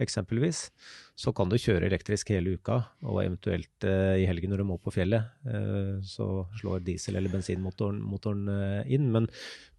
eksempelvis, 0.00 0.70
så 1.16 1.32
kan 1.36 1.50
du 1.52 1.58
kjøre 1.60 1.84
elektrisk 1.90 2.32
hele 2.32 2.54
uka, 2.56 2.78
og 3.04 3.20
eventuelt 3.20 3.84
eh, 3.84 4.22
i 4.22 4.26
helgen 4.28 4.52
når 4.52 4.62
du 4.62 4.66
må 4.70 4.78
på 4.80 4.92
fjellet, 4.94 5.28
eh, 5.44 5.98
så 6.00 6.46
slår 6.56 6.80
diesel- 6.86 7.20
eller 7.20 7.32
bensinmotoren 7.32 8.48
eh, 8.52 8.94
inn. 8.96 9.10
Men 9.12 9.28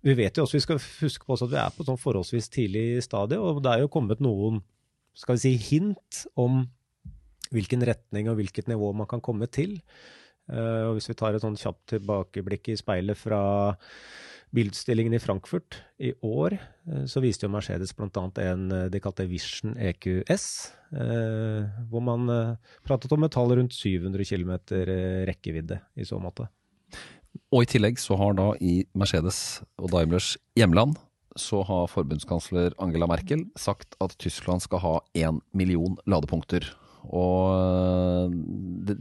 vi 0.06 0.13
vet 0.22 0.38
jo 0.38 0.46
også, 0.46 0.60
vi 0.60 0.65
skal 0.67 0.82
huske 1.02 1.26
på 1.26 1.38
at 1.38 1.50
vi 1.50 1.60
er 1.63 1.74
på 1.74 1.86
sånn 1.88 2.02
forholdsvis 2.02 2.52
tidlig 2.54 2.86
stadie, 3.06 3.41
og 3.41 3.63
det 3.65 3.74
er 3.74 3.86
jo 3.86 3.93
kommet 3.98 4.22
noen 4.22 4.62
skal 5.17 5.38
vi 5.38 5.41
si, 5.48 5.56
hint 5.58 6.24
om 6.38 6.62
hvilken 7.50 7.82
retning 7.89 8.30
og 8.30 8.38
hvilket 8.38 8.70
nivå 8.70 8.91
man 8.93 9.10
kan 9.10 9.24
komme 9.24 9.50
til. 9.50 9.80
Uh, 10.48 10.91
og 10.91 10.98
hvis 10.98 11.10
vi 11.10 11.15
tar 11.17 11.36
et 11.36 11.43
sånn 11.43 11.58
kjapt 11.60 11.96
tilbakeblikk 11.96 12.70
i 12.72 12.78
speilet 12.80 13.17
fra 13.20 13.39
Bildstillingen 14.56 15.14
i 15.14 15.20
Frankfurt 15.20 15.82
i 16.00 16.14
år 16.24 16.56
eh, 16.56 17.04
så 17.10 17.22
viste 17.24 17.46
jo 17.46 17.52
Mercedes 17.52 17.92
bl.a. 17.96 18.24
en 18.46 18.70
eh, 18.72 18.86
de 18.94 19.02
kalte 19.04 19.26
Vision 19.28 19.76
EQS, 19.76 20.46
eh, 20.96 21.82
hvor 21.92 22.06
man 22.06 22.32
pratet 22.88 23.12
om 23.12 23.28
et 23.28 23.36
tall 23.36 23.52
rundt 23.60 23.76
700 23.76 24.24
km 24.30 24.54
rekkevidde 25.28 25.82
i 26.00 26.08
så 26.08 26.22
måte. 26.24 26.48
Og 27.52 27.64
i 27.64 27.70
tillegg 27.70 28.00
så 28.02 28.16
har 28.20 28.38
da 28.40 28.54
i 28.64 28.80
Mercedes 28.98 29.60
og 29.78 29.92
Daimlers 29.92 30.36
hjemland 30.58 30.96
så 31.38 31.62
har 31.68 31.92
forbundskansler 31.92 32.74
Angela 32.82 33.06
Merkel 33.10 33.44
sagt 33.60 33.94
at 34.02 34.16
Tyskland 34.18 34.64
skal 34.64 34.82
ha 34.82 34.96
én 35.14 35.42
million 35.54 36.00
ladepunkter. 36.10 36.66
Og 37.15 37.54
eh, 37.56 38.36
det, 38.89 38.98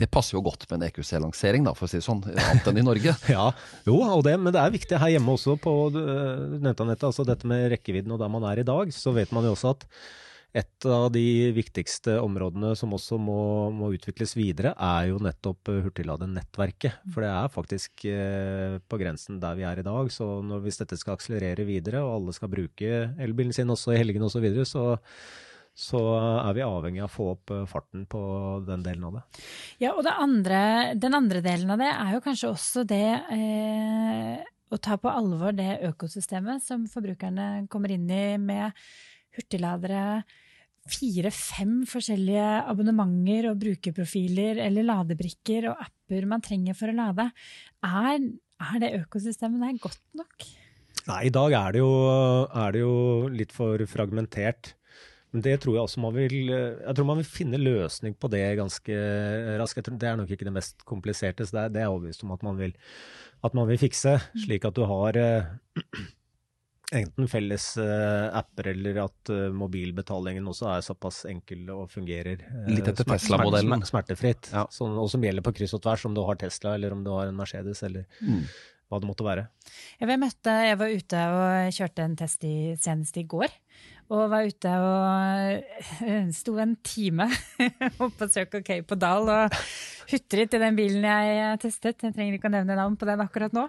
det, 0.00 0.10
passer 0.12 0.38
jo 0.38 0.44
godt 0.46 0.66
med 0.70 0.80
en 0.80 0.88
EQC-lansering, 0.88 1.68
for 1.74 1.86
å 1.86 1.90
si 1.90 2.00
det 2.00 2.06
sånn, 2.06 2.24
annet 2.32 2.68
enn 2.70 2.82
i 2.82 2.86
Norge. 2.86 3.14
ja, 3.36 3.46
jo, 3.88 4.00
det, 4.26 4.36
men 4.40 4.54
det 4.54 4.62
er 4.62 4.74
viktig 4.74 5.00
her 5.00 5.14
hjemme 5.16 5.36
også 5.36 5.56
på 5.60 5.74
nettanettet. 5.94 7.08
Altså 7.10 7.26
dette 7.28 7.48
med 7.50 7.70
rekkevidden 7.74 8.14
og 8.14 8.20
der 8.22 8.32
man 8.32 8.46
er 8.50 8.62
i 8.62 8.68
dag, 8.68 8.92
så 8.94 9.14
vet 9.16 9.34
man 9.34 9.48
jo 9.48 9.56
også 9.56 9.74
at 9.76 9.88
et 10.54 10.86
av 10.86 11.08
de 11.10 11.50
viktigste 11.50 12.14
områdene 12.22 12.76
som 12.78 12.92
også 12.94 13.16
må, 13.18 13.38
må 13.74 13.90
utvikles 13.96 14.36
videre, 14.38 14.70
er 14.78 15.08
jo 15.10 15.18
nettopp 15.22 15.72
hurtigladenettverket. 15.82 17.00
For 17.10 17.26
det 17.26 17.30
er 17.32 17.50
faktisk 17.50 18.04
eh, 18.06 18.76
på 18.78 19.00
grensen 19.00 19.40
der 19.42 19.58
vi 19.58 19.66
er 19.66 19.82
i 19.82 19.86
dag. 19.86 20.12
Så 20.14 20.28
når, 20.46 20.62
hvis 20.62 20.78
dette 20.78 20.98
skal 21.00 21.18
akselerere 21.18 21.66
videre, 21.66 22.04
og 22.06 22.20
alle 22.20 22.36
skal 22.36 22.52
bruke 22.54 22.92
elbilen 23.18 23.56
sin 23.56 23.74
også 23.74 23.96
i 23.96 23.98
helgene 23.98 24.30
osv., 24.30 24.38
så, 24.38 24.44
videre, 24.46 24.68
så 24.68 24.84
så 25.74 26.00
er 26.38 26.54
vi 26.54 26.62
avhengig 26.62 27.02
av 27.02 27.08
å 27.08 27.14
få 27.14 27.28
opp 27.32 27.50
eh, 27.50 27.64
farten 27.66 28.04
på 28.10 28.20
den 28.66 28.84
delen 28.86 29.08
av 29.08 29.18
det. 29.18 29.22
Ja, 29.82 29.94
og 29.98 30.06
andre, 30.06 30.94
den 30.94 31.18
andre 31.18 31.42
delen 31.42 31.74
av 31.74 31.82
det 31.82 31.90
er 31.90 32.14
jo 32.14 32.22
kanskje 32.22 32.52
også 32.52 32.84
det 32.86 33.08
eh, 33.34 34.44
å 34.70 34.78
ta 34.78 34.98
på 35.00 35.10
alvor 35.10 35.54
det 35.56 35.80
økosystemet 35.90 36.62
som 36.62 36.86
forbrukerne 36.90 37.66
kommer 37.70 37.94
inn 37.94 38.06
i 38.06 38.38
med 38.38 38.70
hurtigladere, 39.34 40.22
fire-fem 40.84 41.80
forskjellige 41.88 42.48
abonnementer 42.68 43.48
og 43.50 43.58
brukerprofiler 43.62 44.60
eller 44.62 44.86
ladebrikker 44.86 45.70
og 45.70 45.80
apper 45.86 46.26
man 46.28 46.44
trenger 46.44 46.76
for 46.78 46.92
å 46.92 46.96
lade. 46.98 47.30
Er, 47.82 48.28
er 48.68 48.82
det 48.82 48.92
økosystemet 49.00 49.64
der 49.64 49.80
godt 49.82 50.02
nok? 50.20 50.46
Nei, 51.08 51.20
i 51.28 51.34
dag 51.34 51.52
er 51.56 51.74
det 51.74 51.82
jo, 51.82 51.92
er 52.46 52.76
det 52.76 52.84
jo 52.84 52.94
litt 53.32 53.52
for 53.52 53.80
fragmentert. 53.90 54.74
Men 55.34 55.42
det 55.42 55.56
tror 55.64 55.74
jeg 55.74 55.82
også 55.88 56.02
man 56.02 56.14
vil 56.14 56.36
Jeg 56.46 56.94
tror 56.94 57.06
man 57.08 57.18
vil 57.18 57.26
finne 57.26 57.58
løsning 57.58 58.14
på 58.14 58.30
det 58.30 58.44
ganske 58.60 58.98
raskt. 59.58 59.90
Det 59.90 60.08
er 60.08 60.18
nok 60.20 60.30
ikke 60.30 60.46
det 60.46 60.54
mest 60.54 60.84
kompliserte, 60.86 61.46
så 61.46 61.56
det 61.56 61.62
er, 61.62 61.72
det 61.74 61.82
er 61.82 61.90
overbevist 61.90 62.22
om 62.22 62.34
at 62.36 62.44
man 62.46 62.60
vil, 62.60 62.74
at 63.42 63.56
man 63.58 63.66
vil 63.66 63.80
fikse, 63.82 64.14
slik 64.44 64.66
at 64.68 64.76
du 64.78 64.84
har 64.86 65.18
uh, 65.18 65.80
enten 67.00 67.28
felles 67.30 67.66
uh, 67.80 68.30
apper 68.36 68.70
eller 68.74 69.00
at 69.04 69.32
uh, 69.32 69.48
mobilbetalingen 69.56 70.46
også 70.50 70.68
er 70.76 70.86
såpass 70.86 71.24
enkel 71.30 71.66
og 71.74 71.88
fungerer 71.92 72.44
Litt 72.70 72.92
etter 72.92 73.08
Tesla-modellen. 73.08 73.82
smertefritt. 73.88 74.52
Ja. 74.54 74.68
Sånn, 74.70 74.94
og 75.00 75.10
som 75.12 75.24
gjelder 75.24 75.44
på 75.44 75.54
kryss 75.58 75.74
og 75.74 75.82
tvers, 75.84 76.06
om 76.06 76.14
du 76.14 76.22
har 76.28 76.38
Tesla 76.40 76.76
eller 76.78 76.94
om 76.94 77.02
du 77.02 77.10
har 77.14 77.30
en 77.30 77.38
Mercedes 77.42 77.82
eller 77.86 78.06
mm. 78.20 78.40
hva 78.86 79.02
det 79.02 79.10
måtte 79.10 79.26
være. 79.26 79.48
Jeg, 79.98 80.20
møtte, 80.22 80.58
jeg 80.70 80.80
var 80.80 80.98
ute 81.02 81.26
og 81.34 81.78
kjørte 81.80 82.06
en 82.06 82.18
test 82.22 82.46
i, 82.46 82.56
senest 82.78 83.18
i 83.18 83.26
går. 83.34 83.50
Og 84.12 84.28
var 84.28 84.44
ute 84.44 84.70
og 84.84 86.04
eh, 86.04 86.28
sto 86.36 86.58
en 86.60 86.74
time 86.84 87.28
oppe 88.02 88.12
på 88.18 88.28
Circle 88.28 88.60
K 88.66 88.82
på 88.84 88.98
Dal 89.00 89.30
og 89.32 89.56
hutret 90.10 90.56
i 90.56 90.60
den 90.60 90.76
bilen 90.76 91.06
jeg 91.08 91.60
testet. 91.62 92.04
Jeg 92.04 92.12
trenger 92.12 92.36
ikke 92.36 92.50
å 92.50 92.54
nevne 92.54 92.76
navn 92.76 92.98
på 93.00 93.08
den 93.08 93.22
akkurat 93.24 93.56
nå. 93.56 93.64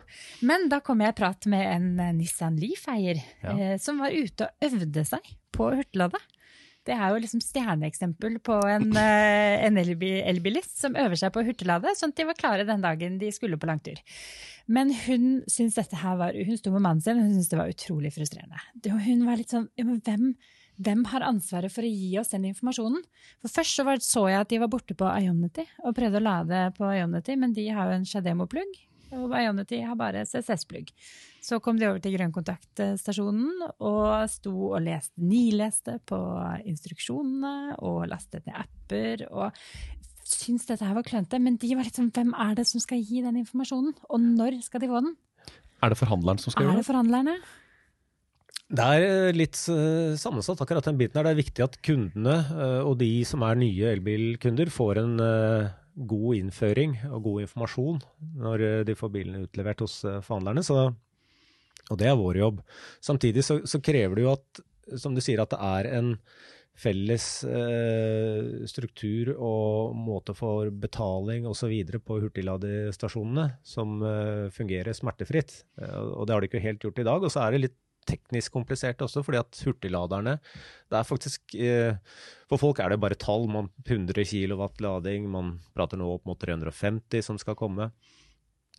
Men 0.45 0.67
da 0.71 0.81
kom 0.83 1.03
jeg 1.03 1.15
i 1.15 1.17
prat 1.21 1.47
med 1.51 1.65
en 1.71 1.87
eh, 2.03 2.13
Nissan 2.17 2.59
Leaf-eier 2.59 3.21
ja. 3.21 3.55
eh, 3.55 3.75
som 3.81 4.03
var 4.03 4.15
ute 4.15 4.49
og 4.49 4.69
øvde 4.69 5.05
seg 5.07 5.35
på 5.55 5.69
å 5.69 5.75
hurtiglade. 5.77 6.19
Det 6.85 6.93
er 6.93 7.11
jo 7.11 7.21
liksom 7.21 7.41
stjerneeksempel 7.41 8.37
på 8.45 8.59
en, 8.69 8.91
eh, 8.99 9.65
en 9.65 9.77
elbilist 9.81 10.77
som 10.83 10.95
øver 10.95 11.17
seg 11.17 11.33
på 11.33 11.43
hurtiglade, 11.47 11.95
sånn 11.97 12.13
at 12.13 12.19
de 12.19 12.27
var 12.29 12.37
klare 12.37 12.67
den 12.67 12.83
dagen 12.83 13.17
de 13.21 13.31
skulle 13.33 13.57
på 13.57 13.69
langtur. 13.69 14.01
Men 14.67 14.91
hun 15.05 15.41
syntes 15.49 15.77
dette 15.77 16.01
her 16.01 16.17
var, 16.17 16.33
hun 16.33 16.57
sto 16.57 16.73
med 16.73 16.85
mannen 16.85 17.01
sin 17.01 17.17
og 17.17 17.25
hun 17.25 17.33
syntes 17.33 17.51
det 17.53 17.59
var 17.61 17.73
utrolig 17.73 18.13
frustrerende. 18.13 18.61
Hun 18.85 19.25
var 19.25 19.41
litt 19.41 19.53
sånn 19.53 19.67
ja, 19.77 19.85
men 19.85 20.01
hvem, 20.05 20.31
hvem 20.81 21.05
har 21.11 21.25
ansvaret 21.25 21.73
for 21.73 21.85
å 21.85 21.91
gi 21.91 22.15
oss 22.21 22.33
den 22.33 22.47
informasjonen? 22.51 23.03
For 23.41 23.57
Først 23.59 23.77
så, 23.77 23.85
var, 23.87 24.01
så 24.05 24.27
jeg 24.29 24.41
at 24.41 24.53
de 24.53 24.61
var 24.61 24.73
borte 24.73 24.97
på 24.97 25.09
Ionity 25.09 25.65
og 25.83 25.95
prøvde 25.97 26.21
å 26.21 26.25
lade 26.25 26.65
på 26.77 26.89
Ionity, 26.89 27.37
men 27.37 27.53
de 27.57 27.69
har 27.73 27.89
jo 27.89 27.99
en 27.99 28.09
Shademo-plugg. 28.09 28.81
Og 29.15 29.33
Ionity 29.39 29.81
har 29.85 29.97
bare 29.99 30.25
CCS-plugg. 30.27 30.91
Så 31.45 31.59
kom 31.63 31.77
de 31.79 31.87
over 31.87 32.01
til 32.01 32.15
Grønn 32.15 32.33
kontakt-stasjonen 32.35 33.67
og 33.77 34.29
sto 34.31 34.53
og 34.71 34.79
leste, 34.85 35.13
nileste 35.21 35.99
på 36.09 36.19
instruksjonene 36.65 37.77
og 37.85 38.07
lastet 38.11 38.47
ned 38.47 38.57
apper. 38.65 39.27
og 39.29 39.53
syntes 40.25 40.65
dette 40.65 40.85
her 40.85 40.97
var 40.97 41.05
klønete, 41.05 41.37
men 41.41 41.59
de 41.61 41.75
var 41.77 41.85
litt 41.85 41.99
sånn 41.99 42.09
hvem 42.13 42.33
er 42.33 42.55
det 42.57 42.65
som 42.69 42.81
skal 42.81 42.97
gi 42.97 43.21
den 43.21 43.37
informasjonen, 43.43 43.93
og 44.09 44.23
når 44.23 44.57
skal 44.65 44.81
de 44.81 44.89
få 44.89 45.03
den? 45.05 45.13
Er 45.85 45.93
det 45.93 45.99
forhandleren 45.99 46.41
som 46.41 46.49
skal 46.49 46.63
er 46.63 46.65
gjøre 46.65 46.73
det? 46.73 46.79
Er 46.79 46.81
det 46.81 46.89
forhandlerne? 46.89 47.35
Det 48.65 48.85
er 48.97 49.35
litt 49.37 49.59
sammensatt, 49.61 50.61
akkurat 50.63 50.87
den 50.87 50.97
biten 50.97 51.19
her. 51.19 51.27
Det 51.27 51.35
er 51.35 51.43
viktig 51.43 51.65
at 51.67 51.77
kundene 51.85 52.39
og 52.81 52.95
de 52.97 53.11
som 53.29 53.45
er 53.45 53.59
nye 53.61 53.91
elbilkunder, 53.93 54.71
får 54.73 55.01
en 55.03 55.13
god 55.95 56.39
innføring 56.41 56.97
og 57.09 57.23
god 57.23 57.45
informasjon 57.45 58.01
når 58.41 58.63
de 58.87 58.95
får 58.99 59.11
bilene 59.13 59.45
utlevert 59.45 59.83
hos 59.85 60.01
forhandlerne. 60.03 60.63
Så, 60.65 60.89
og 61.89 61.99
det 62.01 62.09
er 62.09 62.19
vår 62.19 62.41
jobb. 62.41 62.59
Samtidig 63.03 63.45
så, 63.47 63.61
så 63.63 63.79
krever 63.83 64.19
det 64.19 64.25
jo 64.25 64.33
at, 64.33 64.61
som 64.99 65.15
du 65.15 65.23
sier, 65.23 65.39
at 65.41 65.53
det 65.55 65.61
er 65.63 65.91
en 65.99 66.11
felles 66.75 67.25
eh, 67.47 68.67
struktur 68.67 69.31
og 69.35 69.95
måte 69.95 70.35
for 70.35 70.69
betaling 70.69 71.47
osv. 71.47 71.71
på 72.03 72.19
hurtigladestasjonene 72.25 73.47
som 73.63 74.01
eh, 74.03 74.47
fungerer 74.53 74.95
smertefritt. 74.95 75.61
Eh, 75.79 75.95
og 75.95 76.27
det 76.27 76.35
har 76.35 76.43
de 76.43 76.49
ikke 76.51 76.63
helt 76.65 76.83
gjort 76.83 76.99
i 76.99 77.07
dag. 77.07 77.23
Og 77.23 77.31
så 77.31 77.45
er 77.45 77.55
det 77.55 77.63
litt 77.67 77.77
teknisk 78.07 78.53
komplisert 78.55 79.01
også, 79.05 79.23
fordi 79.25 79.39
at 79.41 79.61
hurtigladerne 79.65 80.37
det 80.91 80.99
er 80.99 81.07
faktisk 81.07 81.55
eh, 81.57 81.97
For 82.49 82.61
folk 82.61 82.79
er 82.79 82.93
det 82.93 83.01
bare 83.01 83.17
tall. 83.17 83.47
Man 83.49 83.71
100 83.85 84.25
kW 84.29 84.67
lading, 84.85 85.29
man 85.31 85.55
prater 85.75 85.97
nå 85.97 86.11
opp 86.13 86.27
mot 86.29 86.39
350 86.39 87.25
som 87.25 87.39
skal 87.41 87.57
komme. 87.57 87.89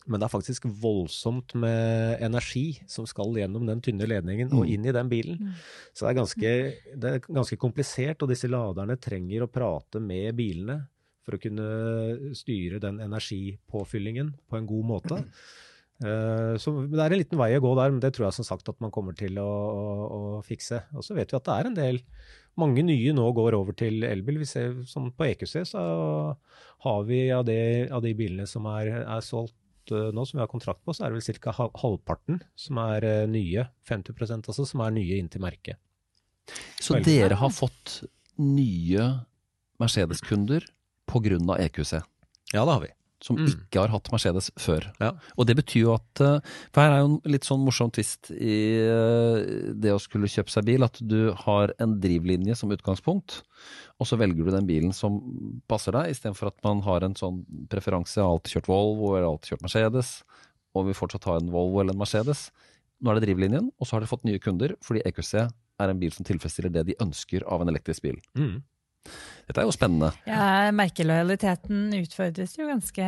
Men 0.06 0.22
det 0.22 0.28
er 0.28 0.32
faktisk 0.32 0.68
voldsomt 0.80 1.56
med 1.58 2.22
energi 2.22 2.78
som 2.90 3.08
skal 3.10 3.34
gjennom 3.34 3.66
den 3.66 3.82
tynne 3.82 4.06
ledningen 4.06 4.52
og 4.54 4.62
mm. 4.62 4.68
inn 4.70 4.86
i 4.86 4.94
den 4.94 5.10
bilen. 5.10 5.40
Mm. 5.42 5.56
Så 5.90 6.06
det 6.06 6.10
er, 6.10 6.18
ganske, 6.20 6.52
det 6.94 7.10
er 7.10 7.24
ganske 7.26 7.58
komplisert, 7.58 8.22
og 8.22 8.30
disse 8.30 8.50
laderne 8.50 8.98
trenger 9.02 9.42
å 9.42 9.50
prate 9.50 10.02
med 10.02 10.36
bilene 10.38 10.84
for 11.26 11.34
å 11.34 11.42
kunne 11.42 12.34
styre 12.38 12.78
den 12.82 13.00
energipåfyllingen 13.02 14.30
på 14.46 14.60
en 14.60 14.68
god 14.70 14.90
måte. 14.92 15.22
Uh, 16.04 16.58
så 16.60 16.74
Det 16.84 17.00
er 17.00 17.14
en 17.14 17.22
liten 17.22 17.40
vei 17.40 17.54
å 17.56 17.62
gå 17.64 17.70
der, 17.78 17.92
men 17.94 18.00
det 18.02 18.10
tror 18.12 18.26
jeg 18.26 18.36
som 18.36 18.48
sagt 18.48 18.68
at 18.68 18.80
man 18.84 18.92
kommer 18.92 19.16
til 19.16 19.38
å, 19.40 19.46
å, 19.48 19.86
å 20.16 20.40
fikse. 20.44 20.82
Og 20.96 21.06
så 21.06 21.16
vet 21.16 21.32
vi 21.32 21.38
at 21.38 21.46
det 21.46 21.54
er 21.58 21.70
en 21.70 21.78
del 21.78 22.02
Mange 22.56 22.80
nye 22.80 23.12
nå 23.12 23.24
går 23.36 23.52
over 23.52 23.74
til 23.76 24.00
elbil. 24.08 24.38
Vi 24.40 24.46
ser 24.48 24.78
som 24.88 25.10
På 25.12 25.26
EQC 25.26 25.66
så 25.68 25.80
har 26.86 27.02
vi 27.04 27.18
av, 27.28 27.42
det, 27.44 27.90
av 27.92 28.00
de 28.00 28.14
bilene 28.16 28.46
som 28.48 28.64
er, 28.70 28.94
er 29.02 29.24
solgt 29.24 29.58
Eh, 29.92 30.10
nå 30.14 30.24
som 30.26 30.38
vi 30.38 30.42
har 30.42 30.50
kontrakt 30.50 30.82
på, 30.84 30.94
så 30.94 31.06
er 31.06 31.14
det 31.14 31.20
vel 31.20 31.40
ca. 31.42 31.54
halvparten 31.54 32.40
som 32.58 32.80
er 32.82 33.06
eh, 33.06 33.24
nye. 33.30 33.68
50% 33.88 34.50
altså, 34.50 34.66
som 34.66 34.82
er 34.84 34.94
nye 34.96 35.20
inntil 35.20 35.44
merket. 35.44 35.80
Så 36.80 36.96
Veldig. 36.96 37.06
dere 37.06 37.38
har 37.40 37.52
fått 37.54 38.00
nye 38.42 39.06
Mercedes-kunder 39.82 40.66
pga. 41.06 41.58
EQC? 41.66 41.92
Ja, 42.52 42.64
det 42.64 42.72
har 42.72 42.82
vi 42.82 42.92
som 43.24 43.38
mm. 43.38 43.46
ikke 43.48 43.80
har 43.80 43.92
hatt 43.94 44.10
Mercedes 44.12 44.50
før. 44.60 44.84
Ja. 45.00 45.12
Og 45.36 45.48
det 45.48 45.56
betyr 45.58 45.86
jo 45.86 45.94
at 45.94 46.22
eh, 46.22 46.52
For 46.74 46.82
her 46.82 46.92
er 46.92 47.02
jo 47.02 47.08
en 47.08 47.32
litt 47.32 47.46
sånn 47.48 47.62
morsom 47.64 47.90
twist 47.94 48.30
i 48.34 48.58
eh, 48.82 49.72
det 49.72 49.94
å 49.94 50.00
skulle 50.02 50.30
kjøpe 50.30 50.52
seg 50.52 50.66
bil, 50.68 50.84
at 50.86 51.00
du 51.00 51.32
har 51.46 51.72
en 51.82 51.96
drivlinje 52.02 52.58
som 52.60 52.72
utgangspunkt, 52.74 53.40
og 53.96 54.08
så 54.08 54.18
velger 54.20 54.44
du 54.44 54.52
den 54.52 54.68
bilen 54.68 54.92
som 54.96 55.18
passer 55.70 55.96
deg, 55.96 56.12
istedenfor 56.12 56.52
at 56.52 56.58
man 56.66 56.84
har 56.84 57.06
en 57.06 57.16
sånn 57.16 57.42
preferanse. 57.72 58.18
Jeg 58.18 58.26
har 58.26 58.36
alltid 58.36 58.58
kjørt 58.58 58.70
Volvo 58.70 59.14
eller 59.14 59.30
alltid 59.30 59.54
kjørt 59.54 59.66
Mercedes, 59.68 60.14
og 60.76 60.90
vil 60.90 60.98
fortsatt 60.98 61.28
ha 61.30 61.38
en 61.40 61.52
Volvo 61.54 61.80
eller 61.80 61.96
en 61.96 62.02
Mercedes. 62.04 62.50
Nå 63.00 63.12
er 63.12 63.18
det 63.18 63.28
drivlinjen, 63.28 63.72
og 63.76 63.88
så 63.88 63.96
har 63.96 64.04
de 64.04 64.12
fått 64.12 64.24
nye 64.28 64.40
kunder 64.42 64.76
fordi 64.84 65.04
EQC 65.08 65.34
er 65.36 65.92
en 65.92 66.00
bil 66.00 66.12
som 66.12 66.24
tilfredsstiller 66.24 66.72
det 66.72 66.86
de 66.90 67.00
ønsker 67.04 67.44
av 67.48 67.62
en 67.62 67.72
elektrisk 67.72 68.04
bil. 68.04 68.20
Mm. 68.38 68.60
Dette 69.46 69.62
er 69.62 69.68
jo 69.68 69.74
spennende. 69.74 70.08
Ja, 70.26 70.72
Merkelojaliteten 70.74 71.92
utfordres 72.00 72.56
jo 72.58 72.66
ganske 72.66 73.04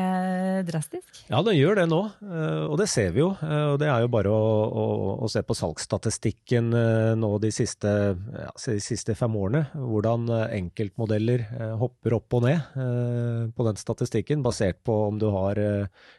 drastisk. 0.69 1.25
Ja, 1.27 1.41
den 1.43 1.57
gjør 1.57 1.81
det 1.81 1.87
nå, 1.91 1.99
eh, 2.23 2.61
og 2.69 2.77
det 2.79 2.87
ser 2.93 3.11
vi 3.17 3.25
jo. 3.25 3.33
Eh, 3.43 3.65
og 3.73 3.81
Det 3.83 3.89
er 3.91 4.05
jo 4.05 4.11
bare 4.13 4.31
å, 4.31 4.53
å, 4.71 4.85
å 5.27 5.31
se 5.33 5.43
på 5.43 5.57
salgsstatistikken 5.59 6.71
eh, 6.79 7.15
nå 7.19 7.33
de 7.43 7.51
siste, 7.55 7.91
ja, 8.15 8.53
de 8.55 8.77
siste, 8.85 9.17
fem 9.19 9.35
årene. 9.35 9.65
Hvordan 9.75 10.31
enkeltmodeller 10.47 11.43
hopper 11.81 12.15
opp 12.21 12.39
og 12.39 12.47
ned 12.47 13.51
på 13.57 13.67
den 13.67 13.81
statistikken, 13.81 14.45
basert 14.45 14.79
på 14.87 14.95
om 15.09 15.19
du 15.19 15.27
har 15.35 15.59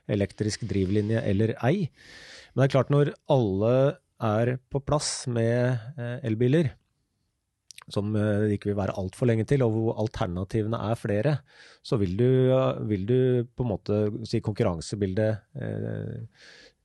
elektrisk 0.10 0.66
drivlinje 0.68 1.24
eller 1.32 1.56
ei. 1.64 1.88
Men 2.52 2.64
det 2.64 2.68
er 2.68 2.76
klart, 2.76 2.92
når 2.92 3.14
alle 3.32 3.74
er 4.20 4.58
på 4.68 4.84
plass 4.84 5.30
med 5.32 5.80
elbiler, 6.28 6.74
som 7.94 8.14
eh, 8.16 8.46
det 8.46 8.58
ikke 8.58 8.72
vil 8.72 8.80
være 8.80 8.96
altfor 9.02 9.30
lenge 9.30 9.46
til, 9.50 9.64
og 9.66 9.74
hvor 9.74 10.00
alternativene 10.04 10.80
er 10.92 11.00
flere, 11.00 11.36
så 11.86 12.00
vil 12.02 12.16
du, 12.20 12.30
vil 12.90 13.06
du 13.10 13.20
på 13.56 13.66
en 13.66 13.72
måte 13.74 14.00
si 14.30 14.42
konkurransebildet 14.46 15.62
eh, 15.62 16.18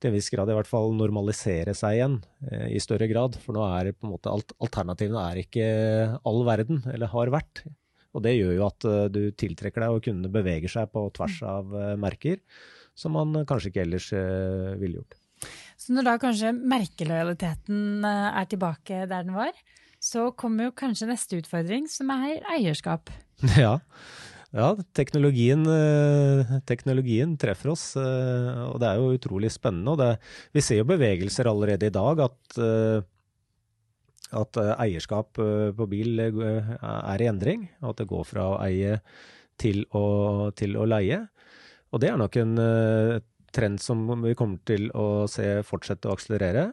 til 0.01 0.11
en 0.11 0.17
viss 0.17 0.31
grad 0.33 0.51
i 0.51 0.57
hvert 0.57 0.69
fall 0.69 0.93
normalisere 0.97 1.73
seg 1.77 1.99
igjen 1.99 2.19
eh, 2.51 2.69
i 2.77 2.83
større 2.83 3.09
grad. 3.11 3.38
For 3.40 3.57
nå 3.57 3.64
er 3.69 3.90
det 3.90 3.97
på 3.99 4.09
en 4.09 4.14
måte 4.17 4.33
alt, 4.33 4.57
alternativene 4.64 5.25
er 5.31 5.43
ikke 5.45 5.67
all 6.29 6.45
verden, 6.49 6.83
eller 6.93 7.12
har 7.12 7.33
vært. 7.35 7.64
Og 8.14 8.23
det 8.23 8.37
gjør 8.37 8.53
jo 8.55 8.67
at 8.69 8.85
uh, 8.87 8.99
du 9.11 9.25
tiltrekker 9.35 9.83
deg 9.83 9.90
og 9.97 10.05
kundene 10.05 10.31
beveger 10.31 10.71
seg 10.71 10.93
på 10.95 11.01
tvers 11.17 11.40
av 11.51 11.73
uh, 11.75 11.97
merker, 11.99 12.38
som 12.95 13.17
man 13.17 13.40
kanskje 13.43 13.73
ikke 13.73 13.83
ellers 13.83 14.07
ville 14.79 15.01
gjort. 15.01 15.17
Så 15.75 15.97
når 15.97 16.07
da 16.07 16.12
kanskje 16.23 16.53
merkelojaliteten 16.55 18.07
er 18.07 18.47
tilbake 18.47 19.01
der 19.11 19.27
den 19.27 19.35
var, 19.35 19.51
så 20.05 20.29
kommer 20.37 20.69
jo 20.69 20.77
kanskje 20.77 21.09
neste 21.09 21.40
utfordring, 21.40 21.88
som 21.90 22.12
er 22.14 22.45
eierskap. 22.57 23.12
Ja, 23.61 23.79
ja 24.55 24.69
teknologien, 24.97 25.64
eh, 25.67 26.53
teknologien, 26.69 27.35
treffer 27.40 27.73
oss, 27.73 27.88
eh, 27.99 28.61
og 28.69 28.79
det 28.83 28.90
er 28.90 29.01
jo 29.01 29.17
utrolig 29.17 29.51
spennende. 29.55 29.97
Det, 29.99 30.11
vi 30.55 30.62
ser 30.64 30.83
jo 30.83 30.88
bevegelser 30.93 31.51
allerede 31.51 31.90
i 31.90 31.95
dag 31.95 32.23
at, 32.29 32.59
eh, 32.62 33.01
at 34.38 34.61
eierskap 34.77 35.38
på 35.79 35.88
bil 35.90 36.23
er 36.23 37.23
i 37.23 37.29
endring. 37.31 37.69
og 37.83 37.93
At 37.93 38.03
det 38.03 38.11
går 38.11 38.25
fra 38.27 38.47
å 38.51 38.61
eie 38.64 38.97
til 39.61 39.85
å, 39.95 40.51
til 40.59 40.75
å 40.81 40.87
leie. 40.90 41.21
Og 41.95 42.03
det 42.03 42.11
er 42.11 42.19
nok 42.19 42.38
en 42.40 42.57
trend 43.55 43.79
som 43.79 44.03
vi 44.25 44.35
kommer 44.35 44.59
til 44.67 44.88
å 44.90 45.29
se 45.31 45.61
fortsette 45.67 46.11
å 46.11 46.17
akselerere. 46.17 46.73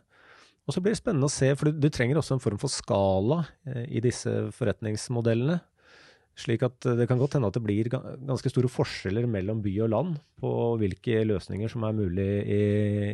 Og 0.67 0.75
så 0.75 0.81
blir 0.83 0.93
det 0.93 1.01
spennende 1.01 1.27
å 1.27 1.33
se, 1.33 1.49
for 1.57 1.69
du, 1.69 1.81
du 1.81 1.89
trenger 1.93 2.19
også 2.19 2.37
en 2.37 2.43
form 2.43 2.59
for 2.61 2.71
skala 2.71 3.41
eh, 3.67 3.85
i 3.97 4.01
disse 4.03 4.29
forretningsmodellene. 4.55 5.57
Slik 6.39 6.63
at 6.63 6.85
eh, 6.87 6.97
det 6.99 7.07
kan 7.09 7.19
godt 7.19 7.35
hende 7.35 7.49
at 7.51 7.57
det 7.57 7.63
blir 7.65 7.89
ganske 7.91 8.51
store 8.51 8.69
forskjeller 8.71 9.27
mellom 9.29 9.63
by 9.63 9.73
og 9.85 9.91
land 9.93 10.19
på 10.41 10.51
hvilke 10.81 11.23
løsninger 11.27 11.71
som 11.71 11.85
er 11.87 11.97
mulig 11.97 12.29
i, 12.45 12.61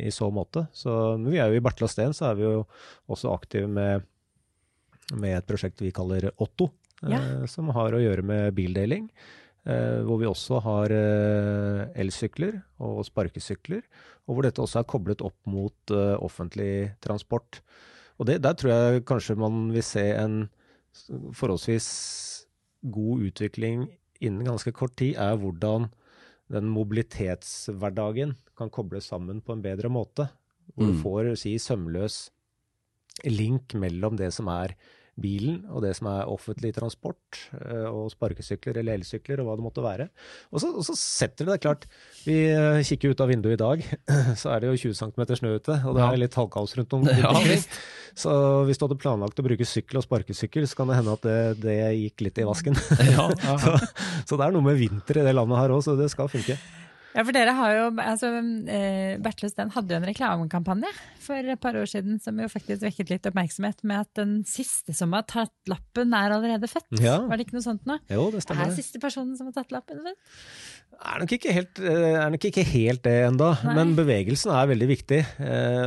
i 0.06 0.12
så 0.14 0.30
måte. 0.34 0.66
Så 0.76 0.92
vi 1.24 1.40
er 1.40 1.50
jo 1.50 1.58
i 1.58 1.64
Bertla 1.64 1.88
Steen 1.90 2.14
så 2.16 2.30
er 2.30 2.38
vi 2.38 2.46
jo 2.46 2.62
også 3.10 3.32
aktive 3.32 3.70
med, 3.70 4.06
med 5.16 5.40
et 5.40 5.48
prosjekt 5.48 5.82
vi 5.82 5.94
kaller 5.94 6.30
Otto, 6.36 6.70
ja. 7.02 7.18
eh, 7.18 7.44
som 7.50 7.72
har 7.76 7.96
å 7.96 8.02
gjøre 8.02 8.26
med 8.28 8.54
bildeling. 8.58 9.08
Eh, 9.68 10.00
hvor 10.08 10.16
vi 10.16 10.24
også 10.24 10.62
har 10.64 10.92
eh, 10.96 11.82
elsykler 12.00 12.54
og 12.80 13.02
sparkesykler, 13.04 13.82
og 14.24 14.36
hvor 14.36 14.46
dette 14.46 14.62
også 14.64 14.80
er 14.80 14.88
koblet 14.88 15.24
opp 15.26 15.36
mot 15.44 15.92
eh, 15.92 16.14
offentlig 16.24 16.94
transport. 17.04 17.60
Og 18.16 18.30
det, 18.30 18.38
Der 18.42 18.56
tror 18.56 18.72
jeg 18.72 19.04
kanskje 19.04 19.36
man 19.36 19.68
vil 19.74 19.84
se 19.84 20.06
en 20.16 20.48
forholdsvis 21.36 21.88
god 22.88 23.28
utvikling 23.28 23.90
innen 24.24 24.48
ganske 24.48 24.72
kort 24.72 24.96
tid, 24.96 25.20
er 25.20 25.36
hvordan 25.36 25.90
den 26.48 26.72
mobilitetshverdagen 26.72 28.38
kan 28.56 28.72
kobles 28.72 29.12
sammen 29.12 29.42
på 29.44 29.52
en 29.52 29.62
bedre 29.62 29.92
måte. 29.92 30.30
Hvor 30.72 30.88
mm. 30.88 30.94
du 30.96 31.02
får 31.02 31.34
si, 31.44 31.58
sømløs 31.60 32.30
link 33.28 33.76
mellom 33.76 34.16
det 34.16 34.32
som 34.32 34.48
er 34.48 34.78
bilen 35.20 35.60
og 35.72 35.82
det 35.84 35.94
som 35.98 36.08
er 36.10 36.30
offentlig 36.30 36.72
transport, 36.76 37.40
eh, 37.58 37.86
og 37.88 38.10
sparkesykler 38.12 38.80
eller 38.80 38.98
elsykler 38.98 39.42
og 39.42 39.48
hva 39.48 39.56
det 39.58 39.66
måtte 39.66 39.84
være. 39.84 40.08
Og 40.52 40.62
så, 40.62 40.70
og 40.72 40.86
så 40.86 40.96
setter 40.98 41.46
det 41.46 41.56
deg 41.56 41.64
klart 41.66 41.86
Vi 42.24 42.38
eh, 42.52 42.80
kikker 42.86 43.12
ut 43.12 43.22
av 43.24 43.32
vinduet 43.32 43.56
i 43.56 43.60
dag, 43.62 43.84
så 44.40 44.54
er 44.54 44.62
det 44.62 44.72
jo 44.72 44.80
20 44.88 44.98
cm 45.02 45.24
snø 45.42 45.54
ute, 45.58 45.78
og 45.84 45.98
det 45.98 46.06
er 46.06 46.22
litt 46.24 46.38
halvkaos 46.38 46.76
rundt 46.80 46.98
om. 46.98 47.08
Ja, 47.18 47.32
så 48.18 48.32
hvis 48.66 48.78
du 48.78 48.84
hadde 48.86 48.98
planlagt 48.98 49.38
å 49.40 49.44
bruke 49.44 49.66
sykkel 49.68 50.00
og 50.00 50.04
sparkesykkel, 50.06 50.66
så 50.70 50.78
kan 50.78 50.90
det 50.90 50.98
hende 50.98 51.14
at 51.18 51.26
det, 51.26 51.38
det 51.62 51.76
gikk 51.98 52.26
litt 52.28 52.42
i 52.42 52.46
vasken. 52.48 52.78
Ja, 53.18 53.28
så, 53.62 53.76
så, 54.24 54.36
det 54.36 54.44
er 54.46 54.54
noe 54.54 54.64
med 54.64 54.78
vinter 54.78 55.20
i 55.20 55.24
det 55.26 55.34
landet 55.36 55.60
her 55.60 55.74
òg, 55.74 55.82
så 55.86 55.94
det 55.98 56.10
skal 56.12 56.30
funke. 56.30 56.58
Ja, 57.16 57.24
for 57.24 57.32
dere 57.34 57.54
har 57.56 57.72
jo, 57.72 57.84
altså, 58.02 58.30
Bertløs 59.24 59.56
den 59.56 59.72
hadde 59.74 59.94
jo 59.94 60.00
en 60.00 60.06
reklamekampanje 60.08 60.90
for 61.24 61.52
et 61.54 61.60
par 61.62 61.76
år 61.80 61.88
siden 61.88 62.18
som 62.22 62.36
jo 62.40 62.48
faktisk 62.52 62.84
vekket 62.84 63.12
litt 63.12 63.28
oppmerksomhet 63.28 63.80
med 63.88 64.04
at 64.04 64.10
den 64.18 64.34
siste 64.48 64.94
som 64.96 65.16
har 65.16 65.24
tatt 65.28 65.54
lappen, 65.70 66.12
er 66.16 66.34
allerede 66.36 66.68
født. 66.70 67.00
Ja. 67.02 67.18
Var 67.28 67.40
det 67.40 67.48
ikke 67.48 67.58
noe 67.58 67.64
sånt 67.64 67.88
nå? 67.88 67.98
Jo, 68.12 68.28
det 68.34 68.44
stemmer. 68.44 68.68
Er 68.68 68.76
siste 68.76 69.00
personen 69.02 69.38
som 69.38 69.48
har 69.48 69.56
tatt 69.56 69.72
lappen 69.74 70.04
født? 70.04 70.38
Er 70.98 71.22
nok 71.22 71.32
ikke 71.36 71.54
helt, 71.54 71.80
eh, 71.80 72.16
er 72.18 72.32
nok 72.34 72.48
ikke 72.48 72.66
helt 72.66 73.04
det 73.06 73.16
enda, 73.28 73.52
men 73.66 73.94
bevegelsen 73.98 74.52
er 74.54 74.70
veldig 74.72 74.88
viktig. 74.90 75.20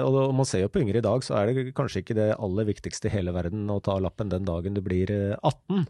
Og 0.01 0.19
og 0.21 0.35
man 0.37 0.47
ser 0.47 0.65
jo 0.65 0.71
på 0.71 0.81
yngre 0.83 0.99
i 1.01 1.05
dag, 1.05 1.23
så 1.25 1.37
er 1.39 1.49
det 1.49 1.73
kanskje 1.77 2.03
ikke 2.03 2.17
det 2.17 2.29
aller 2.37 2.67
viktigste 2.67 3.09
i 3.09 3.15
hele 3.15 3.33
verden 3.35 3.69
å 3.71 3.81
ta 3.83 3.97
lappen 3.99 4.29
den 4.31 4.45
dagen 4.47 4.77
du 4.77 4.81
blir 4.85 5.11
18. 5.41 5.87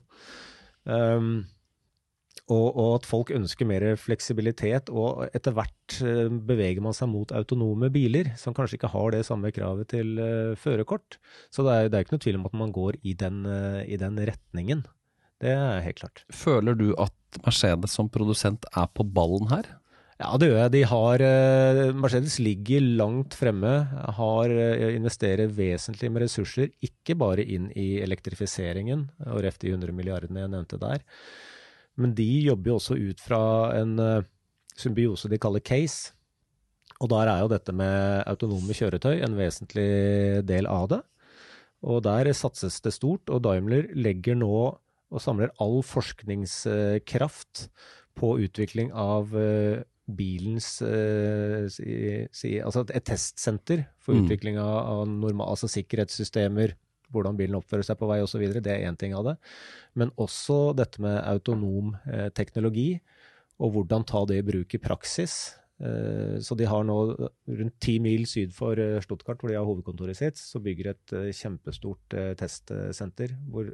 Eh, 0.88 1.18
um, 1.18 1.34
og, 2.50 2.68
og, 2.76 2.88
at 2.98 3.08
folk 3.08 3.32
ønsker 3.36 3.68
mer 3.70 3.84
fleksibilitet, 4.00 4.90
og 4.90 5.28
etter 5.36 5.54
hvert 5.56 5.98
uh, 6.04 6.28
beveger 6.32 6.82
man 6.84 6.96
seg 6.98 7.12
mot 7.12 7.32
autonome 7.36 7.92
biler, 7.94 8.32
som 8.40 8.56
kanskje 8.58 8.80
ikke 8.80 8.92
har 8.96 9.14
det 9.14 9.26
samme 9.28 9.54
kravet 9.56 9.92
til 9.94 10.16
uh, 10.20 10.58
førerkort. 10.60 11.20
Så 11.54 11.66
det 11.68 11.76
er, 11.76 11.92
det 11.92 12.00
er 12.00 12.08
ikke 12.08 12.18
noe 12.18 12.26
tvil 12.26 12.40
om 12.40 12.48
at 12.50 12.58
man 12.64 12.74
går 12.76 12.98
i 13.04 13.14
den, 13.18 13.44
uh, 13.46 13.84
i 13.86 14.00
den, 14.00 14.18
retningen. 14.32 14.86
Det 15.42 15.54
er 15.54 15.86
helt 15.86 16.02
klart. 16.02 16.26
Føler 16.34 16.76
du 16.78 16.92
at 17.02 17.42
Mercedes 17.46 17.96
som 17.98 18.10
produsent 18.12 18.68
er 18.78 18.90
på 18.94 19.06
ballen 19.08 19.50
her? 19.50 19.70
Ja, 20.22 20.36
det 20.38 20.52
gjør 20.52 20.60
jeg. 20.60 20.72
De 20.76 20.82
har, 20.86 21.22
Mercedes 21.98 22.36
ligger 22.38 22.84
langt 23.00 23.34
fremme, 23.34 23.72
har 24.20 24.52
investerer 24.94 25.50
vesentlig 25.50 26.12
med 26.14 26.28
ressurser, 26.28 26.70
ikke 26.86 27.16
bare 27.18 27.42
inn 27.42 27.72
i 27.74 27.96
elektrifiseringen 28.04 29.08
og 29.26 29.42
ref 29.48 29.58
de 29.64 29.72
100 29.72 29.98
milliardene 29.98 30.44
jeg 30.44 30.54
nevnte 30.54 30.78
der 30.84 31.02
men 32.02 32.16
de 32.18 32.28
jobber 32.48 32.74
jo 32.74 32.80
også 32.80 32.98
ut 33.00 33.22
fra 33.24 33.44
en 33.78 33.96
uh, 34.02 34.26
symbiose 34.78 35.30
de 35.32 35.40
kaller 35.42 35.64
case. 35.64 36.16
Og 37.02 37.10
der 37.10 37.32
er 37.32 37.42
jo 37.42 37.50
dette 37.50 37.74
med 37.74 38.22
autonome 38.30 38.76
kjøretøy 38.78 39.24
en 39.26 39.38
vesentlig 39.38 40.44
del 40.46 40.70
av 40.70 40.90
det. 40.92 41.02
Og 41.82 42.04
der 42.06 42.30
satses 42.38 42.78
det 42.86 42.94
stort, 42.94 43.30
og 43.34 43.42
Daimler 43.46 43.88
legger 43.98 44.38
nå 44.38 44.54
og 45.12 45.20
samler 45.20 45.52
all 45.60 45.82
forskningskraft 45.84 47.66
på 48.20 48.36
utvikling 48.46 48.92
av 48.94 49.34
uh, 49.34 49.82
bilens 50.12 50.68
uh, 50.84 51.66
si, 51.72 52.28
si, 52.36 52.54
Altså 52.62 52.86
et 52.92 53.08
testsenter 53.08 53.86
for 54.02 54.16
mm. 54.16 54.24
utvikling 54.24 54.60
av, 54.62 54.78
av 54.94 55.04
normal, 55.10 55.54
altså 55.56 55.70
sikkerhetssystemer, 55.72 56.76
hvordan 57.14 57.38
bilen 57.40 57.58
oppfører 57.60 57.86
seg 57.88 58.00
på 58.00 58.10
vei 58.10 58.22
osv. 58.24 58.44
Det 58.58 58.74
er 58.74 58.88
én 58.90 59.00
ting 59.00 59.16
av 59.18 59.32
det. 59.32 59.38
Men 60.00 60.14
også 60.22 60.72
dette 60.78 61.02
med 61.04 61.20
autonom 61.22 61.96
eh, 62.10 62.30
teknologi, 62.36 62.94
og 63.62 63.76
hvordan 63.76 64.06
ta 64.10 64.24
det 64.30 64.42
i 64.42 64.46
bruk 64.46 64.74
i 64.74 64.82
praksis. 64.82 65.36
Eh, 65.82 66.40
så 66.44 66.58
de 66.58 66.70
har 66.70 66.86
nå 66.88 66.98
rundt 67.18 67.78
ti 67.84 67.98
mil 68.04 68.26
syd 68.30 68.56
for 68.58 68.80
eh, 68.80 69.02
Stuttgart, 69.04 69.42
hvor 69.42 69.52
de 69.52 69.60
har 69.60 69.68
hovedkontoret 69.68 70.18
sitt, 70.18 70.40
så 70.40 70.62
bygger 70.64 70.94
et 70.94 71.16
eh, 71.18 71.30
kjempestort 71.36 72.18
eh, 72.18 72.34
testsenter 72.40 73.36
hvor 73.52 73.70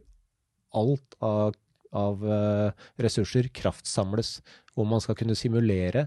alt 0.78 1.18
av, 1.24 1.56
av 1.96 2.28
eh, 2.28 2.86
ressurser 3.04 3.50
kraftsamles. 3.56 4.38
Hvor 4.78 4.86
man 4.86 5.02
skal 5.02 5.18
kunne 5.18 5.38
simulere 5.38 6.06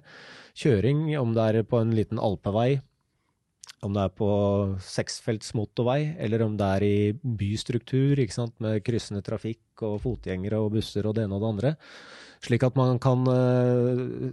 kjøring, 0.54 1.08
om 1.18 1.32
det 1.34 1.46
er 1.48 1.66
på 1.66 1.80
en 1.80 1.96
liten 1.96 2.20
alpevei 2.22 2.78
om 3.80 3.94
det 3.96 4.02
er 4.04 4.12
på 4.12 4.30
seksfelts 4.84 5.54
motorvei, 5.56 6.14
eller 6.20 6.44
om 6.44 6.56
det 6.58 6.70
er 6.76 6.84
i 6.84 6.96
bystruktur 7.16 8.20
med 8.60 8.82
kryssende 8.84 9.22
trafikk 9.24 9.84
og 9.86 10.02
fotgjengere 10.04 10.60
og 10.60 10.74
busser 10.74 11.06
og 11.08 11.16
det 11.16 11.24
ene 11.24 11.38
og 11.38 11.44
det 11.44 11.52
andre. 11.54 11.72
Slik 12.40 12.62
at 12.64 12.76
man 12.76 12.98
kan, 13.00 13.26
eh, 13.28 14.32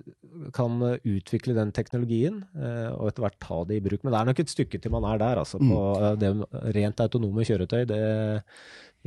kan 0.56 0.80
utvikle 1.04 1.56
den 1.56 1.74
teknologien 1.76 2.40
eh, 2.56 2.92
og 2.96 3.10
etter 3.10 3.26
hvert 3.26 3.40
ta 3.44 3.64
det 3.68 3.80
i 3.80 3.84
bruk. 3.84 4.04
Men 4.04 4.14
det 4.14 4.20
er 4.20 4.30
nok 4.30 4.40
et 4.44 4.54
stykke 4.54 4.80
til 4.80 4.94
man 4.94 5.08
er 5.12 5.20
der. 5.20 5.42
altså 5.44 5.60
på 5.60 5.66
mm. 5.66 6.04
eh, 6.04 6.16
det 6.22 6.76
Rent 6.78 7.04
autonome 7.04 7.44
kjøretøy, 7.48 7.84
det, 7.88 8.00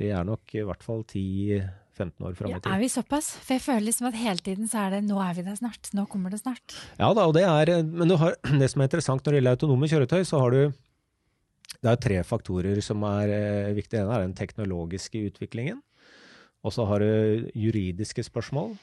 er 0.04 0.24
nok 0.24 0.54
i 0.54 0.64
hvert 0.64 0.84
fall 0.84 1.04
10 1.04 1.62
15 2.00 2.26
år 2.26 2.36
fram 2.38 2.50
i 2.50 2.56
tid. 2.56 2.68
Ja, 2.68 2.76
er 2.76 2.82
vi 2.82 2.90
såpass? 2.92 3.30
For 3.44 3.56
jeg 3.56 3.64
føler 3.64 3.86
liksom 3.86 4.08
at 4.10 4.18
hele 4.20 4.44
tiden 4.44 4.70
så 4.70 4.86
er 4.86 4.96
det 4.96 5.00
'nå 5.06 5.18
er 5.22 5.34
vi 5.36 5.44
der 5.46 5.58
snart', 5.58 5.90
'nå 5.94 6.06
kommer 6.08 6.30
det 6.32 6.40
snart'. 6.42 6.76
Ja 6.98 7.12
da, 7.14 7.26
og 7.28 7.34
det 7.34 7.44
er 7.44 7.70
eh, 7.70 7.82
Men 7.82 8.16
har, 8.16 8.36
det 8.60 8.70
som 8.70 8.80
er 8.80 8.88
interessant 8.88 9.22
når 9.24 9.32
det 9.32 9.38
gjelder 9.40 9.56
autonome 9.56 9.90
kjøretøy, 9.92 10.24
så 10.24 10.40
har 10.40 10.50
du 10.50 10.72
Det 11.80 11.88
er 11.88 11.96
tre 11.96 12.16
faktorer 12.26 12.82
som 12.82 13.02
er 13.04 13.28
eh, 13.30 13.74
viktige. 13.74 14.04
Den 14.04 14.12
er 14.12 14.20
den 14.26 14.34
teknologiske 14.34 15.30
utviklingen. 15.30 15.80
Og 16.62 16.72
så 16.72 16.84
har 16.84 16.98
du 16.98 17.48
juridiske 17.54 18.20
spørsmål. 18.20 18.76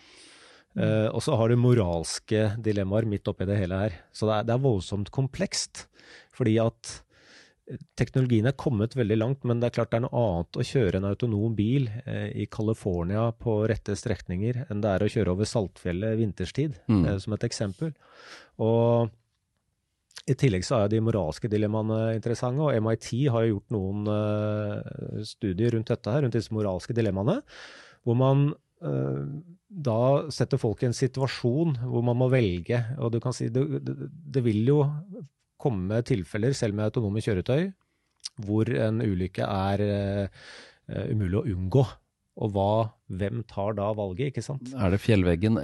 Mm. 0.73 1.13
Og 1.13 1.21
så 1.21 1.35
har 1.37 1.49
du 1.49 1.55
moralske 1.57 2.57
dilemmaer 2.57 3.05
midt 3.05 3.27
oppi 3.27 3.45
det 3.45 3.57
hele 3.57 3.77
her. 3.77 3.93
Så 4.13 4.25
det 4.25 4.33
er, 4.33 4.43
det 4.43 4.53
er 4.55 4.65
voldsomt 4.65 5.11
komplekst. 5.11 5.85
Fordi 6.33 6.57
at 6.57 7.03
Teknologien 7.99 8.47
er 8.47 8.55
kommet 8.55 8.93
veldig 8.95 9.15
langt, 9.17 9.45
men 9.47 9.59
det 9.59 9.67
er 9.67 9.75
klart 9.75 9.91
det 9.91 9.99
er 9.99 10.05
noe 10.05 10.23
annet 10.23 10.59
å 10.59 10.65
kjøre 10.69 11.01
en 11.01 11.07
autonom 11.09 11.55
bil 11.55 11.89
eh, 12.05 12.29
i 12.43 12.45
California 12.47 13.25
på 13.35 13.57
rette 13.67 13.95
strekninger 13.99 14.61
enn 14.69 14.83
det 14.83 14.93
er 14.93 15.03
å 15.03 15.09
kjøre 15.11 15.33
over 15.35 15.49
Saltfjellet 15.49 16.15
vinterstid, 16.21 16.77
mm. 16.87 17.01
eh, 17.03 17.17
som 17.23 17.35
et 17.35 17.43
eksempel. 17.49 17.91
Og 18.63 19.11
i 20.27 20.35
tillegg 20.35 20.63
så 20.67 20.81
er 20.81 20.91
de 20.91 21.03
moralske 21.03 21.51
dilemmaene 21.51 22.15
interessante, 22.15 22.63
og 22.63 22.87
MIT 22.87 23.09
har 23.31 23.45
jo 23.45 23.57
gjort 23.57 23.75
noen 23.75 24.09
uh, 24.11 25.21
studier 25.27 25.75
rundt 25.75 25.91
dette 25.91 26.11
her, 26.11 26.25
rundt 26.25 26.35
disse 26.35 26.55
moralske 26.55 26.95
dilemmaene, 26.95 27.37
hvor 28.03 28.17
man 28.19 28.49
uh, 28.83 29.23
da 29.67 30.01
setter 30.33 30.59
folk 30.59 30.83
i 30.83 30.89
en 30.89 30.97
situasjon 30.97 31.77
hvor 31.79 32.03
man 32.03 32.19
må 32.19 32.27
velge. 32.31 32.81
Og 32.99 33.13
du 33.15 33.21
kan 33.23 33.35
si 33.35 33.47
det, 33.53 33.63
det, 33.87 34.09
det 34.35 34.43
vil 34.43 34.67
jo 34.67 34.81
komme 35.61 36.01
tilfeller, 36.07 36.55
selv 36.57 36.77
med 36.77 36.89
autonome 36.89 37.23
kjøretøy, 37.23 37.69
hvor 38.45 38.69
en 38.69 39.01
ulykke 39.03 39.45
er 39.45 39.87
uh, 39.87 41.07
umulig 41.11 41.41
å 41.41 41.47
unngå. 41.55 41.87
Og 42.37 42.51
hva, 42.53 42.71
hvem 43.17 43.39
tar 43.49 43.73
da 43.79 43.87
valget, 43.97 44.29
ikke 44.29 44.43
sant? 44.45 44.67
Er 44.77 44.91
det 44.93 44.99
fjellveggen 45.01 45.55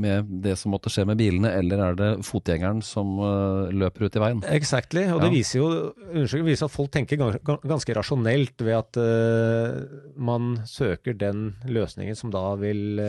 med 0.00 0.30
det 0.40 0.54
som 0.56 0.72
måtte 0.72 0.88
skje 0.88 1.04
med 1.10 1.18
bilene, 1.20 1.50
eller 1.58 1.82
er 1.84 1.98
det 1.98 2.08
fotgjengeren 2.24 2.80
som 2.86 3.18
uh, 3.20 3.68
løper 3.68 4.06
ut 4.06 4.16
i 4.16 4.22
veien? 4.22 4.40
Exactly, 4.48 5.02
og 5.12 5.20
ja. 5.20 5.26
det 5.26 5.32
viser 5.34 5.60
jo 5.60 5.66
unnskyld, 6.08 6.46
viser 6.48 6.70
at 6.70 6.72
folk 6.72 6.94
tenker 6.94 7.20
ganske, 7.20 7.98
rasjonelt 7.98 8.64
ved 8.64 8.78
at 8.78 9.00
uh, 9.02 10.00
man 10.16 10.54
søker 10.64 11.20
den 11.20 11.50
løsningen 11.68 12.16
som 12.16 12.32
da 12.32 12.46
vil 12.62 13.02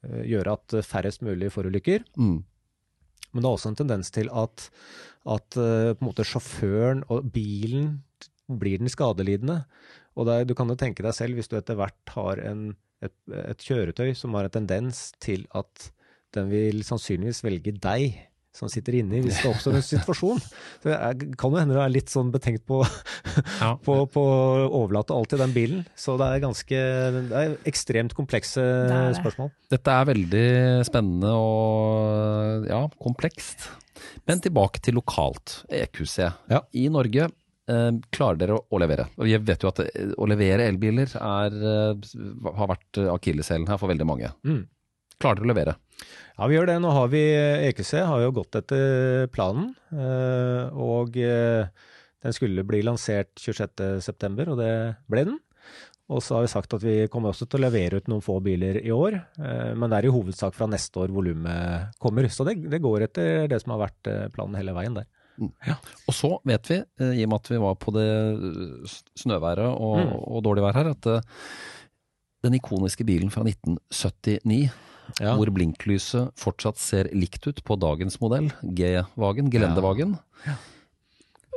gjøre 0.00 0.56
at 0.56 0.80
færrest 0.88 1.20
mulig 1.20 1.52
forulykker. 1.52 2.06
Mm. 2.16 2.38
Men 3.30 3.42
det 3.42 3.46
er 3.46 3.54
også 3.54 3.70
en 3.70 3.78
tendens 3.78 4.10
til 4.14 4.30
at 4.32 4.70
at 5.28 5.58
uh, 5.60 5.92
på 5.92 6.00
en 6.00 6.08
måte 6.08 6.26
sjåføren 6.26 7.04
og 7.12 7.28
bilen 7.34 7.98
blir 8.60 8.80
den 8.80 8.90
skadelidende. 8.90 9.62
Og 10.18 10.30
er, 10.32 10.46
du 10.48 10.56
kan 10.58 10.70
jo 10.70 10.78
tenke 10.78 11.04
deg 11.06 11.14
selv, 11.16 11.38
hvis 11.38 11.50
du 11.50 11.56
etter 11.58 11.78
hvert 11.78 12.14
har 12.16 12.42
en, 12.50 12.70
et, 13.04 13.14
et, 13.30 13.62
kjøretøy 13.62 14.10
som 14.18 14.34
har 14.36 14.48
en 14.48 14.56
tendens 14.60 15.10
til 15.22 15.46
at 15.56 15.90
den 16.34 16.50
vil 16.50 16.82
sannsynligvis 16.86 17.44
velge 17.46 17.74
deg 17.82 18.18
som 18.54 18.66
sitter 18.70 18.96
inni 18.98 19.20
hvis 19.22 19.38
det 19.44 19.50
oppstår 19.52 19.76
en 19.78 19.84
situasjon. 19.86 20.40
Så 20.82 20.90
jeg 20.90 21.28
kan 21.38 21.54
jo 21.54 21.60
hende 21.60 21.76
du 21.76 21.80
er 21.82 21.92
litt 21.92 22.10
sånn 22.10 22.32
betenkt 22.34 22.64
på, 22.68 22.80
ja. 22.82 23.76
på, 23.86 23.94
på, 24.10 24.24
å 24.24 24.66
overlate 24.82 25.14
alt 25.14 25.30
til 25.32 25.42
den 25.42 25.54
bilen. 25.54 25.84
Så 25.98 26.16
det 26.20 26.26
er 26.26 26.42
ganske 26.42 26.80
det 27.30 27.42
er 27.44 27.54
ekstremt 27.70 28.16
komplekse 28.18 28.64
det 28.64 28.96
er 28.96 29.12
det. 29.12 29.20
spørsmål. 29.20 29.52
Dette 29.70 29.94
er 29.94 30.10
veldig 30.10 30.48
spennende 30.88 31.36
og 31.38 32.66
ja, 32.70 32.82
komplekst. 32.98 33.70
Men 34.28 34.42
tilbake 34.44 34.82
til 34.84 34.98
lokalt 34.98 35.60
EQC. 35.68 36.16
Ja. 36.52 36.62
I 36.76 36.86
Norge 36.92 37.26
eh, 37.26 37.90
klarer 38.14 38.40
dere 38.40 38.58
å, 38.58 38.64
å, 38.68 38.80
levere. 38.82 39.08
Og 39.18 39.28
vi 39.28 39.36
vet 39.50 39.64
jo 39.64 39.72
at 39.72 39.82
eh, 39.84 40.14
å 40.16 40.28
levere 40.30 40.68
elbiler 40.70 41.14
er, 41.20 41.58
eh, 41.72 42.10
har 42.60 42.72
vært 42.74 43.02
akilleshælen 43.16 43.68
her 43.70 43.80
for 43.80 43.92
veldig 43.92 44.08
mange. 44.08 44.32
Mm. 44.46 44.64
Klarer 45.20 45.42
dere 45.42 45.48
å 45.48 45.52
levere? 45.52 45.76
Ja, 46.38 46.48
vi 46.48 46.56
gjør 46.56 46.70
det. 46.70 46.78
Nå 46.80 46.94
har 46.96 47.12
vi 47.12 47.22
EQC 47.68 47.92
har 48.08 48.24
jo 48.24 48.34
gått 48.40 48.56
etter 48.56 49.26
planen. 49.34 49.74
Og 50.80 51.18
den 51.20 52.32
skulle 52.32 52.64
bli 52.64 52.80
lansert 52.86 53.34
26.9, 53.36 54.46
og 54.46 54.56
det 54.62 54.72
ble 55.12 55.26
den. 55.28 55.36
Og 56.10 56.18
så 56.24 56.36
har 56.36 56.44
vi 56.44 56.50
sagt 56.50 56.74
at 56.74 56.82
vi 56.82 56.94
kommer 57.10 57.30
også 57.30 57.46
til 57.46 57.60
å 57.60 57.66
levere 57.68 58.00
ut 58.00 58.08
noen 58.10 58.24
få 58.24 58.40
biler 58.42 58.80
i 58.82 58.90
år, 58.90 59.14
eh, 59.38 59.72
men 59.78 59.86
det 59.90 60.00
er 60.00 60.08
i 60.08 60.12
hovedsak 60.14 60.56
fra 60.56 60.66
neste 60.70 61.04
år 61.04 61.12
volumet 61.14 61.94
kommer. 62.02 62.26
Så 62.32 62.46
det, 62.48 62.56
det, 62.66 62.82
går 62.82 63.06
etter 63.06 63.46
det 63.50 63.60
som 63.62 63.76
har 63.76 63.84
vært 63.84 64.10
eh, 64.10 64.26
planen 64.34 64.58
hele 64.58 64.74
veien 64.74 64.98
der. 64.98 65.06
Mm. 65.40 65.52
Ja. 65.68 65.76
Og 66.10 66.16
så 66.16 66.32
vet 66.50 66.72
vi, 66.72 66.80
eh, 66.82 67.12
i 67.20 67.26
og 67.26 67.30
med 67.30 67.38
at 67.38 67.52
vi 67.52 67.60
var 67.62 67.78
på 67.78 67.94
det 67.94 68.08
snøværet 69.22 69.70
og, 69.70 70.00
mm. 70.02 70.16
og 70.18 70.42
dårlig 70.48 70.66
vær 70.66 70.80
her, 70.80 70.92
at 70.96 71.10
den 72.42 72.58
ikoniske 72.58 73.06
bilen 73.06 73.30
fra 73.30 73.44
1979 73.46 74.64
ja. 75.20 75.36
hvor 75.36 75.50
blinklyset 75.54 76.34
fortsatt 76.38 76.80
ser 76.80 77.10
likt 77.14 77.46
ut 77.46 77.62
på 77.66 77.78
dagens 77.78 78.18
modell, 78.22 78.50
G-vagen, 78.62 79.50
gelendevagen. 79.52 80.18
Ja. 80.42 80.56
Ja. 80.56 80.58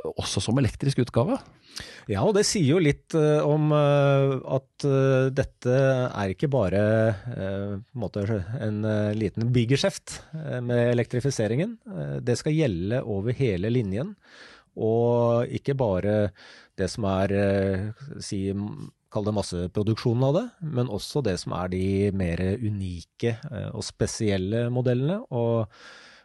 Også 0.03 0.41
som 0.43 0.57
elektrisk 0.59 0.99
utgave. 1.05 1.37
Ja, 2.11 2.21
og 2.21 2.35
det 2.35 2.43
sier 2.45 2.75
jo 2.75 2.81
litt 2.83 3.15
uh, 3.15 3.41
om 3.47 3.71
uh, 3.73 4.35
at 4.57 4.85
uh, 4.85 5.29
dette 5.33 5.77
er 6.05 6.33
ikke 6.33 6.49
bare 6.51 6.81
en, 7.33 8.03
en 8.67 8.81
liten 9.17 9.47
bygeskjeft 9.55 10.17
med 10.65 10.91
elektrifiseringen. 10.91 11.77
det 12.21 12.35
skal 12.39 12.57
gjelde 12.57 13.01
over 13.07 13.35
hele 13.37 13.71
linjen, 13.71 14.13
og 14.75 15.49
ikke 15.53 15.77
bare 15.79 16.17
det 16.77 16.89
som 16.91 17.07
er 17.09 17.33
si, 18.19 18.49
Kall 19.13 19.27
det 19.27 19.35
masseproduksjonen 19.37 20.23
av 20.25 20.37
det, 20.39 20.45
men 20.73 20.89
også 20.89 21.21
det 21.25 21.36
som 21.38 21.53
er 21.53 21.69
de 21.69 21.86
mer 22.17 22.41
unike 22.57 23.36
og 23.69 23.84
spesielle 23.86 24.65
modellene. 24.73 25.19
og 25.30 25.69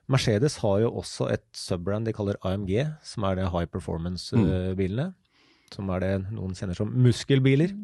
Mercedes 0.09 0.57
har 0.63 0.83
jo 0.83 0.93
også 1.03 1.29
et 1.35 1.45
subbrand 1.53 2.09
de 2.09 2.15
kaller 2.17 2.39
AMG, 2.47 2.73
som 3.05 3.27
er 3.29 3.41
det 3.41 3.51
high 3.53 3.69
performance-bilene. 3.69 5.11
Mm 5.13 5.17
som 5.75 5.91
er 5.93 6.05
det 6.05 6.13
noen 6.33 6.57
kjenner 6.57 6.79
som 6.79 6.93
muskelbiler. 7.05 7.75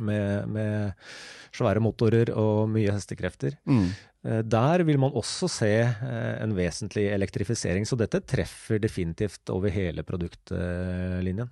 med, 0.00 0.48
med 0.48 0.92
svære 1.52 1.80
motorer 1.84 2.30
og 2.32 2.70
mye 2.72 2.92
hestekrefter. 2.94 3.58
Mm. 3.68 3.90
Eh, 4.24 4.42
Der 4.46 4.84
vil 4.86 4.98
man 5.02 5.10
også 5.18 5.48
se 5.50 5.68
eh, 5.82 6.34
en 6.42 6.52
vesentlig 6.54 7.08
elektrifisering, 7.10 7.82
så 7.88 7.96
dette 7.98 8.20
treffer 8.22 8.78
definitivt 8.78 9.50
over 9.50 9.72
hele 9.74 10.04
produktlinjen. 10.06 11.48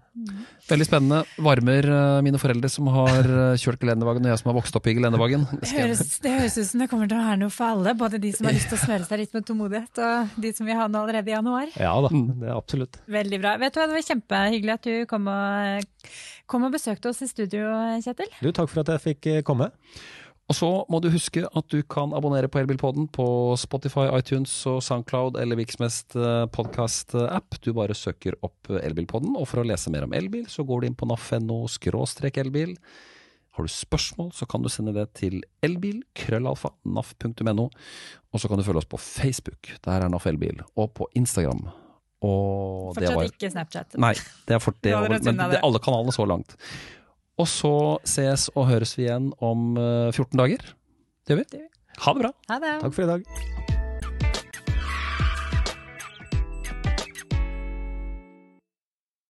Veldig 0.68 0.86
spennende. 0.86 1.24
Varmer 1.42 1.88
eh, 1.90 2.20
mine 2.22 2.38
foreldre 2.38 2.70
som 2.70 2.86
har 2.94 3.26
kjørt 3.58 3.82
gelendervagen, 3.82 4.22
og 4.26 4.30
jeg 4.30 4.42
som 4.42 4.52
har 4.52 4.58
vokst 4.60 4.78
opp 4.78 4.86
i 4.86 4.94
gelendervagen. 4.94 5.48
Det 5.60 5.72
høres, 5.74 6.04
det 6.22 6.34
høres 6.36 6.58
ut 6.60 6.68
som 6.70 6.84
det 6.84 6.90
kommer 6.92 7.10
til 7.10 7.18
å 7.18 7.24
være 7.26 7.40
noe 7.42 7.54
for 7.54 7.72
alle. 7.74 7.96
Både 7.98 8.20
de 8.22 8.30
som 8.36 8.46
har 8.46 8.54
lyst 8.54 8.70
til 8.70 8.78
å 8.78 8.84
smøre 8.84 9.08
seg 9.08 9.22
litt 9.24 9.34
med 9.34 9.48
tålmodighet, 9.50 10.02
og 10.06 10.38
de 10.46 10.54
som 10.56 10.70
vil 10.70 10.78
ha 10.78 10.86
noe 10.90 11.02
allerede 11.08 11.32
i 11.32 11.34
januar. 11.34 11.74
Ja 11.80 11.96
da, 12.06 12.10
Mm. 12.10 12.40
det 12.40 12.48
er 12.50 12.56
absolutt. 12.58 12.96
Veldig 13.10 13.38
bra. 13.42 13.56
Vet 13.58 13.74
du 13.74 13.80
hva, 13.80 13.86
Det 13.90 13.96
var 13.98 14.06
kjempehyggelig 14.14 14.72
at 14.74 14.82
du 14.86 14.94
kom 15.10 15.26
og, 15.30 15.84
kom 16.50 16.64
og 16.66 16.72
besøkte 16.74 17.10
oss 17.10 17.22
i 17.22 17.28
studio, 17.30 17.66
Kjetil. 18.02 18.30
Du, 18.42 18.50
takk 18.52 18.68
for 18.70 18.80
at 18.82 18.94
jeg 18.94 19.04
fikk 19.06 19.28
komme. 19.46 19.70
Og 20.50 20.56
så 20.58 20.68
må 20.90 20.98
du 20.98 21.06
huske 21.14 21.44
at 21.46 21.66
du 21.70 21.78
kan 21.86 22.10
abonnere 22.16 22.48
på 22.50 22.58
Elbilpodden 22.58 23.04
på 23.14 23.24
Spotify, 23.60 24.08
iTunes 24.18 24.50
og 24.66 24.80
Soundcloud 24.82 25.36
eller 25.38 25.58
Viksmest 25.60 26.16
podkast-app. 26.56 27.60
Du 27.62 27.70
bare 27.76 27.94
søker 27.94 28.34
opp 28.42 28.70
Elbilpodden, 28.80 29.36
og 29.38 29.46
for 29.46 29.62
å 29.62 29.66
lese 29.68 29.92
mer 29.94 30.08
om 30.08 30.16
elbil, 30.16 30.48
så 30.50 30.64
går 30.66 30.82
du 30.82 30.88
inn 30.90 30.98
på 30.98 31.06
naf.no 31.06 31.60
skråstrek 31.70 32.40
elbil. 32.42 32.74
Har 33.54 33.66
du 33.66 33.70
spørsmål, 33.70 34.32
så 34.34 34.46
kan 34.50 34.62
du 34.66 34.68
sende 34.70 34.94
det 34.96 35.06
til 35.18 35.38
elbil, 35.66 36.02
krøllalfa, 36.18 36.72
naf.no. 36.98 37.68
Og 38.30 38.42
så 38.42 38.50
kan 38.50 38.58
du 38.58 38.66
følge 38.66 38.82
oss 38.82 38.90
på 38.90 38.98
Facebook, 39.02 39.70
der 39.86 40.02
er 40.02 40.10
NAF 40.10 40.26
Elbil, 40.30 40.62
og 40.78 40.92
på 40.98 41.06
Instagram. 41.18 41.68
Og 42.26 42.90
det 42.98 43.06
Fortsatt 43.06 43.16
var 43.22 43.30
ikke 43.30 43.50
Snapchat. 43.54 43.94
Nei, 44.02 44.12
det 44.50 44.58
er 44.58 44.62
for, 44.62 44.74
det, 44.84 44.92
var- 44.98 45.14
men 45.14 45.44
det 45.54 45.62
alle 45.66 45.80
kanalene 45.82 46.14
så 46.14 46.26
langt. 46.30 46.58
Og 47.40 47.46
så 47.48 47.72
ses 48.04 48.48
og 48.52 48.68
høres 48.68 48.92
vi 48.98 49.06
igjen 49.08 49.30
om 49.40 49.72
eh, 49.80 50.10
14 50.12 50.36
dager. 50.42 50.72
Det 51.24 51.32
gjør 51.36 51.42
vi. 51.42 51.48
Det 51.54 51.62
gjør 51.64 52.02
Ha 52.04 52.16
det 52.16 52.26
bra. 52.26 52.32
Ha 52.52 52.58
det. 52.66 52.74
Takk 52.84 52.96
for 52.98 53.06
i 53.06 53.12
dag. 53.14 53.79